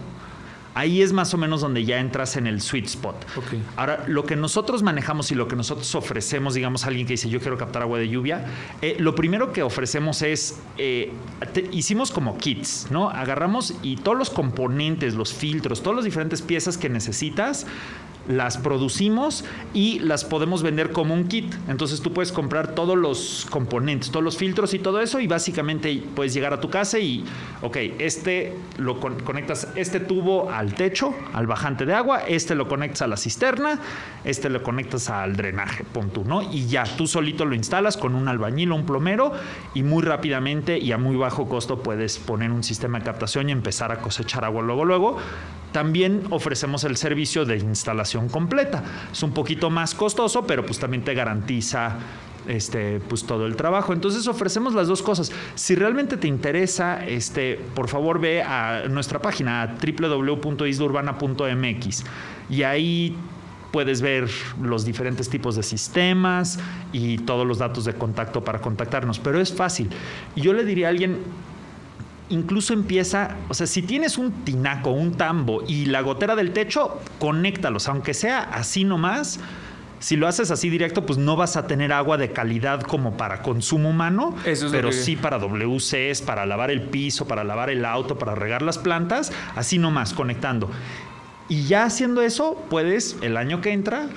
Ahí 0.73 1.01
es 1.01 1.11
más 1.11 1.33
o 1.33 1.37
menos 1.37 1.61
donde 1.61 1.83
ya 1.83 1.99
entras 1.99 2.37
en 2.37 2.47
el 2.47 2.61
sweet 2.61 2.85
spot. 2.85 3.15
Ahora, 3.75 4.05
lo 4.07 4.23
que 4.23 4.35
nosotros 4.35 4.83
manejamos 4.83 5.31
y 5.31 5.35
lo 5.35 5.47
que 5.47 5.55
nosotros 5.55 5.93
ofrecemos, 5.95 6.53
digamos, 6.53 6.85
a 6.85 6.87
alguien 6.87 7.05
que 7.05 7.13
dice 7.13 7.29
yo 7.29 7.39
quiero 7.39 7.57
captar 7.57 7.81
agua 7.81 7.99
de 7.99 8.07
lluvia, 8.07 8.45
eh, 8.81 8.95
lo 8.99 9.13
primero 9.15 9.51
que 9.51 9.63
ofrecemos 9.63 10.21
es, 10.21 10.59
eh, 10.77 11.11
hicimos 11.71 12.11
como 12.11 12.37
kits, 12.37 12.87
¿no? 12.89 13.09
Agarramos 13.09 13.73
y 13.81 13.97
todos 13.97 14.17
los 14.17 14.29
componentes, 14.29 15.13
los 15.13 15.33
filtros, 15.33 15.81
todas 15.81 15.97
las 15.97 16.05
diferentes 16.05 16.41
piezas 16.41 16.77
que 16.77 16.89
necesitas, 16.89 17.65
las 18.27 18.57
producimos 18.57 19.43
y 19.73 19.99
las 19.99 20.23
podemos 20.23 20.63
vender 20.63 20.91
como 20.91 21.13
un 21.13 21.27
kit. 21.27 21.53
Entonces 21.67 22.01
tú 22.01 22.13
puedes 22.13 22.31
comprar 22.31 22.75
todos 22.75 22.97
los 22.97 23.47
componentes, 23.49 24.11
todos 24.11 24.23
los 24.23 24.37
filtros 24.37 24.73
y 24.73 24.79
todo 24.79 25.01
eso 25.01 25.19
y 25.19 25.27
básicamente 25.27 26.03
puedes 26.15 26.33
llegar 26.33 26.53
a 26.53 26.59
tu 26.59 26.69
casa 26.69 26.99
y, 26.99 27.25
ok, 27.61 27.77
este 27.99 28.57
lo 28.77 28.99
conectas, 28.99 29.67
este 29.75 29.99
tubo 29.99 30.51
al 30.51 30.73
techo, 30.73 31.13
al 31.33 31.47
bajante 31.47 31.85
de 31.85 31.93
agua, 31.93 32.21
este 32.27 32.55
lo 32.55 32.67
conectas 32.67 33.01
a 33.03 33.07
la 33.07 33.17
cisterna, 33.17 33.79
este 34.23 34.49
lo 34.49 34.63
conectas 34.63 35.09
al 35.09 35.35
drenaje, 35.35 35.83
punto, 35.83 36.23
¿no? 36.25 36.41
Y 36.41 36.67
ya, 36.67 36.83
tú 36.83 37.07
solito 37.07 37.45
lo 37.45 37.55
instalas 37.55 37.97
con 37.97 38.15
un 38.15 38.27
albañil 38.27 38.71
o 38.71 38.75
un 38.75 38.85
plomero 38.85 39.33
y 39.73 39.83
muy 39.83 40.03
rápidamente 40.03 40.77
y 40.77 40.91
a 40.91 40.97
muy 40.97 41.15
bajo 41.15 41.49
costo 41.49 41.81
puedes 41.81 42.19
poner 42.19 42.51
un 42.51 42.63
sistema 42.63 42.99
de 42.99 43.05
captación 43.05 43.49
y 43.49 43.51
empezar 43.51 43.91
a 43.91 43.97
cosechar 43.97 44.45
agua 44.45 44.61
luego, 44.61 44.85
luego 44.85 45.17
también 45.71 46.23
ofrecemos 46.29 46.83
el 46.83 46.97
servicio 46.97 47.45
de 47.45 47.57
instalación 47.57 48.29
completa. 48.29 48.83
Es 49.11 49.23
un 49.23 49.33
poquito 49.33 49.69
más 49.69 49.95
costoso, 49.95 50.45
pero 50.45 50.65
pues 50.65 50.79
también 50.79 51.03
te 51.03 51.13
garantiza 51.13 51.97
este, 52.47 52.99
pues 52.99 53.25
todo 53.25 53.45
el 53.45 53.55
trabajo. 53.55 53.93
Entonces 53.93 54.27
ofrecemos 54.27 54.73
las 54.73 54.87
dos 54.87 55.01
cosas. 55.01 55.31
Si 55.55 55.75
realmente 55.75 56.17
te 56.17 56.27
interesa, 56.27 57.05
este, 57.05 57.57
por 57.75 57.87
favor 57.87 58.19
ve 58.19 58.43
a 58.43 58.83
nuestra 58.89 59.21
página 59.21 59.77
www.islurbana.mx 59.81 62.03
y 62.49 62.63
ahí 62.63 63.15
puedes 63.71 64.01
ver 64.01 64.29
los 64.61 64.83
diferentes 64.85 65.29
tipos 65.29 65.55
de 65.55 65.63
sistemas 65.63 66.59
y 66.91 67.19
todos 67.19 67.47
los 67.47 67.59
datos 67.59 67.85
de 67.85 67.93
contacto 67.93 68.43
para 68.43 68.59
contactarnos. 68.59 69.19
Pero 69.19 69.39
es 69.39 69.53
fácil. 69.53 69.89
Yo 70.35 70.51
le 70.53 70.65
diría 70.65 70.87
a 70.87 70.89
alguien, 70.89 71.19
incluso 72.31 72.73
empieza, 72.73 73.35
o 73.49 73.53
sea, 73.53 73.67
si 73.67 73.81
tienes 73.81 74.17
un 74.17 74.43
tinaco, 74.43 74.91
un 74.91 75.13
tambo 75.13 75.63
y 75.67 75.85
la 75.85 76.01
gotera 76.01 76.35
del 76.35 76.51
techo, 76.51 76.99
conéctalos, 77.19 77.87
aunque 77.87 78.13
sea 78.13 78.39
así 78.39 78.83
nomás. 78.83 79.39
Si 79.99 80.15
lo 80.15 80.27
haces 80.27 80.49
así 80.49 80.71
directo, 80.71 81.05
pues 81.05 81.19
no 81.19 81.35
vas 81.35 81.57
a 81.57 81.67
tener 81.67 81.93
agua 81.93 82.17
de 82.17 82.31
calidad 82.31 82.81
como 82.81 83.17
para 83.17 83.43
consumo 83.43 83.91
humano, 83.91 84.35
pero 84.71 84.91
sí 84.91 85.15
para 85.15 85.37
WCs, 85.37 86.23
para 86.23 86.47
lavar 86.47 86.71
el 86.71 86.81
piso, 86.81 87.27
para 87.27 87.43
lavar 87.43 87.69
el 87.69 87.85
auto, 87.85 88.17
para 88.17 88.33
regar 88.33 88.63
las 88.63 88.79
plantas, 88.79 89.31
así 89.55 89.77
nomás, 89.77 90.15
conectando. 90.15 90.71
Y 91.49 91.65
ya 91.65 91.83
haciendo 91.83 92.23
eso, 92.23 92.65
puedes 92.67 93.17
el 93.21 93.37
año 93.37 93.61
que 93.61 93.73
entra 93.73 94.07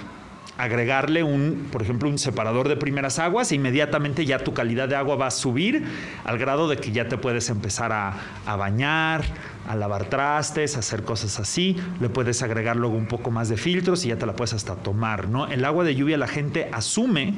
agregarle 0.56 1.22
un, 1.22 1.68
por 1.72 1.82
ejemplo, 1.82 2.08
un 2.08 2.18
separador 2.18 2.68
de 2.68 2.76
primeras 2.76 3.18
aguas 3.18 3.50
e 3.50 3.56
inmediatamente 3.56 4.24
ya 4.24 4.38
tu 4.38 4.54
calidad 4.54 4.88
de 4.88 4.96
agua 4.96 5.16
va 5.16 5.26
a 5.26 5.30
subir 5.30 5.84
al 6.24 6.38
grado 6.38 6.68
de 6.68 6.76
que 6.76 6.92
ya 6.92 7.08
te 7.08 7.18
puedes 7.18 7.50
empezar 7.50 7.92
a, 7.92 8.14
a 8.46 8.56
bañar, 8.56 9.24
a 9.68 9.74
lavar 9.76 10.04
trastes, 10.04 10.76
a 10.76 10.80
hacer 10.80 11.02
cosas 11.02 11.40
así. 11.40 11.76
Le 12.00 12.08
puedes 12.08 12.42
agregar 12.42 12.76
luego 12.76 12.96
un 12.96 13.06
poco 13.06 13.30
más 13.30 13.48
de 13.48 13.56
filtros 13.56 14.04
y 14.04 14.08
ya 14.08 14.16
te 14.16 14.26
la 14.26 14.34
puedes 14.36 14.54
hasta 14.54 14.76
tomar, 14.76 15.28
¿no? 15.28 15.46
El 15.48 15.64
agua 15.64 15.84
de 15.84 15.94
lluvia 15.94 16.16
la 16.16 16.28
gente 16.28 16.68
asume 16.72 17.34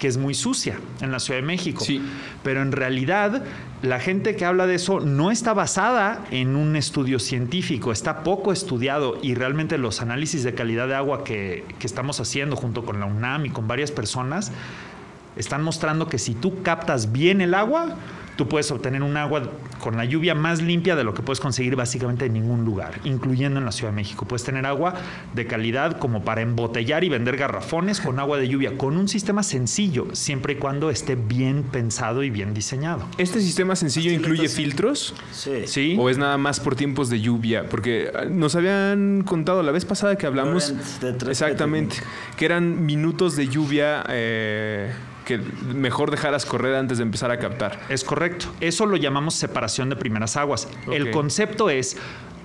que 0.00 0.08
es 0.08 0.16
muy 0.16 0.34
sucia 0.34 0.80
en 1.00 1.12
la 1.12 1.20
Ciudad 1.20 1.38
de 1.38 1.46
México. 1.46 1.84
Sí. 1.84 2.02
Pero 2.42 2.62
en 2.62 2.72
realidad 2.72 3.44
la 3.82 4.00
gente 4.00 4.34
que 4.34 4.44
habla 4.44 4.66
de 4.66 4.74
eso 4.74 4.98
no 4.98 5.30
está 5.30 5.54
basada 5.54 6.24
en 6.32 6.56
un 6.56 6.74
estudio 6.74 7.20
científico, 7.20 7.92
está 7.92 8.24
poco 8.24 8.50
estudiado 8.50 9.18
y 9.22 9.34
realmente 9.34 9.78
los 9.78 10.00
análisis 10.00 10.42
de 10.42 10.54
calidad 10.54 10.88
de 10.88 10.96
agua 10.96 11.22
que, 11.22 11.64
que 11.78 11.86
estamos 11.86 12.18
haciendo 12.18 12.56
junto 12.56 12.84
con 12.84 12.98
la 12.98 13.06
UNAM 13.06 13.46
y 13.46 13.50
con 13.50 13.68
varias 13.68 13.92
personas 13.92 14.50
están 15.36 15.62
mostrando 15.62 16.08
que 16.08 16.18
si 16.18 16.34
tú 16.34 16.62
captas 16.62 17.12
bien 17.12 17.40
el 17.40 17.54
agua, 17.54 17.94
tú 18.36 18.48
puedes 18.48 18.70
obtener 18.70 19.02
un 19.02 19.16
agua 19.16 19.42
con 19.80 19.96
la 19.96 20.04
lluvia 20.04 20.34
más 20.34 20.62
limpia 20.62 20.96
de 20.96 21.04
lo 21.04 21.14
que 21.14 21.22
puedes 21.22 21.40
conseguir 21.40 21.76
básicamente 21.76 22.26
en 22.26 22.34
ningún 22.34 22.64
lugar, 22.64 23.00
incluyendo 23.04 23.58
en 23.58 23.64
la 23.64 23.72
Ciudad 23.72 23.92
de 23.92 23.96
México. 23.96 24.26
Puedes 24.26 24.44
tener 24.44 24.66
agua 24.66 24.94
de 25.34 25.46
calidad 25.46 25.98
como 25.98 26.24
para 26.24 26.40
embotellar 26.40 27.04
y 27.04 27.08
vender 27.08 27.36
garrafones 27.36 28.00
con 28.00 28.18
agua 28.18 28.38
de 28.38 28.48
lluvia, 28.48 28.76
con 28.76 28.96
un 28.96 29.08
sistema 29.08 29.42
sencillo, 29.42 30.08
siempre 30.12 30.54
y 30.54 30.56
cuando 30.56 30.90
esté 30.90 31.14
bien 31.16 31.64
pensado 31.64 32.22
y 32.22 32.30
bien 32.30 32.54
diseñado. 32.54 33.04
¿Este 33.18 33.40
sistema 33.40 33.76
sencillo 33.76 34.10
incluye 34.10 34.48
filtros? 34.48 35.14
Sí. 35.32 35.66
¿Sí? 35.66 35.96
¿O 35.98 36.10
es 36.10 36.18
nada 36.18 36.38
más 36.38 36.60
por 36.60 36.76
tiempos 36.76 37.10
de 37.10 37.20
lluvia? 37.20 37.68
Porque 37.68 38.10
ah, 38.14 38.24
nos 38.24 38.54
habían 38.54 39.22
contado 39.22 39.62
la 39.62 39.72
vez 39.72 39.84
pasada 39.84 40.16
que 40.16 40.26
hablamos... 40.26 40.70
Laurent 40.70 41.00
de 41.00 41.12
tres 41.12 41.40
Exactamente. 41.40 41.96
Que 42.36 42.44
eran 42.44 42.84
minutos 42.84 43.36
de 43.36 43.48
lluvia 43.48 44.04
eh, 44.08 44.92
que 45.30 45.38
mejor 45.72 46.10
dejaras 46.10 46.44
correr 46.44 46.74
antes 46.74 46.98
de 46.98 47.04
empezar 47.04 47.30
a 47.30 47.38
captar. 47.38 47.78
Es 47.88 48.02
correcto. 48.02 48.46
Eso 48.60 48.84
lo 48.86 48.96
llamamos 48.96 49.34
separación 49.34 49.88
de 49.88 49.96
primeras 49.96 50.36
aguas. 50.36 50.68
El 50.90 51.12
concepto 51.12 51.70
es 51.70 51.96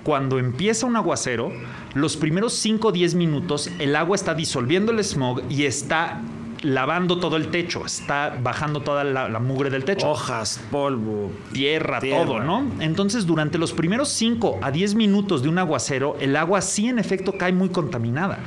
cuando 0.04 0.38
empieza 0.38 0.86
un 0.86 0.94
aguacero, 0.94 1.50
los 1.94 2.16
primeros 2.16 2.52
5 2.52 2.88
o 2.88 2.92
10 2.92 3.16
minutos 3.16 3.68
el 3.80 3.96
agua 3.96 4.14
está 4.14 4.34
disolviendo 4.34 4.92
el 4.92 5.02
smog 5.02 5.42
y 5.50 5.64
está 5.64 6.20
lavando 6.62 7.18
todo 7.18 7.36
el 7.36 7.48
techo, 7.48 7.84
está 7.84 8.38
bajando 8.40 8.80
toda 8.80 9.02
la, 9.02 9.28
la 9.28 9.40
mugre 9.40 9.68
del 9.68 9.84
techo. 9.84 10.08
Hojas, 10.08 10.60
polvo. 10.70 11.32
Tierra, 11.52 11.98
Tierra. 11.98 12.24
todo, 12.24 12.40
¿no? 12.40 12.70
Entonces, 12.78 13.26
durante 13.26 13.58
los 13.58 13.72
primeros 13.72 14.08
5 14.10 14.60
a 14.62 14.70
10 14.70 14.94
minutos 14.94 15.42
de 15.42 15.48
un 15.48 15.58
aguacero, 15.58 16.16
el 16.20 16.36
agua 16.36 16.60
sí 16.60 16.88
en 16.88 17.00
efecto 17.00 17.36
cae 17.36 17.52
muy 17.52 17.70
contaminada. 17.70 18.38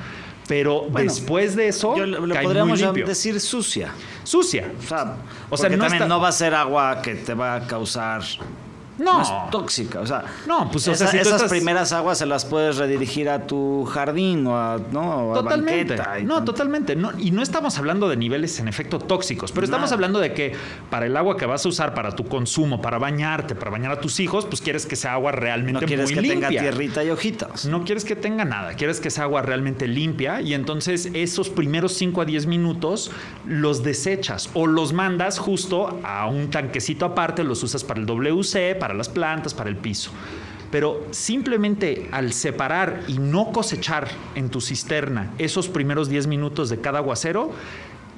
Pero 0.49 0.81
Bueno, 0.89 1.09
después 1.13 1.55
de 1.55 1.67
eso, 1.67 1.95
Yo 1.95 2.33
cae 2.33 2.43
podríamos 2.43 2.81
muy 2.81 3.03
decir 3.03 3.39
sucia. 3.39 3.91
Sucia. 4.23 4.71
O 4.83 4.87
sea, 4.87 5.15
O 5.51 5.55
sea, 5.57 5.69
no 5.69 5.77
también 5.77 5.93
está- 5.93 6.07
no 6.07 6.19
va 6.19 6.29
a 6.29 6.31
ser 6.31 6.55
agua 6.55 7.03
que 7.03 7.13
te 7.13 7.35
va 7.35 7.53
a 7.53 7.67
causar. 7.67 8.23
No. 8.99 9.21
es 9.21 9.29
tóxica. 9.51 9.99
O 10.01 10.05
sea, 10.05 10.23
No, 10.47 10.69
pues, 10.71 10.87
o 10.87 10.93
sea, 10.93 11.07
esa- 11.07 11.07
si 11.07 11.17
tú 11.17 11.21
esas 11.21 11.33
estás- 11.35 11.49
primeras 11.49 11.91
aguas 11.93 12.17
se 12.17 12.25
las 12.25 12.45
puedes 12.45 12.77
redirigir 12.77 13.29
a 13.29 13.47
tu 13.47 13.85
jardín 13.85 14.45
o 14.47 14.57
a, 14.57 14.77
¿no? 14.91 15.29
o 15.31 15.33
Totalmente. 15.33 15.95
y 16.19 16.23
No, 16.25 16.35
tal. 16.35 16.45
totalmente. 16.45 16.95
No, 16.95 17.11
y 17.17 17.31
no 17.31 17.41
estamos 17.41 17.77
hablando 17.77 18.09
de 18.09 18.17
niveles 18.17 18.59
en 18.59 18.67
efecto 18.67 18.99
tóxicos, 18.99 19.51
pero 19.51 19.65
estamos 19.65 19.91
hablando 19.91 20.19
de 20.19 20.33
que 20.33 20.53
para 20.89 21.05
el 21.05 21.15
agua 21.17 21.37
que 21.37 21.45
vas 21.45 21.65
a 21.65 21.69
usar 21.69 21.93
para 21.93 22.11
tu 22.15 22.25
consumo, 22.27 22.81
para 22.81 22.97
bañarte, 22.99 23.55
para 23.55 23.71
bañar 23.71 23.91
a 23.91 23.99
tus 24.01 24.19
hijos, 24.19 24.45
pues 24.45 24.61
quieres 24.61 24.85
que 24.85 24.95
sea 24.95 25.13
agua 25.13 25.31
realmente 25.31 25.81
No 25.81 25.87
quieres 25.87 26.05
muy 26.07 26.15
que 26.15 26.21
limpia. 26.21 26.49
tenga 26.49 26.61
tierrita 26.61 27.03
y 27.03 27.09
hojitas. 27.09 27.65
No 27.65 27.83
quieres 27.83 28.05
que 28.05 28.15
tenga 28.15 28.45
nada, 28.45 28.73
quieres 28.73 28.99
que 28.99 29.09
sea 29.09 29.23
agua 29.23 29.41
realmente 29.41 29.87
limpia 29.87 30.41
y 30.41 30.53
entonces 30.53 31.09
esos 31.13 31.49
primeros 31.49 31.93
5 31.93 32.21
a 32.21 32.25
10 32.25 32.45
minutos 32.47 33.11
los 33.45 33.83
desechas 33.83 34.49
o 34.53 34.67
los 34.67 34.93
mandas 34.93 35.39
justo 35.39 35.99
a 36.03 36.27
un 36.27 36.49
tanquecito 36.49 37.05
aparte, 37.05 37.43
los 37.43 37.63
usas 37.63 37.83
para 37.83 37.99
el 37.99 38.05
WC, 38.05 38.75
para 38.75 38.88
las 38.93 39.09
plantas, 39.09 39.53
para 39.53 39.69
el 39.69 39.77
piso. 39.77 40.11
Pero 40.71 41.05
simplemente 41.11 42.09
al 42.11 42.31
separar 42.33 43.01
y 43.07 43.17
no 43.17 43.51
cosechar 43.51 44.07
en 44.35 44.49
tu 44.49 44.61
cisterna 44.61 45.33
esos 45.37 45.67
primeros 45.67 46.09
10 46.09 46.27
minutos 46.27 46.69
de 46.69 46.79
cada 46.79 46.99
aguacero, 46.99 47.51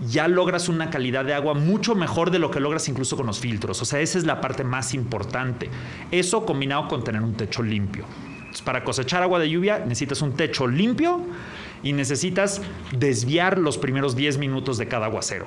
ya 0.07 0.27
logras 0.27 0.67
una 0.67 0.89
calidad 0.89 1.23
de 1.25 1.33
agua 1.33 1.53
mucho 1.53 1.95
mejor 1.95 2.31
de 2.31 2.39
lo 2.39 2.51
que 2.51 2.59
logras 2.59 2.87
incluso 2.89 3.15
con 3.15 3.27
los 3.27 3.39
filtros. 3.39 3.81
O 3.81 3.85
sea, 3.85 3.99
esa 4.01 4.17
es 4.17 4.25
la 4.25 4.41
parte 4.41 4.63
más 4.63 4.93
importante. 4.93 5.69
Eso 6.11 6.45
combinado 6.45 6.87
con 6.87 7.03
tener 7.03 7.21
un 7.21 7.35
techo 7.35 7.63
limpio. 7.63 8.05
Para 8.65 8.83
cosechar 8.83 9.23
agua 9.23 9.39
de 9.39 9.49
lluvia 9.49 9.79
necesitas 9.79 10.21
un 10.21 10.33
techo 10.33 10.67
limpio 10.67 11.21
y 11.83 11.93
necesitas 11.93 12.61
desviar 12.91 13.57
los 13.57 13.77
primeros 13.77 14.15
10 14.15 14.37
minutos 14.39 14.77
de 14.77 14.87
cada 14.87 15.05
aguacero. 15.05 15.45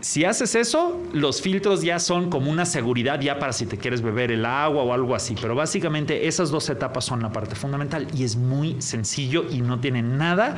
Si 0.00 0.24
haces 0.24 0.54
eso, 0.54 0.98
los 1.12 1.42
filtros 1.42 1.82
ya 1.82 1.98
son 1.98 2.30
como 2.30 2.50
una 2.50 2.64
seguridad 2.64 3.20
ya 3.20 3.38
para 3.38 3.52
si 3.52 3.66
te 3.66 3.76
quieres 3.76 4.00
beber 4.00 4.32
el 4.32 4.46
agua 4.46 4.82
o 4.82 4.94
algo 4.94 5.14
así. 5.14 5.34
Pero 5.40 5.54
básicamente 5.54 6.26
esas 6.26 6.50
dos 6.50 6.70
etapas 6.70 7.04
son 7.04 7.20
la 7.20 7.32
parte 7.32 7.54
fundamental 7.54 8.06
y 8.14 8.24
es 8.24 8.36
muy 8.36 8.80
sencillo 8.80 9.44
y 9.50 9.60
no 9.60 9.78
tiene 9.78 10.02
nada 10.02 10.56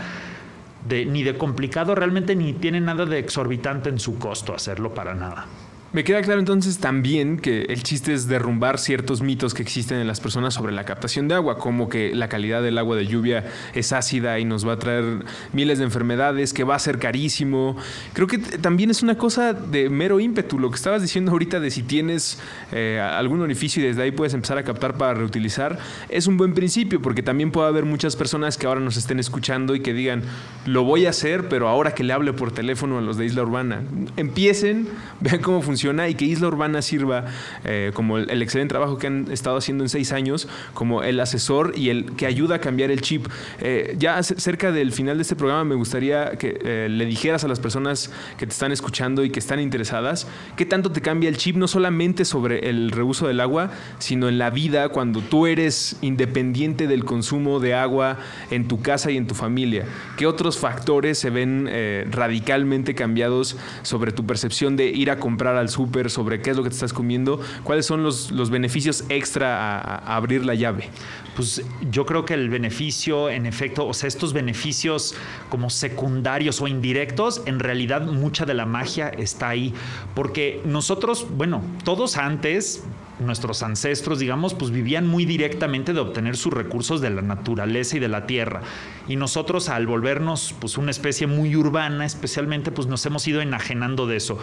de, 0.86 1.06
ni 1.06 1.24
de 1.24 1.36
complicado 1.36 1.94
realmente 1.94 2.36
ni 2.36 2.52
tiene 2.52 2.80
nada 2.80 3.04
de 3.04 3.18
exorbitante 3.18 3.88
en 3.88 3.98
su 3.98 4.18
costo 4.18 4.54
hacerlo 4.54 4.94
para 4.94 5.14
nada. 5.14 5.46
Me 5.92 6.04
queda 6.04 6.22
claro 6.22 6.40
entonces 6.40 6.78
también 6.78 7.36
que 7.36 7.66
el 7.68 7.82
chiste 7.82 8.14
es 8.14 8.26
derrumbar 8.26 8.78
ciertos 8.78 9.20
mitos 9.20 9.52
que 9.52 9.60
existen 9.60 9.98
en 9.98 10.06
las 10.06 10.20
personas 10.20 10.54
sobre 10.54 10.72
la 10.72 10.86
captación 10.86 11.28
de 11.28 11.34
agua, 11.34 11.58
como 11.58 11.90
que 11.90 12.14
la 12.14 12.30
calidad 12.30 12.62
del 12.62 12.78
agua 12.78 12.96
de 12.96 13.06
lluvia 13.06 13.44
es 13.74 13.92
ácida 13.92 14.38
y 14.38 14.46
nos 14.46 14.66
va 14.66 14.72
a 14.72 14.78
traer 14.78 15.04
miles 15.52 15.76
de 15.76 15.84
enfermedades, 15.84 16.54
que 16.54 16.64
va 16.64 16.76
a 16.76 16.78
ser 16.78 16.98
carísimo. 16.98 17.76
Creo 18.14 18.26
que 18.26 18.38
también 18.38 18.88
es 18.88 19.02
una 19.02 19.18
cosa 19.18 19.52
de 19.52 19.90
mero 19.90 20.18
ímpetu, 20.18 20.58
lo 20.58 20.70
que 20.70 20.76
estabas 20.76 21.02
diciendo 21.02 21.30
ahorita 21.30 21.60
de 21.60 21.70
si 21.70 21.82
tienes 21.82 22.40
eh, 22.72 22.98
algún 22.98 23.42
orificio 23.42 23.82
y 23.82 23.86
desde 23.86 24.00
ahí 24.00 24.12
puedes 24.12 24.32
empezar 24.32 24.56
a 24.56 24.64
captar 24.64 24.96
para 24.96 25.12
reutilizar, 25.12 25.78
es 26.08 26.26
un 26.26 26.38
buen 26.38 26.54
principio, 26.54 27.02
porque 27.02 27.22
también 27.22 27.50
puede 27.50 27.68
haber 27.68 27.84
muchas 27.84 28.16
personas 28.16 28.56
que 28.56 28.66
ahora 28.66 28.80
nos 28.80 28.96
estén 28.96 29.20
escuchando 29.20 29.74
y 29.74 29.80
que 29.80 29.92
digan, 29.92 30.22
lo 30.64 30.84
voy 30.84 31.04
a 31.04 31.10
hacer, 31.10 31.50
pero 31.50 31.68
ahora 31.68 31.94
que 31.94 32.02
le 32.02 32.14
hable 32.14 32.32
por 32.32 32.50
teléfono 32.50 32.96
a 32.96 33.02
los 33.02 33.18
de 33.18 33.26
Isla 33.26 33.42
Urbana. 33.42 33.82
Empiecen, 34.16 34.88
vean 35.20 35.42
cómo 35.42 35.60
funciona 35.60 35.81
y 35.82 36.14
que 36.14 36.24
Isla 36.24 36.48
Urbana 36.48 36.80
sirva 36.80 37.24
eh, 37.64 37.90
como 37.94 38.18
el, 38.18 38.30
el 38.30 38.42
excelente 38.42 38.72
trabajo 38.72 38.98
que 38.98 39.08
han 39.08 39.30
estado 39.30 39.56
haciendo 39.56 39.84
en 39.84 39.88
seis 39.88 40.12
años, 40.12 40.48
como 40.74 41.02
el 41.02 41.18
asesor 41.20 41.72
y 41.76 41.88
el 41.88 42.12
que 42.12 42.26
ayuda 42.26 42.56
a 42.56 42.58
cambiar 42.60 42.90
el 42.90 43.00
chip. 43.00 43.26
Eh, 43.60 43.96
ya 43.98 44.22
cerca 44.22 44.72
del 44.72 44.92
final 44.92 45.18
de 45.18 45.22
este 45.22 45.36
programa 45.36 45.64
me 45.64 45.74
gustaría 45.74 46.32
que 46.32 46.58
eh, 46.64 46.88
le 46.88 47.04
dijeras 47.06 47.44
a 47.44 47.48
las 47.48 47.60
personas 47.60 48.10
que 48.38 48.46
te 48.46 48.52
están 48.52 48.72
escuchando 48.72 49.24
y 49.24 49.30
que 49.30 49.40
están 49.40 49.60
interesadas, 49.60 50.26
qué 50.56 50.64
tanto 50.64 50.92
te 50.92 51.00
cambia 51.00 51.28
el 51.28 51.36
chip, 51.36 51.56
no 51.56 51.68
solamente 51.68 52.24
sobre 52.24 52.68
el 52.68 52.90
reuso 52.90 53.26
del 53.26 53.40
agua, 53.40 53.70
sino 53.98 54.28
en 54.28 54.38
la 54.38 54.50
vida 54.50 54.88
cuando 54.90 55.20
tú 55.20 55.46
eres 55.46 55.96
independiente 56.00 56.86
del 56.86 57.04
consumo 57.04 57.60
de 57.60 57.74
agua 57.74 58.18
en 58.50 58.68
tu 58.68 58.80
casa 58.80 59.10
y 59.10 59.16
en 59.16 59.26
tu 59.26 59.34
familia. 59.34 59.84
¿Qué 60.16 60.26
otros 60.26 60.58
factores 60.58 61.18
se 61.18 61.30
ven 61.30 61.68
eh, 61.70 62.06
radicalmente 62.10 62.94
cambiados 62.94 63.56
sobre 63.82 64.12
tu 64.12 64.26
percepción 64.26 64.76
de 64.76 64.86
ir 64.86 65.10
a 65.10 65.18
comprar 65.18 65.56
al 65.56 65.68
súper, 65.72 66.10
sobre 66.10 66.40
qué 66.40 66.50
es 66.50 66.56
lo 66.56 66.62
que 66.62 66.68
te 66.70 66.76
estás 66.76 66.92
comiendo? 66.92 67.40
¿Cuáles 67.64 67.86
son 67.86 68.02
los, 68.02 68.30
los 68.30 68.50
beneficios 68.50 69.04
extra 69.08 69.80
a, 69.80 69.96
a 69.98 70.16
abrir 70.16 70.44
la 70.44 70.54
llave? 70.54 70.88
Pues 71.34 71.62
yo 71.90 72.04
creo 72.04 72.24
que 72.24 72.34
el 72.34 72.50
beneficio, 72.50 73.30
en 73.30 73.46
efecto, 73.46 73.86
o 73.86 73.94
sea, 73.94 74.06
estos 74.06 74.32
beneficios 74.32 75.14
como 75.48 75.70
secundarios 75.70 76.60
o 76.60 76.68
indirectos, 76.68 77.42
en 77.46 77.58
realidad 77.58 78.02
mucha 78.02 78.44
de 78.44 78.54
la 78.54 78.66
magia 78.66 79.08
está 79.08 79.48
ahí. 79.48 79.72
Porque 80.14 80.60
nosotros, 80.64 81.26
bueno, 81.30 81.62
todos 81.84 82.18
antes, 82.18 82.84
nuestros 83.20 83.62
ancestros, 83.62 84.18
digamos, 84.18 84.54
pues 84.54 84.70
vivían 84.70 85.06
muy 85.06 85.24
directamente 85.24 85.92
de 85.92 86.00
obtener 86.00 86.36
sus 86.36 86.52
recursos 86.52 87.00
de 87.00 87.10
la 87.10 87.22
naturaleza 87.22 87.96
y 87.96 88.00
de 88.00 88.08
la 88.08 88.26
tierra. 88.26 88.62
Y 89.06 89.16
nosotros 89.16 89.68
al 89.68 89.86
volvernos 89.86 90.54
pues 90.58 90.78
una 90.78 90.90
especie 90.90 91.26
muy 91.26 91.54
urbana, 91.54 92.04
especialmente, 92.04 92.72
pues 92.72 92.88
nos 92.88 93.04
hemos 93.06 93.26
ido 93.28 93.40
enajenando 93.40 94.06
de 94.06 94.16
eso. 94.16 94.38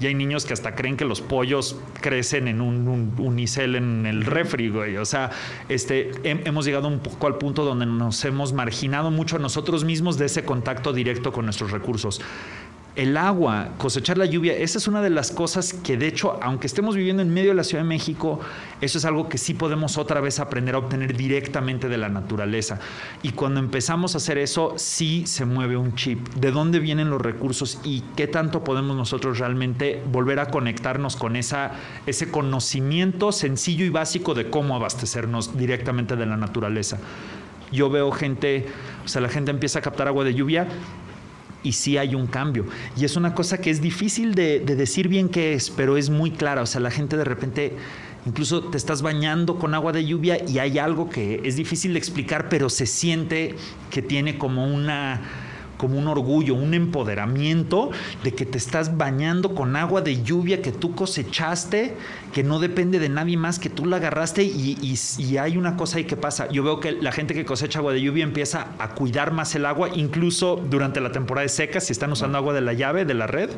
Y 0.00 0.06
hay 0.06 0.14
niños 0.14 0.46
que 0.46 0.52
hasta 0.52 0.74
creen 0.74 0.96
que 0.96 1.04
los 1.04 1.20
pollos 1.20 1.76
crecen 2.00 2.48
en 2.48 2.60
un, 2.60 2.88
un 2.88 3.14
unicel 3.18 3.76
en 3.76 4.06
el 4.06 4.24
refri, 4.24 4.68
güey. 4.68 4.96
O 4.96 5.04
sea, 5.04 5.30
este, 5.68 6.12
hem- 6.22 6.42
hemos 6.46 6.64
llegado 6.64 6.88
un 6.88 7.00
poco 7.00 7.26
al 7.26 7.38
punto 7.38 7.64
donde 7.64 7.86
nos 7.86 8.24
hemos 8.24 8.52
marginado 8.52 9.10
mucho 9.10 9.36
a 9.36 9.38
nosotros 9.38 9.84
mismos 9.84 10.18
de 10.18 10.26
ese 10.26 10.44
contacto 10.44 10.92
directo 10.92 11.32
con 11.32 11.44
nuestros 11.44 11.70
recursos. 11.70 12.20
El 12.96 13.16
agua, 13.16 13.70
cosechar 13.76 14.18
la 14.18 14.24
lluvia, 14.24 14.56
esa 14.56 14.78
es 14.78 14.86
una 14.86 15.02
de 15.02 15.10
las 15.10 15.32
cosas 15.32 15.72
que 15.72 15.96
de 15.96 16.06
hecho, 16.06 16.38
aunque 16.40 16.68
estemos 16.68 16.94
viviendo 16.94 17.22
en 17.22 17.34
medio 17.34 17.50
de 17.50 17.56
la 17.56 17.64
Ciudad 17.64 17.82
de 17.82 17.88
México, 17.88 18.38
eso 18.80 18.98
es 18.98 19.04
algo 19.04 19.28
que 19.28 19.36
sí 19.36 19.54
podemos 19.54 19.98
otra 19.98 20.20
vez 20.20 20.38
aprender 20.38 20.76
a 20.76 20.78
obtener 20.78 21.16
directamente 21.16 21.88
de 21.88 21.98
la 21.98 22.08
naturaleza. 22.08 22.78
Y 23.22 23.30
cuando 23.30 23.58
empezamos 23.58 24.14
a 24.14 24.18
hacer 24.18 24.38
eso, 24.38 24.74
sí 24.76 25.26
se 25.26 25.44
mueve 25.44 25.76
un 25.76 25.96
chip. 25.96 26.28
¿De 26.34 26.52
dónde 26.52 26.78
vienen 26.78 27.10
los 27.10 27.20
recursos 27.20 27.80
y 27.82 28.02
qué 28.16 28.28
tanto 28.28 28.62
podemos 28.62 28.96
nosotros 28.96 29.40
realmente 29.40 30.00
volver 30.12 30.38
a 30.38 30.46
conectarnos 30.46 31.16
con 31.16 31.34
esa, 31.34 31.72
ese 32.06 32.30
conocimiento 32.30 33.32
sencillo 33.32 33.84
y 33.84 33.90
básico 33.90 34.34
de 34.34 34.50
cómo 34.50 34.76
abastecernos 34.76 35.58
directamente 35.58 36.14
de 36.14 36.26
la 36.26 36.36
naturaleza? 36.36 36.98
Yo 37.72 37.90
veo 37.90 38.12
gente, 38.12 38.66
o 39.04 39.08
sea, 39.08 39.20
la 39.20 39.28
gente 39.28 39.50
empieza 39.50 39.80
a 39.80 39.82
captar 39.82 40.06
agua 40.06 40.22
de 40.22 40.34
lluvia 40.34 40.68
y 41.64 41.72
sí 41.72 41.98
hay 41.98 42.14
un 42.14 42.28
cambio. 42.28 42.66
Y 42.96 43.04
es 43.04 43.16
una 43.16 43.34
cosa 43.34 43.58
que 43.58 43.70
es 43.70 43.80
difícil 43.80 44.36
de, 44.36 44.60
decir 44.60 45.08
bien 45.08 45.28
qué 45.28 45.54
es, 45.54 45.70
pero 45.70 45.96
es 45.96 46.10
muy 46.10 46.30
clara. 46.30 46.62
O 46.62 46.66
sea, 46.66 46.80
la 46.80 46.92
gente 46.92 47.16
de 47.16 47.24
repente 47.24 47.76
incluso 48.26 48.62
te 48.64 48.76
estás 48.76 49.02
bañando 49.02 49.58
con 49.58 49.74
agua 49.74 49.92
de 49.92 50.04
lluvia 50.06 50.38
y 50.48 50.58
hay 50.58 50.78
algo 50.78 51.10
que 51.10 51.42
es 51.44 51.56
difícil 51.56 51.92
de 51.94 51.98
explicar, 51.98 52.48
pero 52.48 52.70
se 52.70 52.86
siente 52.86 53.56
que 53.90 54.00
tiene 54.00 54.38
como 54.38 54.72
una 54.72 55.20
como 55.76 55.98
un 55.98 56.08
orgullo, 56.08 56.54
un 56.54 56.74
empoderamiento 56.74 57.90
de 58.22 58.32
que 58.32 58.46
te 58.46 58.58
estás 58.58 58.96
bañando 58.96 59.54
con 59.54 59.76
agua 59.76 60.00
de 60.00 60.22
lluvia 60.22 60.62
que 60.62 60.72
tú 60.72 60.94
cosechaste, 60.94 61.96
que 62.32 62.42
no 62.42 62.58
depende 62.58 62.98
de 62.98 63.08
nadie 63.08 63.36
más, 63.36 63.58
que 63.58 63.70
tú 63.70 63.86
la 63.86 63.96
agarraste 63.96 64.42
y, 64.42 64.98
hay 65.38 65.56
una 65.56 65.76
cosa 65.76 65.98
ahí 65.98 66.04
que 66.04 66.16
pasa. 66.16 66.48
Yo 66.50 66.62
veo 66.62 66.80
que 66.80 66.92
la 66.92 67.12
gente 67.12 67.34
que 67.34 67.44
cosecha 67.44 67.80
agua 67.80 67.92
de 67.92 68.00
lluvia 68.00 68.24
empieza 68.24 68.68
a 68.78 68.90
cuidar 68.90 69.32
más 69.32 69.54
el 69.54 69.66
agua, 69.66 69.88
incluso 69.94 70.56
durante 70.56 71.00
la 71.00 71.12
temporada 71.12 71.42
de 71.42 71.48
seca, 71.48 71.80
si 71.80 71.92
están 71.92 72.12
usando 72.12 72.38
agua 72.38 72.54
de 72.54 72.60
la 72.60 72.72
llave, 72.72 73.04
de 73.04 73.14
la 73.14 73.26
red, 73.26 73.50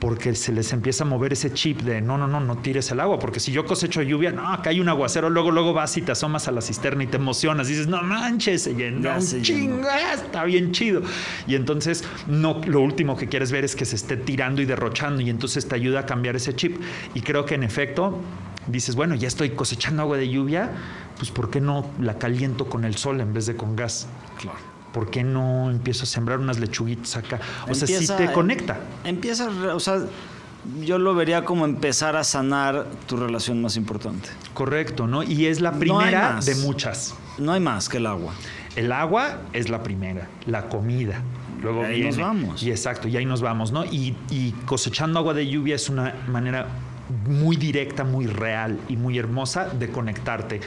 porque 0.00 0.34
se 0.34 0.52
les 0.52 0.72
empieza 0.72 1.04
a 1.04 1.06
mover 1.06 1.34
ese 1.34 1.52
chip 1.52 1.82
de 1.82 2.00
no, 2.00 2.16
no, 2.16 2.26
no, 2.26 2.40
no 2.40 2.56
tires 2.56 2.90
el 2.90 3.00
agua, 3.00 3.18
porque 3.18 3.38
si 3.38 3.52
yo 3.52 3.66
cosecho 3.66 4.00
lluvia, 4.02 4.32
no, 4.32 4.48
acá 4.50 4.70
hay 4.70 4.80
un 4.80 4.88
aguacero, 4.88 5.28
luego, 5.28 5.50
luego 5.50 5.74
vas 5.74 5.96
y 5.98 6.02
te 6.02 6.12
asomas 6.12 6.48
a 6.48 6.52
la 6.52 6.62
cisterna 6.62 7.04
y 7.04 7.06
te 7.06 7.18
emocionas, 7.18 7.68
y 7.68 7.72
dices, 7.72 7.86
no 7.86 8.02
manches, 8.02 8.62
se 8.62 8.74
llenó 8.74 9.14
un 9.14 9.42
chingo, 9.42 9.88
está 10.14 10.44
bien 10.44 10.72
chido. 10.72 11.02
Y 11.46 11.54
entonces, 11.54 12.02
no, 12.26 12.60
lo 12.66 12.80
último 12.80 13.16
que 13.16 13.28
quieres 13.28 13.52
ver 13.52 13.64
es 13.64 13.76
que 13.76 13.84
se 13.84 13.96
esté 13.96 14.16
tirando 14.16 14.62
y 14.62 14.64
derrochando, 14.64 15.20
y 15.20 15.28
entonces 15.28 15.68
te 15.68 15.74
ayuda 15.74 16.00
a 16.00 16.06
cambiar 16.06 16.34
ese 16.34 16.56
chip. 16.56 16.80
Y 17.14 17.20
creo 17.20 17.44
que 17.44 17.54
en 17.54 17.62
efecto, 17.62 18.18
dices, 18.66 18.94
bueno, 18.96 19.14
ya 19.14 19.28
estoy 19.28 19.50
cosechando 19.50 20.02
agua 20.02 20.16
de 20.16 20.30
lluvia, 20.30 20.70
pues 21.18 21.30
¿por 21.30 21.50
qué 21.50 21.60
no 21.60 21.90
la 22.00 22.18
caliento 22.18 22.66
con 22.66 22.86
el 22.86 22.96
sol 22.96 23.20
en 23.20 23.34
vez 23.34 23.44
de 23.46 23.54
con 23.54 23.76
gas? 23.76 24.08
Claro. 24.38 24.69
¿Por 24.92 25.10
qué 25.10 25.24
no 25.24 25.70
empiezo 25.70 26.04
a 26.04 26.06
sembrar 26.06 26.38
unas 26.38 26.58
lechuguitas 26.58 27.16
acá? 27.16 27.40
O 27.68 27.74
sea, 27.74 27.86
si 27.86 28.06
te 28.06 28.32
conecta. 28.32 28.78
Empieza, 29.04 29.48
o 29.74 29.80
sea, 29.80 30.00
yo 30.82 30.98
lo 30.98 31.14
vería 31.14 31.44
como 31.44 31.64
empezar 31.64 32.16
a 32.16 32.24
sanar 32.24 32.86
tu 33.06 33.16
relación 33.16 33.62
más 33.62 33.76
importante. 33.76 34.28
Correcto, 34.54 35.06
¿no? 35.06 35.22
Y 35.22 35.46
es 35.46 35.60
la 35.60 35.72
primera 35.72 36.40
de 36.44 36.54
muchas. 36.56 37.14
No 37.38 37.52
hay 37.52 37.60
más 37.60 37.88
que 37.88 37.96
el 37.98 38.06
agua. 38.06 38.34
El 38.76 38.92
agua 38.92 39.40
es 39.52 39.68
la 39.68 39.82
primera, 39.82 40.28
la 40.46 40.68
comida. 40.68 41.22
Luego 41.62 41.82
y 41.82 41.86
ahí 41.86 42.02
nos 42.04 42.18
vamos. 42.18 42.62
Y 42.62 42.70
exacto, 42.70 43.08
y 43.08 43.16
ahí 43.16 43.26
nos 43.26 43.42
vamos, 43.42 43.72
¿no? 43.72 43.84
Y, 43.84 44.16
y 44.30 44.52
cosechando 44.64 45.18
agua 45.18 45.34
de 45.34 45.46
lluvia 45.48 45.74
es 45.74 45.88
una 45.88 46.14
manera 46.28 46.66
muy 47.26 47.56
directa, 47.56 48.04
muy 48.04 48.26
real 48.26 48.78
y 48.88 48.96
muy 48.96 49.18
hermosa 49.18 49.68
de 49.68 49.90
conectarte 49.90 50.60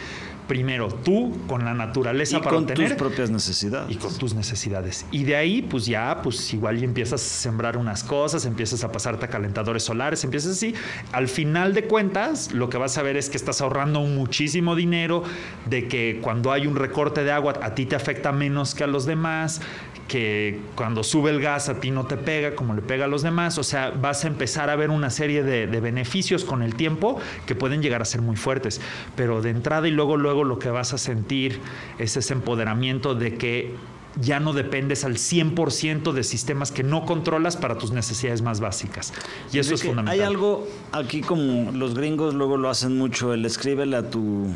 primero 0.48 0.88
tú 0.88 1.38
con 1.48 1.66
la 1.66 1.74
naturaleza 1.74 2.38
y 2.38 2.40
para 2.40 2.56
con 2.56 2.66
tus 2.68 2.92
propias 2.94 3.30
necesidades. 3.30 3.92
y 3.92 3.96
con 3.96 4.14
tus 4.18 4.34
necesidades. 4.34 5.06
Y 5.12 5.24
de 5.24 5.36
ahí 5.36 5.62
pues 5.62 5.86
ya 5.86 6.22
pues 6.22 6.54
igual 6.54 6.80
y 6.80 6.84
empiezas 6.84 7.22
a 7.22 7.26
sembrar 7.26 7.78
unas 7.78 8.04
cosas 8.04 8.46
empiezas 8.46 8.84
a 8.84 8.92
pasarte 8.92 9.26
a 9.26 9.28
calentadores 9.30 9.84
solares 9.84 10.24
empiezas 10.24 10.54
así. 10.54 10.74
Al 11.12 11.28
final 11.28 11.74
de 11.74 11.86
cuentas 11.86 12.52
lo 12.54 12.70
que 12.70 12.78
vas 12.78 12.98
a 12.98 13.04
ver 13.04 13.18
es 13.18 13.30
que 13.30 13.38
estás 13.38 13.62
ahorrando 13.62 14.02
muchísimo 14.02 14.76
dinero 14.76 15.24
de 15.66 15.88
que 15.88 16.20
cuando 16.22 16.52
hay 16.52 16.68
un 16.68 16.76
recorte 16.76 17.24
de 17.24 17.32
agua 17.32 17.54
a 17.62 17.76
ti 17.76 17.86
te 17.86 17.96
afecta 17.96 18.32
menos 18.32 18.76
que 18.76 18.84
a 18.84 18.88
los 18.88 19.06
demás 19.06 19.62
que 20.08 20.60
cuando 20.76 21.04
sube 21.04 21.32
el 21.32 21.42
gas 21.42 21.70
a 21.70 21.80
ti 21.80 21.92
no 21.92 22.06
te 22.06 22.18
pega 22.18 22.56
como 22.56 22.74
le 22.74 22.82
pega 22.82 23.06
a 23.06 23.08
los 23.08 23.22
demás. 23.22 23.58
O 23.58 23.64
sea, 23.64 23.92
vas 23.92 24.26
a 24.26 24.28
empezar 24.28 24.70
a 24.70 24.76
ver 24.76 24.90
una 24.90 25.10
serie 25.10 25.44
de, 25.44 25.66
beneficios 25.80 26.44
con 26.44 26.62
el 26.62 26.76
tiempo 26.76 27.20
que 27.46 27.56
pueden 27.56 27.82
llegar 27.82 28.02
a 28.02 28.06
ser 28.06 28.22
muy 28.22 28.36
fuertes. 28.36 28.82
Pero 29.16 29.42
de 29.42 29.50
entrada 29.50 29.88
y 29.88 29.92
luego, 29.92 30.18
luego 30.18 30.44
lo 30.44 30.60
que 30.60 30.70
vas 30.70 30.94
a 30.94 30.98
sentir 30.98 31.60
es 32.00 32.18
ese 32.18 32.34
empoderamiento 32.34 33.16
de 33.16 33.36
que 33.38 33.76
ya 34.20 34.40
no 34.40 34.54
dependes 34.54 35.06
al 35.06 35.16
100% 35.16 36.12
de 36.12 36.24
sistemas 36.24 36.72
que 36.72 36.84
no 36.84 37.06
controlas 37.06 37.58
para 37.58 37.78
tus 37.78 37.92
necesidades 37.92 38.44
más 38.44 38.60
básicas. 38.60 39.14
Y 39.52 39.58
eso 39.58 39.74
es 39.74 39.82
fundamental. 39.82 40.14
Hay 40.14 40.22
algo 40.22 40.68
aquí 40.92 41.22
como 41.22 41.72
los 41.72 41.96
gringos 41.96 42.36
luego 42.36 42.58
lo 42.58 42.70
hacen 42.70 42.98
mucho, 42.98 43.34
el 43.34 43.46
escríbele 43.46 43.98
a 43.98 44.10
tu... 44.10 44.48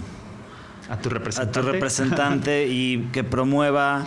A 0.89 0.97
tu 0.99 1.09
representante. 1.09 1.59
A 1.59 1.61
tu 1.63 1.69
representante 1.69 2.67
y 2.69 3.09
que 3.11 3.23
promueva 3.23 4.05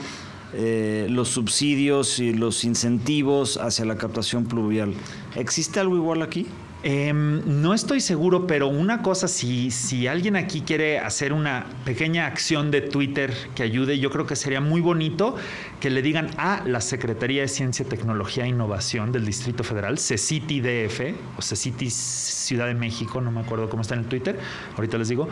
eh, 0.53 1.07
los 1.11 1.29
subsidios 1.29 2.19
y 2.19 2.33
los 2.33 2.65
incentivos 2.65 3.57
hacia 3.57 3.85
la 3.85 3.97
captación 3.97 4.45
pluvial. 4.45 4.95
¿Existe 5.37 5.81
algo 5.81 5.97
igual 5.97 6.23
aquí? 6.23 6.47
Em, 6.83 7.61
no 7.61 7.75
estoy 7.75 8.01
seguro, 8.01 8.47
pero 8.47 8.67
una 8.69 9.03
cosa, 9.03 9.29
si, 9.29 9.71
si 9.71 10.07
alguien 10.07 10.35
aquí 10.35 10.63
quiere 10.63 10.99
hacer 10.99 11.35
una 11.35 11.67
pequeña 11.85 12.25
acción 12.25 12.71
de 12.71 12.81
Twitter 12.81 13.35
que 13.55 13.63
ayude, 13.63 13.99
yo 13.99 14.11
creo 14.11 14.27
que 14.27 14.35
sería 14.35 14.63
muy 14.63 14.81
bonito 14.81 15.37
que 15.79 15.91
le 15.91 16.01
digan 16.01 16.31
a 16.39 16.63
la 16.65 16.81
Secretaría 16.81 17.43
de 17.43 17.49
Ciencia, 17.49 17.85
Tecnología 17.85 18.45
e 18.45 18.49
Innovación 18.49 19.13
del 19.13 19.27
Distrito 19.27 19.63
Federal, 19.63 19.99
CECITI 19.99 20.61
DF 20.63 21.01
o 21.37 21.43
CECITI 21.43 21.91
Ciudad 21.91 22.67
de 22.67 22.75
México, 22.75 23.21
no 23.21 23.31
me 23.31 23.41
acuerdo 23.41 23.69
cómo 23.69 23.83
está 23.83 23.95
en 23.95 24.01
el 24.01 24.07
Twitter, 24.07 24.39
ahorita 24.75 24.97
les 24.97 25.09
digo, 25.11 25.29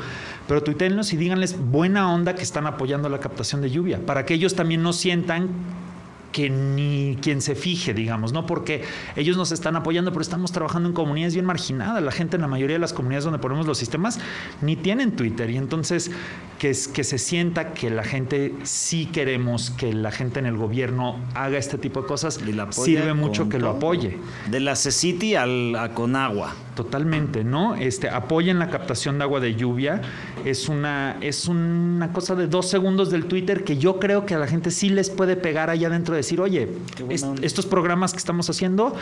pero 0.46 0.62
tuítenlos 0.62 1.14
y 1.14 1.16
díganles 1.16 1.58
buena 1.58 2.12
onda 2.12 2.34
que 2.34 2.42
están 2.42 2.66
apoyando 2.66 3.08
la 3.08 3.20
captación 3.20 3.62
de 3.62 3.70
lluvia, 3.70 4.04
para 4.04 4.26
que 4.26 4.34
ellos 4.34 4.54
también 4.54 4.82
no 4.82 4.92
sientan 4.92 5.48
que 6.32 6.50
ni 6.50 7.16
quien 7.20 7.40
se 7.40 7.54
fije, 7.54 7.94
digamos, 7.94 8.32
¿no? 8.32 8.46
Porque 8.46 8.82
ellos 9.16 9.36
nos 9.36 9.52
están 9.52 9.76
apoyando, 9.76 10.10
pero 10.10 10.22
estamos 10.22 10.52
trabajando 10.52 10.88
en 10.88 10.94
comunidades 10.94 11.34
bien 11.34 11.46
marginadas. 11.46 12.02
La 12.02 12.12
gente 12.12 12.36
en 12.36 12.42
la 12.42 12.48
mayoría 12.48 12.76
de 12.76 12.80
las 12.80 12.92
comunidades 12.92 13.24
donde 13.24 13.38
ponemos 13.38 13.66
los 13.66 13.78
sistemas 13.78 14.18
ni 14.60 14.76
tienen 14.76 15.12
Twitter. 15.12 15.50
Y 15.50 15.56
entonces 15.56 16.10
que, 16.58 16.70
es, 16.70 16.88
que 16.88 17.04
se 17.04 17.18
sienta 17.18 17.72
que 17.72 17.90
la 17.90 18.04
gente 18.04 18.54
sí 18.62 19.06
queremos 19.06 19.70
que 19.70 19.92
la 19.92 20.10
gente 20.10 20.38
en 20.38 20.46
el 20.46 20.56
gobierno 20.56 21.18
haga 21.34 21.58
este 21.58 21.78
tipo 21.78 22.02
de 22.02 22.08
cosas, 22.08 22.40
sirve 22.70 23.14
mucho 23.14 23.48
que 23.48 23.58
lo 23.58 23.70
apoye. 23.70 24.18
De 24.50 24.60
la 24.60 24.76
CECITI 24.76 25.34
al, 25.34 25.76
a 25.76 25.94
Conagua. 25.94 26.54
Totalmente, 26.78 27.42
¿no? 27.42 27.74
Este, 27.74 28.08
apoyen 28.08 28.60
la 28.60 28.70
captación 28.70 29.18
de 29.18 29.24
agua 29.24 29.40
de 29.40 29.56
lluvia. 29.56 30.00
Es 30.44 30.68
una, 30.68 31.16
es 31.20 31.48
una 31.48 32.12
cosa 32.12 32.36
de 32.36 32.46
dos 32.46 32.68
segundos 32.68 33.10
del 33.10 33.24
Twitter 33.24 33.64
que 33.64 33.78
yo 33.78 33.98
creo 33.98 34.24
que 34.26 34.36
a 34.36 34.38
la 34.38 34.46
gente 34.46 34.70
sí 34.70 34.88
les 34.88 35.10
puede 35.10 35.34
pegar 35.34 35.70
allá 35.70 35.90
dentro 35.90 36.14
de 36.14 36.18
decir, 36.18 36.40
oye, 36.40 36.68
estos 37.42 37.66
programas 37.66 38.12
que 38.12 38.18
estamos 38.18 38.48
haciendo 38.48 38.94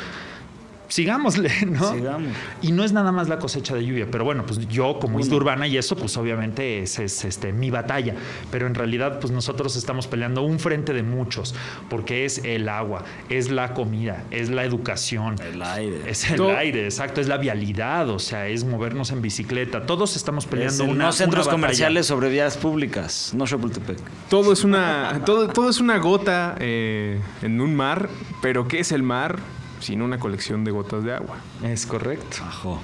sigámosle, 0.88 1.50
¿no? 1.66 1.92
Sigamos. 1.92 2.32
Y 2.62 2.72
no 2.72 2.84
es 2.84 2.92
nada 2.92 3.12
más 3.12 3.28
la 3.28 3.38
cosecha 3.38 3.74
de 3.74 3.84
lluvia, 3.84 4.08
pero 4.10 4.24
bueno, 4.24 4.44
pues 4.46 4.66
yo 4.68 4.98
como 5.00 5.20
isla 5.20 5.36
urbana 5.36 5.66
y 5.66 5.76
eso, 5.76 5.96
pues 5.96 6.16
obviamente 6.16 6.82
es, 6.82 6.98
este, 6.98 7.52
mi 7.52 7.70
batalla, 7.70 8.14
pero 8.50 8.66
en 8.66 8.74
realidad 8.74 9.20
pues 9.20 9.32
nosotros 9.32 9.76
estamos 9.76 10.06
peleando 10.06 10.42
un 10.42 10.58
frente 10.58 10.92
de 10.92 11.02
muchos, 11.02 11.54
porque 11.88 12.24
es 12.24 12.42
el 12.44 12.68
agua, 12.68 13.04
es 13.28 13.50
la 13.50 13.74
comida, 13.74 14.24
es 14.30 14.50
la 14.50 14.64
educación. 14.64 15.36
El 15.40 15.62
aire. 15.62 16.02
Es 16.06 16.30
el 16.30 16.42
aire, 16.42 16.84
exacto, 16.84 17.20
es 17.20 17.28
la 17.28 17.38
vialidad, 17.38 18.08
o 18.10 18.18
sea, 18.18 18.48
es 18.48 18.64
movernos 18.64 19.10
en 19.10 19.22
bicicleta, 19.22 19.86
todos 19.86 20.16
estamos 20.16 20.46
peleando 20.46 20.84
es 20.84 20.90
una, 20.90 21.04
No 21.06 21.12
centros 21.12 21.48
comerciales 21.48 22.06
sobre 22.06 22.28
vías 22.28 22.56
públicas, 22.56 23.32
no 23.34 23.46
Chapultepec. 23.46 23.98
Todo 24.28 24.52
es 24.52 24.64
una, 24.64 25.22
todo, 25.24 25.48
todo 25.48 25.70
es 25.70 25.80
una 25.80 25.98
gota 25.98 26.56
eh, 26.58 27.20
en 27.42 27.60
un 27.60 27.74
mar, 27.74 28.08
pero 28.42 28.68
¿qué 28.68 28.80
es 28.80 28.92
el 28.92 29.02
mar? 29.02 29.38
Sino 29.80 30.04
una 30.04 30.18
colección 30.18 30.64
de 30.64 30.70
gotas 30.70 31.04
de 31.04 31.14
agua. 31.14 31.36
Es 31.62 31.86
correcto. 31.86 32.38
Ajo, 32.42 32.80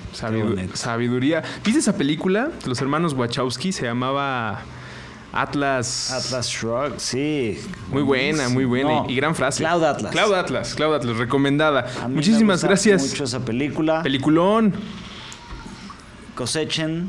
sabiduría. 0.74 1.43
¿Viste 1.64 1.80
esa 1.80 1.97
película? 1.97 2.51
Los 2.66 2.80
hermanos 2.80 3.14
Wachowski 3.14 3.72
se 3.72 3.84
llamaba 3.84 4.62
Atlas. 5.32 6.12
Atlas 6.12 6.49
Shrug, 6.49 6.95
sí. 6.99 7.59
Muy 7.90 8.03
buena, 8.03 8.49
muy 8.49 8.64
buena. 8.64 9.05
y, 9.09 9.16
gran 9.16 9.34
frase. 9.34 9.64
Cloud 9.64 9.82
Atlas. 9.84 10.12
Cloud 10.12 10.34
Atlas, 10.34 10.74
Cloud 10.74 10.95
Atlas, 10.95 11.16
recomendada. 11.16 11.86
Muchísimas 12.09 12.62
gracias. 12.62 13.03
Mucho 13.09 13.24
esa 13.24 13.45
película. 13.45 14.03
Peliculón. 14.03 14.74
Cosechen 16.34 17.09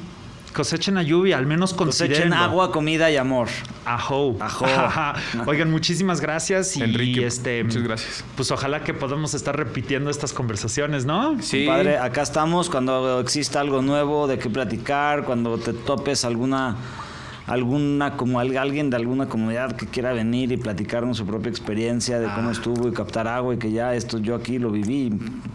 cosechen 0.54 0.98
a 0.98 1.04
lluvia, 1.04 1.38
al 1.38 1.46
menos 1.46 1.74
cosechen 1.74 2.32
agua, 2.34 2.72
comida 2.72 3.12
y 3.12 3.18
amor. 3.18 3.50
Ajo. 3.86 4.38
Ajo. 4.40 4.66
Oigan, 5.48 5.70
muchísimas 5.70 6.22
gracias 6.22 6.78
y 6.78 6.84
Enrique, 6.84 7.26
este 7.26 7.64
muchas 7.64 7.84
gracias. 7.84 8.26
Pues 8.36 8.52
ojalá 8.52 8.84
que 8.84 8.94
podamos 8.94 9.34
estar 9.34 9.58
repitiendo 9.58 10.10
estas 10.10 10.34
conversaciones, 10.34 11.06
¿no? 11.06 11.42
Sí. 11.42 11.66
Padre, 11.68 11.98
acá 11.98 12.22
estamos 12.22 12.70
cuando 12.70 13.20
exista 13.20 13.60
algo 13.60 13.82
nuevo 13.82 14.28
de 14.28 14.40
qué 14.40 14.50
platicar, 14.50 15.26
cuando 15.26 15.58
te 15.58 15.74
topes 15.74 16.24
alguna 16.24 16.78
alguna 17.48 18.16
como 18.16 18.40
alguien 18.40 18.90
de 18.90 18.96
alguna 18.96 19.28
comunidad 19.28 19.76
que 19.76 19.86
quiera 19.86 20.14
venir 20.14 20.52
y 20.54 20.58
platicarnos 20.58 21.18
su 21.18 21.26
propia 21.26 21.50
experiencia 21.50 22.20
de 22.20 22.34
cómo 22.34 22.52
estuvo 22.52 22.88
y 22.88 22.94
captar 22.94 23.28
agua 23.28 23.56
y 23.56 23.58
que 23.58 23.72
ya 23.72 23.96
esto 23.96 24.18
yo 24.18 24.36
aquí 24.36 24.60
lo 24.60 24.72
viví, 24.72 25.12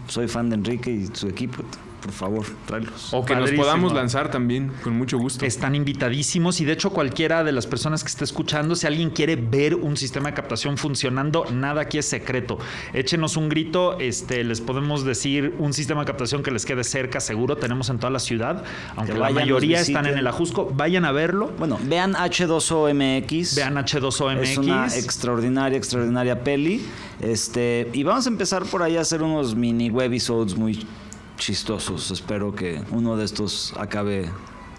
soy 0.07 0.27
fan 0.27 0.49
de 0.49 0.55
Enrique 0.55 0.91
y 0.91 1.07
su 1.11 1.27
equipo 1.27 1.63
por 2.01 2.11
favor, 2.11 2.45
tráelos. 2.65 3.13
O 3.13 3.25
que 3.25 3.35
nos 3.35 3.51
podamos 3.51 3.93
lanzar 3.93 4.31
también, 4.31 4.71
con 4.83 4.97
mucho 4.97 5.17
gusto. 5.17 5.45
Están 5.45 5.75
invitadísimos 5.75 6.61
y 6.61 6.65
de 6.65 6.73
hecho 6.73 6.91
cualquiera 6.91 7.43
de 7.43 7.51
las 7.51 7.67
personas 7.67 8.03
que 8.03 8.09
esté 8.09 8.23
escuchando, 8.23 8.75
si 8.75 8.87
alguien 8.87 9.09
quiere 9.09 9.35
ver 9.35 9.75
un 9.75 9.97
sistema 9.97 10.29
de 10.29 10.35
captación 10.35 10.77
funcionando, 10.77 11.45
nada 11.51 11.81
aquí 11.81 11.97
es 11.97 12.05
secreto. 12.05 12.57
Échenos 12.93 13.37
un 13.37 13.49
grito, 13.49 13.99
este, 13.99 14.43
les 14.43 14.61
podemos 14.61 15.03
decir 15.03 15.55
un 15.59 15.73
sistema 15.73 16.01
de 16.01 16.07
captación 16.07 16.43
que 16.43 16.51
les 16.51 16.65
quede 16.65 16.83
cerca, 16.83 17.19
seguro, 17.19 17.57
tenemos 17.57 17.89
en 17.89 17.97
toda 17.99 18.11
la 18.11 18.19
ciudad, 18.19 18.63
aunque 18.95 19.13
la 19.13 19.29
mayoría 19.29 19.79
están 19.79 20.05
en 20.05 20.17
el 20.17 20.27
Ajusco, 20.27 20.71
vayan 20.73 21.05
a 21.05 21.11
verlo. 21.11 21.51
Bueno, 21.57 21.79
vean 21.83 22.13
H2OMX. 22.13 23.55
Vean 23.55 23.75
H2OMX. 23.75 24.41
Es 24.41 24.57
una 24.57 24.87
extraordinaria, 24.87 25.77
extraordinaria 25.77 26.43
peli. 26.43 26.85
Este, 27.19 27.89
y 27.93 28.03
vamos 28.03 28.25
a 28.25 28.29
empezar 28.29 28.63
por 28.63 28.81
ahí 28.83 28.95
a 28.95 29.01
hacer 29.01 29.21
unos 29.21 29.55
mini 29.55 29.89
webisodes 29.89 30.55
muy 30.55 30.85
chistosos. 31.39 32.11
Espero 32.11 32.53
que 32.53 32.81
uno 32.91 33.17
de 33.17 33.25
estos 33.25 33.73
acabe 33.77 34.29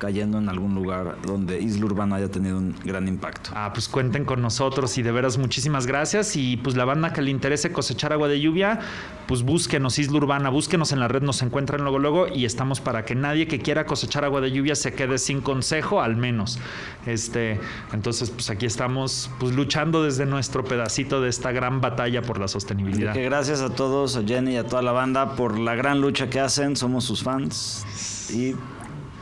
cayendo 0.01 0.39
en 0.39 0.49
algún 0.49 0.75
lugar 0.75 1.19
donde 1.25 1.61
Isla 1.61 1.85
Urbana 1.85 2.17
haya 2.17 2.31
tenido 2.31 2.59
un 2.59 2.75
gran 2.85 3.07
impacto. 3.07 3.51
Ah, 3.55 3.71
pues 3.73 3.89
cuenten 3.89 4.25
con 4.25 4.41
nosotros 4.43 4.97
y 4.99 5.03
de 5.03 5.13
veras 5.13 5.39
muchísimas 5.39 5.87
gracias. 5.87 6.35
Y 6.35 6.57
pues 6.57 6.75
la 6.75 6.85
banda 6.85 7.13
que 7.13 7.23
le 7.23 7.31
interese 7.31 7.71
cosechar 7.71 8.13
agua 8.13 8.27
de 8.27 8.41
lluvia, 8.41 8.81
pues 9.29 9.43
búsquenos 9.43 9.99
Isla 9.99 10.17
Urbana, 10.17 10.49
búsquenos 10.49 10.91
en 10.93 11.01
la 11.01 11.07
red, 11.07 11.23
nos 11.23 11.43
encuentran 11.43 11.83
luego 11.83 11.99
luego 11.99 12.27
y 12.27 12.47
estamos 12.47 12.81
para 12.81 13.05
que 13.05 13.15
nadie 13.15 13.47
que 13.47 13.61
quiera 13.61 13.85
cosechar 13.85 14.25
agua 14.25 14.41
de 14.41 14.51
lluvia 14.51 14.75
se 14.75 14.95
quede 14.95 15.19
sin 15.19 15.43
consejo, 15.43 16.01
al 16.01 16.17
menos. 16.17 16.59
Este, 17.07 17.61
entonces, 17.93 18.31
pues 18.31 18.49
aquí 18.49 18.67
estamos 18.67 19.31
pues 19.39 19.55
luchando 19.55 20.03
desde 20.03 20.25
nuestro 20.25 20.65
pedacito 20.65 21.21
de 21.21 21.29
esta 21.29 21.53
gran 21.53 21.83
batalla 21.83 22.23
por 22.23 22.41
la 22.41 22.49
sostenibilidad. 22.49 23.13
Que 23.13 23.25
gracias 23.25 23.61
a 23.61 23.69
todos, 23.69 24.17
a 24.17 24.23
Jenny 24.23 24.55
y 24.55 24.57
a 24.57 24.67
toda 24.67 24.81
la 24.81 24.93
banda 24.93 25.37
por 25.37 25.59
la 25.59 25.75
gran 25.75 26.01
lucha 26.01 26.31
que 26.31 26.41
hacen, 26.41 26.75
somos 26.75 27.05
sus 27.05 27.23
fans 27.23 27.85
y 28.33 28.55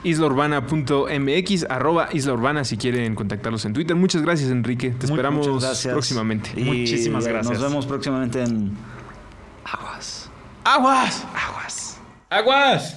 islaurbana.mx, 0.04 1.66
arroba 1.68 2.08
islaurbana 2.12 2.64
si 2.64 2.76
quieren 2.76 3.14
contactarlos 3.14 3.64
en 3.64 3.72
Twitter. 3.72 3.96
Muchas 3.96 4.22
gracias, 4.22 4.50
Enrique. 4.50 4.90
Te 4.90 5.06
esperamos 5.06 5.46
próximamente. 5.84 6.50
Muchísimas 6.56 7.26
gracias. 7.26 7.58
Nos 7.58 7.62
vemos 7.62 7.86
próximamente 7.86 8.42
en 8.42 8.76
Aguas. 9.64 10.30
Aguas. 10.64 11.24
Aguas. 11.34 12.00
Aguas. 12.30 12.96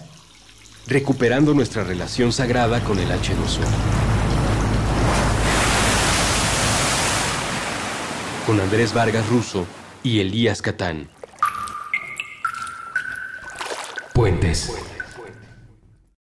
Recuperando 0.87 1.53
nuestra 1.53 1.83
relación 1.83 2.31
sagrada 2.31 2.81
con 2.81 2.99
el 2.99 3.09
H2O. 3.09 3.65
Con 8.45 8.59
Andrés 8.59 8.93
Vargas 8.93 9.27
Russo 9.29 9.65
y 10.03 10.19
Elías 10.19 10.61
Catán. 10.61 11.07
Puentes. 14.13 14.90